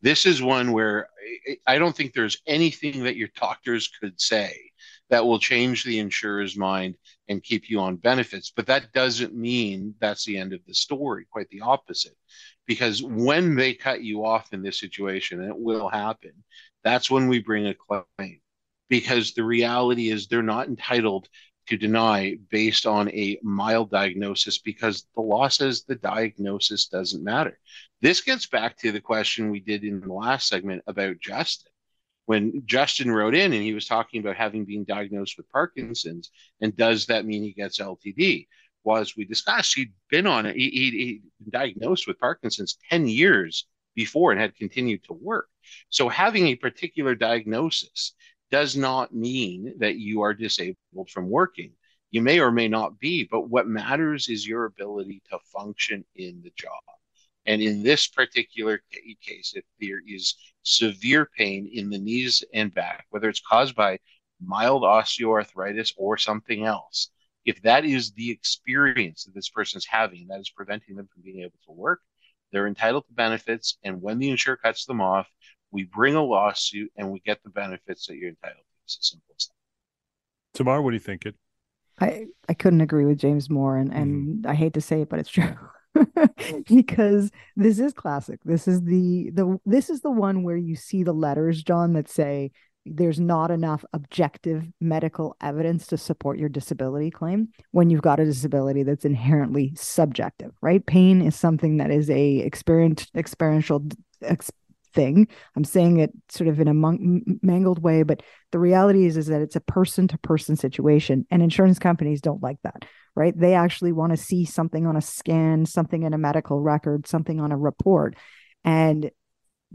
This 0.00 0.26
is 0.26 0.42
one 0.42 0.72
where 0.72 1.08
I 1.66 1.78
don't 1.78 1.94
think 1.94 2.12
there's 2.12 2.40
anything 2.46 3.04
that 3.04 3.16
your 3.16 3.28
doctors 3.36 3.88
could 4.00 4.20
say 4.20 4.63
that 5.10 5.24
will 5.26 5.38
change 5.38 5.84
the 5.84 5.98
insurer's 5.98 6.56
mind 6.56 6.96
and 7.28 7.42
keep 7.42 7.68
you 7.70 7.80
on 7.80 7.96
benefits. 7.96 8.52
But 8.54 8.66
that 8.66 8.92
doesn't 8.92 9.34
mean 9.34 9.94
that's 10.00 10.24
the 10.24 10.38
end 10.38 10.52
of 10.52 10.60
the 10.66 10.74
story, 10.74 11.26
quite 11.30 11.48
the 11.50 11.60
opposite. 11.62 12.16
because 12.66 13.02
when 13.02 13.54
they 13.56 13.74
cut 13.74 14.02
you 14.02 14.24
off 14.24 14.52
in 14.52 14.62
this 14.62 14.80
situation, 14.80 15.40
and 15.40 15.50
it 15.50 15.58
will 15.58 15.88
happen, 15.88 16.32
that's 16.82 17.10
when 17.10 17.28
we 17.28 17.40
bring 17.40 17.66
a 17.66 17.74
claim. 17.74 18.40
Because 18.88 19.32
the 19.32 19.44
reality 19.44 20.10
is 20.10 20.26
they're 20.26 20.42
not 20.42 20.68
entitled 20.68 21.28
to 21.66 21.76
deny 21.76 22.36
based 22.50 22.86
on 22.86 23.08
a 23.10 23.38
mild 23.42 23.90
diagnosis 23.90 24.58
because 24.58 25.06
the 25.14 25.22
law 25.22 25.48
says 25.48 25.82
the 25.84 25.94
diagnosis 25.96 26.88
doesn't 26.88 27.24
matter. 27.24 27.58
This 28.02 28.20
gets 28.20 28.46
back 28.46 28.76
to 28.78 28.92
the 28.92 29.00
question 29.00 29.50
we 29.50 29.60
did 29.60 29.84
in 29.84 30.00
the 30.00 30.12
last 30.12 30.48
segment 30.48 30.82
about 30.86 31.20
Justin. 31.20 31.72
When 32.26 32.62
Justin 32.64 33.10
wrote 33.10 33.34
in 33.34 33.52
and 33.52 33.62
he 33.62 33.74
was 33.74 33.86
talking 33.86 34.20
about 34.20 34.36
having 34.36 34.64
been 34.64 34.84
diagnosed 34.84 35.36
with 35.36 35.50
Parkinson's, 35.50 36.30
and 36.60 36.76
does 36.76 37.06
that 37.06 37.26
mean 37.26 37.42
he 37.42 37.52
gets 37.52 37.78
LTD? 37.78 38.46
Was 38.82 39.16
we 39.16 39.24
discussed 39.24 39.74
he'd 39.74 39.92
been 40.10 40.26
on 40.26 40.46
it, 40.46 40.56
he, 40.56 40.70
he'd 40.70 41.22
been 41.40 41.50
diagnosed 41.50 42.06
with 42.06 42.18
Parkinson's 42.18 42.78
10 42.90 43.08
years 43.08 43.66
before 43.94 44.32
and 44.32 44.40
had 44.40 44.56
continued 44.56 45.04
to 45.04 45.14
work. 45.14 45.48
So 45.88 46.08
having 46.08 46.46
a 46.46 46.56
particular 46.56 47.14
diagnosis 47.14 48.14
does 48.50 48.76
not 48.76 49.14
mean 49.14 49.74
that 49.78 49.96
you 49.96 50.22
are 50.22 50.34
disabled 50.34 51.10
from 51.10 51.30
working. 51.30 51.72
You 52.10 52.22
may 52.22 52.40
or 52.40 52.52
may 52.52 52.68
not 52.68 53.00
be, 53.00 53.24
but 53.24 53.48
what 53.48 53.66
matters 53.66 54.28
is 54.28 54.46
your 54.46 54.66
ability 54.66 55.22
to 55.30 55.38
function 55.52 56.04
in 56.14 56.42
the 56.42 56.52
job. 56.56 56.82
And 57.46 57.60
in 57.60 57.82
this 57.82 58.06
particular 58.06 58.82
case, 59.20 59.52
if 59.54 59.64
there 59.80 60.00
is 60.06 60.34
severe 60.62 61.28
pain 61.36 61.68
in 61.72 61.90
the 61.90 61.98
knees 61.98 62.42
and 62.54 62.72
back, 62.74 63.06
whether 63.10 63.28
it's 63.28 63.42
caused 63.42 63.74
by 63.74 63.98
mild 64.40 64.82
osteoarthritis 64.82 65.92
or 65.96 66.16
something 66.16 66.64
else, 66.64 67.10
if 67.44 67.60
that 67.62 67.84
is 67.84 68.12
the 68.12 68.30
experience 68.30 69.24
that 69.24 69.34
this 69.34 69.50
person 69.50 69.76
is 69.76 69.86
having, 69.86 70.26
that 70.28 70.40
is 70.40 70.50
preventing 70.50 70.96
them 70.96 71.08
from 71.12 71.22
being 71.22 71.40
able 71.40 71.58
to 71.66 71.72
work, 71.72 72.00
they're 72.52 72.66
entitled 72.66 73.06
to 73.06 73.12
benefits. 73.12 73.76
And 73.82 74.00
when 74.00 74.18
the 74.18 74.30
insurer 74.30 74.56
cuts 74.56 74.86
them 74.86 75.00
off, 75.00 75.28
we 75.70 75.84
bring 75.84 76.14
a 76.14 76.22
lawsuit 76.22 76.90
and 76.96 77.10
we 77.10 77.20
get 77.20 77.42
the 77.42 77.50
benefits 77.50 78.06
that 78.06 78.16
you're 78.16 78.30
entitled 78.30 78.64
to. 78.64 78.78
It's 78.84 78.98
as 79.00 79.08
simple 79.10 79.34
as 79.36 79.46
that. 79.46 80.58
Tamar, 80.58 80.80
what 80.80 80.90
do 80.90 80.96
you 80.96 81.00
think? 81.00 81.26
It. 81.26 81.34
I 82.00 82.26
I 82.48 82.54
couldn't 82.54 82.80
agree 82.80 83.04
with 83.04 83.18
James 83.18 83.50
more, 83.50 83.76
and 83.76 83.92
and 83.92 84.38
mm-hmm. 84.38 84.50
I 84.50 84.54
hate 84.54 84.74
to 84.74 84.80
say 84.80 85.02
it, 85.02 85.08
but 85.08 85.18
it's 85.18 85.30
true. 85.30 85.54
because 86.66 87.30
this 87.56 87.78
is 87.78 87.92
classic. 87.92 88.40
This 88.44 88.68
is 88.68 88.82
the 88.82 89.30
the 89.30 89.58
this 89.64 89.90
is 89.90 90.00
the 90.00 90.10
one 90.10 90.42
where 90.42 90.56
you 90.56 90.76
see 90.76 91.02
the 91.02 91.12
letters, 91.12 91.62
John, 91.62 91.92
that 91.94 92.08
say 92.08 92.50
there's 92.86 93.20
not 93.20 93.50
enough 93.50 93.84
objective 93.92 94.70
medical 94.80 95.36
evidence 95.40 95.86
to 95.86 95.96
support 95.96 96.38
your 96.38 96.48
disability 96.48 97.10
claim 97.10 97.48
when 97.70 97.88
you've 97.88 98.02
got 98.02 98.20
a 98.20 98.24
disability 98.24 98.82
that's 98.82 99.06
inherently 99.06 99.72
subjective, 99.74 100.52
right? 100.60 100.84
Pain 100.84 101.22
is 101.22 101.34
something 101.34 101.78
that 101.78 101.90
is 101.90 102.10
a 102.10 102.38
experience 102.38 103.06
experiential 103.14 103.86
ex- 104.22 104.50
thing. 104.92 105.28
I'm 105.56 105.64
saying 105.64 105.98
it 105.98 106.12
sort 106.28 106.48
of 106.48 106.60
in 106.60 106.68
a 106.68 106.74
mon- 106.74 107.38
mangled 107.42 107.82
way, 107.82 108.02
but 108.02 108.22
the 108.52 108.58
reality 108.58 109.06
is 109.06 109.16
is 109.16 109.26
that 109.26 109.40
it's 109.40 109.56
a 109.56 109.60
person 109.60 110.06
to 110.08 110.18
person 110.18 110.56
situation, 110.56 111.26
and 111.30 111.42
insurance 111.42 111.78
companies 111.78 112.20
don't 112.20 112.42
like 112.42 112.58
that, 112.64 112.84
right? 113.14 113.38
They 113.38 113.54
actually 113.54 113.92
want 113.92 114.12
to 114.12 114.16
see 114.16 114.44
something 114.44 114.86
on 114.86 114.96
a 114.96 115.02
scan, 115.02 115.66
something 115.66 116.02
in 116.02 116.14
a 116.14 116.18
medical 116.18 116.60
record, 116.60 117.06
something 117.06 117.40
on 117.40 117.52
a 117.52 117.56
report, 117.56 118.16
and 118.64 119.10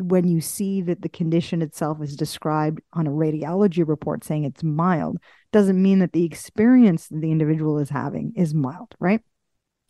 when 0.02 0.28
you 0.28 0.40
see 0.40 0.82
that 0.82 1.02
the 1.02 1.10
condition 1.10 1.62
itself 1.62 2.02
is 2.02 2.16
described 2.16 2.82
on 2.94 3.06
a 3.06 3.12
radiology 3.12 3.86
report 3.86 4.24
saying 4.24 4.46
it's 4.46 4.64
mild 4.64 5.18
doesn't 5.52 5.82
mean 5.82 6.00
that 6.00 6.14
the 6.14 6.24
experience 6.24 7.10
that 7.10 7.20
the 7.20 7.32
individual 7.32 7.80
is 7.80 7.90
having 7.90 8.32
is 8.38 8.54
mild 8.54 8.96
right 9.02 9.20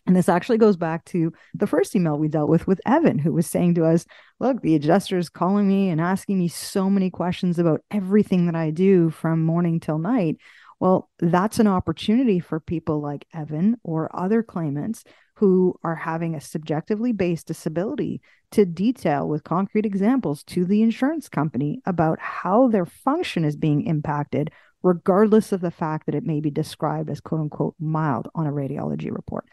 and 0.10 0.16
this 0.16 0.28
actually 0.28 0.58
goes 0.58 0.76
back 0.76 1.06
to 1.06 1.32
the 1.54 1.68
first 1.68 1.96
email 1.96 2.18
we 2.18 2.30
dealt 2.30 2.50
with 2.50 2.66
with 2.66 2.82
Evan, 2.84 3.20
who 3.20 3.32
was 3.32 3.46
saying 3.46 3.76
to 3.76 3.86
us, 3.86 4.08
Look, 4.40 4.60
the 4.64 4.74
adjuster 4.74 5.20
is 5.20 5.30
calling 5.30 5.68
me 5.68 5.90
and 5.90 6.02
asking 6.02 6.40
me 6.40 6.48
so 6.48 6.90
many 6.90 7.12
questions 7.12 7.60
about 7.60 7.82
everything 7.92 8.48
that 8.48 8.56
I 8.56 8.72
do 8.72 9.12
from 9.12 9.46
morning 9.46 9.80
till 9.80 10.00
night. 10.00 10.38
Well, 10.80 11.10
that's 11.20 11.60
an 11.60 11.68
opportunity 11.68 12.40
for 12.40 12.60
people 12.60 13.02
like 13.02 13.28
Evan 13.34 13.78
or 13.84 14.10
other 14.16 14.42
claimants 14.42 15.04
who 15.36 15.78
are 15.84 15.96
having 15.96 16.36
a 16.36 16.42
subjectively 16.42 17.12
based 17.12 17.48
disability 17.48 18.22
to 18.52 18.66
detail 18.66 19.28
with 19.28 19.44
concrete 19.44 19.86
examples 19.86 20.44
to 20.44 20.66
the 20.66 20.82
insurance 20.82 21.30
company 21.30 21.82
about 21.86 22.20
how 22.20 22.68
their 22.68 22.86
function 22.86 23.46
is 23.46 23.56
being 23.56 23.86
impacted, 23.86 24.52
regardless 24.82 25.52
of 25.52 25.62
the 25.62 25.72
fact 25.72 26.06
that 26.06 26.16
it 26.16 26.26
may 26.26 26.40
be 26.40 26.50
described 26.50 27.10
as 27.10 27.22
quote 27.22 27.42
unquote 27.42 27.76
mild 27.80 28.30
on 28.34 28.48
a 28.48 28.52
radiology 28.52 29.12
report. 29.12 29.46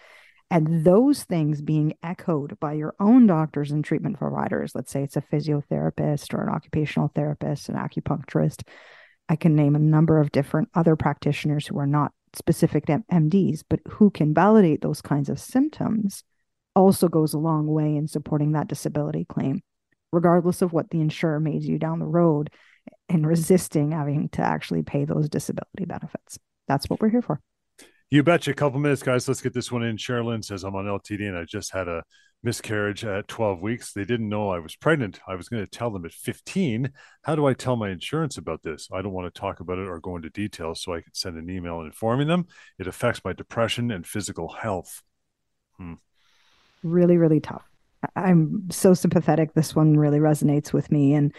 And 0.49 0.85
those 0.85 1.25
things 1.25 1.61
being 1.61 1.95
echoed 2.05 2.59
by 2.61 2.75
your 2.75 2.95
own 3.01 3.27
doctors 3.27 3.73
and 3.73 3.85
treatment 3.85 4.19
providers, 4.19 4.77
let's 4.77 4.93
say 4.93 5.03
it's 5.03 5.17
a 5.17 5.23
physiotherapist 5.23 6.33
or 6.33 6.43
an 6.43 6.49
occupational 6.49 7.11
therapist, 7.15 7.69
an 7.69 7.75
acupuncturist. 7.75 8.63
I 9.29 9.37
can 9.37 9.57
name 9.57 9.75
a 9.75 9.81
number 9.81 10.21
of 10.21 10.33
different 10.33 10.69
other 10.75 10.97
practitioners 10.97 11.67
who 11.67 11.79
are 11.79 11.87
not 11.87 12.13
specific 12.35 12.87
MDs, 12.87 13.63
but 13.69 13.81
who 13.89 14.11
can 14.11 14.35
validate 14.35 14.81
those 14.81 15.01
kinds 15.01 15.29
of 15.29 15.41
symptoms 15.41 16.23
also 16.75 17.09
goes 17.09 17.33
a 17.33 17.39
long 17.39 17.67
way 17.67 17.97
in 17.97 18.07
supporting 18.07 18.53
that 18.53 18.69
disability 18.69 19.25
claim, 19.25 19.63
regardless 20.13 20.63
of 20.63 20.73
what 20.73 20.91
the 20.91 21.01
insurer 21.01 21.41
may 21.41 21.59
do 21.59 21.79
down 21.79 21.99
the 21.99 22.07
road 22.07 22.51
in 23.09 23.25
resisting 23.25 23.93
having 23.93 24.29
to 24.29 24.43
actually 24.43 24.83
pay 24.83 25.05
those 25.05 25.29
disability 25.29 25.87
benefits. 25.87 26.39
That's 26.69 26.89
what 26.89 27.01
we're 27.01 27.09
here 27.09 27.23
for. 27.23 27.41
You 28.11 28.23
betcha. 28.23 28.53
A 28.53 28.55
couple 28.55 28.79
minutes, 28.79 29.03
guys. 29.03 29.27
Let's 29.27 29.41
get 29.41 29.53
this 29.53 29.73
one 29.73 29.83
in. 29.83 29.97
Sherilyn 29.97 30.45
says, 30.45 30.63
I'm 30.63 30.77
on 30.77 30.85
LTD 30.85 31.29
and 31.29 31.37
I 31.37 31.45
just 31.45 31.73
had 31.73 31.89
a 31.89 32.05
miscarriage 32.47 33.05
at 33.05 33.27
12 33.27 33.61
weeks. 33.61 33.93
They 33.93 34.05
didn't 34.05 34.29
know 34.29 34.51
I 34.51 34.61
was 34.61 34.77
pregnant. 34.77 35.19
I 35.27 35.35
was 35.35 35.49
going 35.49 35.65
to 35.65 35.71
tell 35.71 35.91
them 35.91 36.05
at 36.05 36.13
15. 36.13 36.93
How 37.23 37.35
do 37.35 37.45
I 37.45 37.55
tell 37.55 37.75
my 37.75 37.91
insurance 37.91 38.39
about 38.39 38.63
this? 38.63 38.89
I 38.93 39.03
don't 39.03 39.13
want 39.13 39.33
to 39.33 39.39
talk 39.39 39.59
about 39.59 39.79
it 39.79 39.89
or 39.89 39.99
go 39.99 40.15
into 40.15 40.31
details 40.31 40.81
so 40.81 40.95
I 40.95 41.01
could 41.01 41.17
send 41.17 41.37
an 41.37 41.51
email 41.51 41.81
informing 41.81 42.29
them. 42.29 42.47
It 42.79 42.87
affects 42.87 43.21
my 43.25 43.33
depression 43.33 43.91
and 43.91 44.07
physical 44.07 44.49
health. 44.49 45.03
Hmm. 45.77 45.95
Really, 46.85 47.17
really 47.19 47.41
tough. 47.41 47.65
I'm 48.15 48.69
so 48.71 48.95
sympathetic. 48.95 49.53
This 49.53 49.75
one 49.75 49.97
really 49.97 50.21
resonates 50.21 50.73
with 50.73 50.93
me. 50.93 51.15
And 51.15 51.35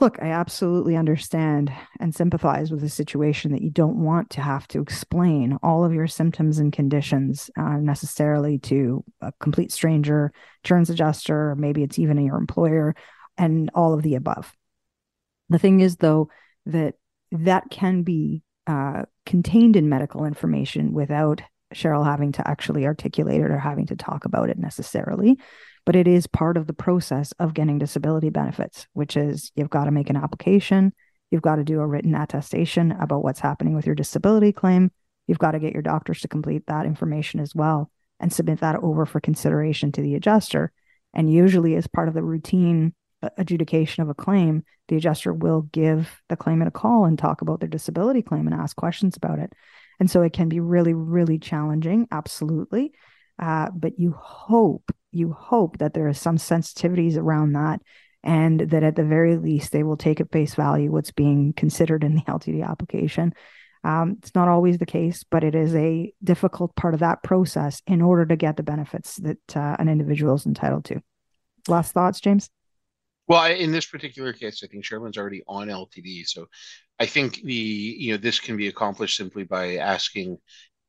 look, 0.00 0.18
I 0.20 0.30
absolutely 0.30 0.96
understand 0.96 1.70
and 2.00 2.14
sympathize 2.14 2.70
with 2.70 2.80
the 2.80 2.88
situation 2.88 3.52
that 3.52 3.62
you 3.62 3.70
don't 3.70 4.02
want 4.02 4.30
to 4.30 4.40
have 4.40 4.66
to 4.68 4.80
explain 4.80 5.58
all 5.62 5.84
of 5.84 5.92
your 5.92 6.06
symptoms 6.06 6.58
and 6.58 6.72
conditions 6.72 7.50
uh, 7.58 7.76
necessarily 7.76 8.58
to 8.60 9.04
a 9.20 9.32
complete 9.40 9.70
stranger, 9.70 10.32
insurance 10.64 10.88
adjuster, 10.88 11.50
or 11.50 11.54
maybe 11.54 11.82
it's 11.82 11.98
even 11.98 12.24
your 12.24 12.38
employer, 12.38 12.94
and 13.36 13.70
all 13.74 13.92
of 13.92 14.02
the 14.02 14.14
above. 14.14 14.54
The 15.50 15.58
thing 15.58 15.80
is, 15.80 15.96
though, 15.96 16.30
that 16.66 16.94
that 17.32 17.70
can 17.70 18.02
be 18.02 18.42
uh, 18.66 19.04
contained 19.26 19.76
in 19.76 19.88
medical 19.88 20.24
information 20.24 20.92
without 20.92 21.42
Cheryl 21.74 22.04
having 22.04 22.32
to 22.32 22.48
actually 22.48 22.86
articulate 22.86 23.40
it 23.40 23.50
or 23.50 23.58
having 23.58 23.86
to 23.86 23.96
talk 23.96 24.24
about 24.24 24.50
it 24.50 24.58
necessarily 24.58 25.38
but 25.84 25.96
it 25.96 26.06
is 26.06 26.26
part 26.26 26.56
of 26.56 26.66
the 26.66 26.72
process 26.72 27.32
of 27.32 27.54
getting 27.54 27.78
disability 27.78 28.30
benefits, 28.30 28.86
which 28.92 29.16
is 29.16 29.50
you've 29.54 29.70
got 29.70 29.84
to 29.84 29.90
make 29.90 30.10
an 30.10 30.16
application, 30.16 30.92
you've 31.30 31.42
got 31.42 31.56
to 31.56 31.64
do 31.64 31.80
a 31.80 31.86
written 31.86 32.14
attestation 32.14 32.92
about 32.92 33.22
what's 33.22 33.40
happening 33.40 33.74
with 33.74 33.86
your 33.86 33.94
disability 33.94 34.52
claim, 34.52 34.90
you've 35.26 35.38
got 35.38 35.52
to 35.52 35.58
get 35.58 35.72
your 35.72 35.82
doctors 35.82 36.20
to 36.20 36.28
complete 36.28 36.66
that 36.66 36.86
information 36.86 37.40
as 37.40 37.54
well 37.54 37.90
and 38.18 38.32
submit 38.32 38.60
that 38.60 38.76
over 38.76 39.06
for 39.06 39.20
consideration 39.20 39.92
to 39.92 40.02
the 40.02 40.14
adjuster. 40.14 40.72
And 41.14 41.32
usually, 41.32 41.74
as 41.74 41.86
part 41.86 42.08
of 42.08 42.14
the 42.14 42.22
routine 42.22 42.94
adjudication 43.36 44.02
of 44.02 44.08
a 44.08 44.14
claim, 44.14 44.64
the 44.88 44.96
adjuster 44.96 45.32
will 45.32 45.62
give 45.62 46.20
the 46.28 46.36
claimant 46.36 46.68
a 46.68 46.70
call 46.70 47.04
and 47.04 47.18
talk 47.18 47.42
about 47.42 47.60
their 47.60 47.68
disability 47.68 48.22
claim 48.22 48.46
and 48.46 48.54
ask 48.54 48.76
questions 48.76 49.16
about 49.16 49.38
it. 49.38 49.52
And 49.98 50.10
so 50.10 50.22
it 50.22 50.32
can 50.32 50.48
be 50.48 50.60
really, 50.60 50.94
really 50.94 51.38
challenging, 51.38 52.08
absolutely. 52.10 52.92
Uh, 53.38 53.70
but 53.74 53.98
you 53.98 54.12
hope 54.12 54.90
you 55.12 55.32
hope 55.32 55.78
that 55.78 55.94
there 55.94 56.08
are 56.08 56.14
some 56.14 56.36
sensitivities 56.36 57.16
around 57.16 57.52
that 57.52 57.80
and 58.22 58.60
that 58.60 58.82
at 58.82 58.96
the 58.96 59.04
very 59.04 59.36
least 59.36 59.72
they 59.72 59.82
will 59.82 59.96
take 59.96 60.20
at 60.20 60.32
face 60.32 60.54
value 60.54 60.90
what's 60.90 61.10
being 61.10 61.52
considered 61.54 62.04
in 62.04 62.14
the 62.14 62.20
LTD 62.28 62.66
application. 62.66 63.32
Um, 63.82 64.16
it's 64.18 64.34
not 64.34 64.48
always 64.48 64.78
the 64.78 64.86
case, 64.86 65.24
but 65.24 65.42
it 65.42 65.54
is 65.54 65.74
a 65.74 66.12
difficult 66.22 66.76
part 66.76 66.92
of 66.92 67.00
that 67.00 67.22
process 67.22 67.80
in 67.86 68.02
order 68.02 68.26
to 68.26 68.36
get 68.36 68.56
the 68.56 68.62
benefits 68.62 69.16
that 69.16 69.56
uh, 69.56 69.76
an 69.78 69.88
individual 69.88 70.34
is 70.34 70.44
entitled 70.44 70.84
to. 70.86 71.00
Last 71.66 71.92
thoughts, 71.92 72.20
James? 72.20 72.50
Well, 73.26 73.46
in 73.50 73.70
this 73.72 73.86
particular 73.86 74.32
case, 74.32 74.62
I 74.62 74.66
think 74.66 74.84
Sherman's 74.84 75.16
already 75.16 75.42
on 75.46 75.68
LTD, 75.68 76.26
so 76.26 76.46
I 76.98 77.06
think 77.06 77.40
the 77.42 77.54
you 77.54 78.10
know 78.10 78.16
this 78.16 78.40
can 78.40 78.56
be 78.56 78.66
accomplished 78.66 79.16
simply 79.16 79.44
by 79.44 79.76
asking 79.76 80.36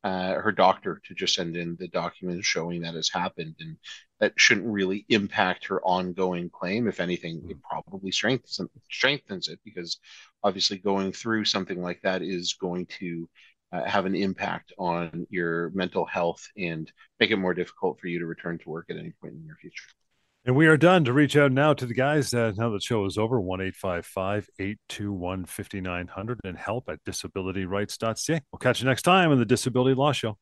uh, 0.04 0.34
her 0.34 0.52
doctor 0.52 1.02
to 1.06 1.14
just 1.14 1.36
send 1.36 1.56
in 1.56 1.76
the 1.80 1.88
documents 1.88 2.47
showing 2.47 2.82
that 2.82 2.95
has 2.95 3.10
happened, 3.10 3.56
and 3.60 3.78
that 4.20 4.34
shouldn't 4.36 4.68
really 4.68 5.06
impact 5.10 5.66
her 5.66 5.82
ongoing 5.84 6.49
claim. 6.49 6.88
If 6.88 6.99
anything, 6.99 7.38
it 7.49 7.58
mm-hmm. 7.58 7.82
probably 7.84 8.12
strengthens 8.12 8.60
strengthens 8.89 9.47
it 9.47 9.60
because 9.64 9.99
obviously 10.43 10.78
going 10.78 11.12
through 11.12 11.45
something 11.45 11.82
like 11.82 12.02
that 12.02 12.22
is 12.22 12.54
going 12.54 12.88
to 12.99 13.30
uh, 13.72 13.84
have 13.86 14.06
an 14.06 14.16
impact 14.16 14.74
on 14.78 15.26
your 15.30 15.70
mental 15.70 16.06
health 16.06 16.47
and 16.58 16.91
make 17.20 17.32
it 17.32 17.38
more 17.38 17.54
difficult 17.54 17.99
for 17.99 18.08
you 18.08 18.20
to 18.20 18.26
return 18.26 18.58
to 18.58 18.70
work 18.70 18.88
at 18.89 18.97
any 18.97 19.14
point 19.22 19.34
in 19.34 19.45
your 19.45 19.56
future. 19.56 19.86
And 20.44 20.56
we 20.56 20.66
are 20.66 20.78
done 20.78 21.04
to 21.06 21.14
reach 21.14 21.38
out 21.38 21.52
now 21.52 21.74
to 21.76 21.86
the 21.86 21.94
guys 21.94 22.34
uh, 22.34 22.52
now 22.58 22.72
the 22.72 22.80
show 22.80 23.06
is 23.06 23.16
over 23.16 23.39
1 23.39 23.62
821 23.62 25.46
5900 25.46 26.39
and 26.44 26.58
help 26.58 26.89
at 26.89 27.04
disabilityrights.ca. 27.04 28.42
We'll 28.52 28.60
catch 28.60 28.82
you 28.82 28.88
next 28.88 29.04
time 29.04 29.32
on 29.32 29.38
the 29.38 29.46
Disability 29.46 29.94
Law 29.94 30.14
Show. 30.14 30.39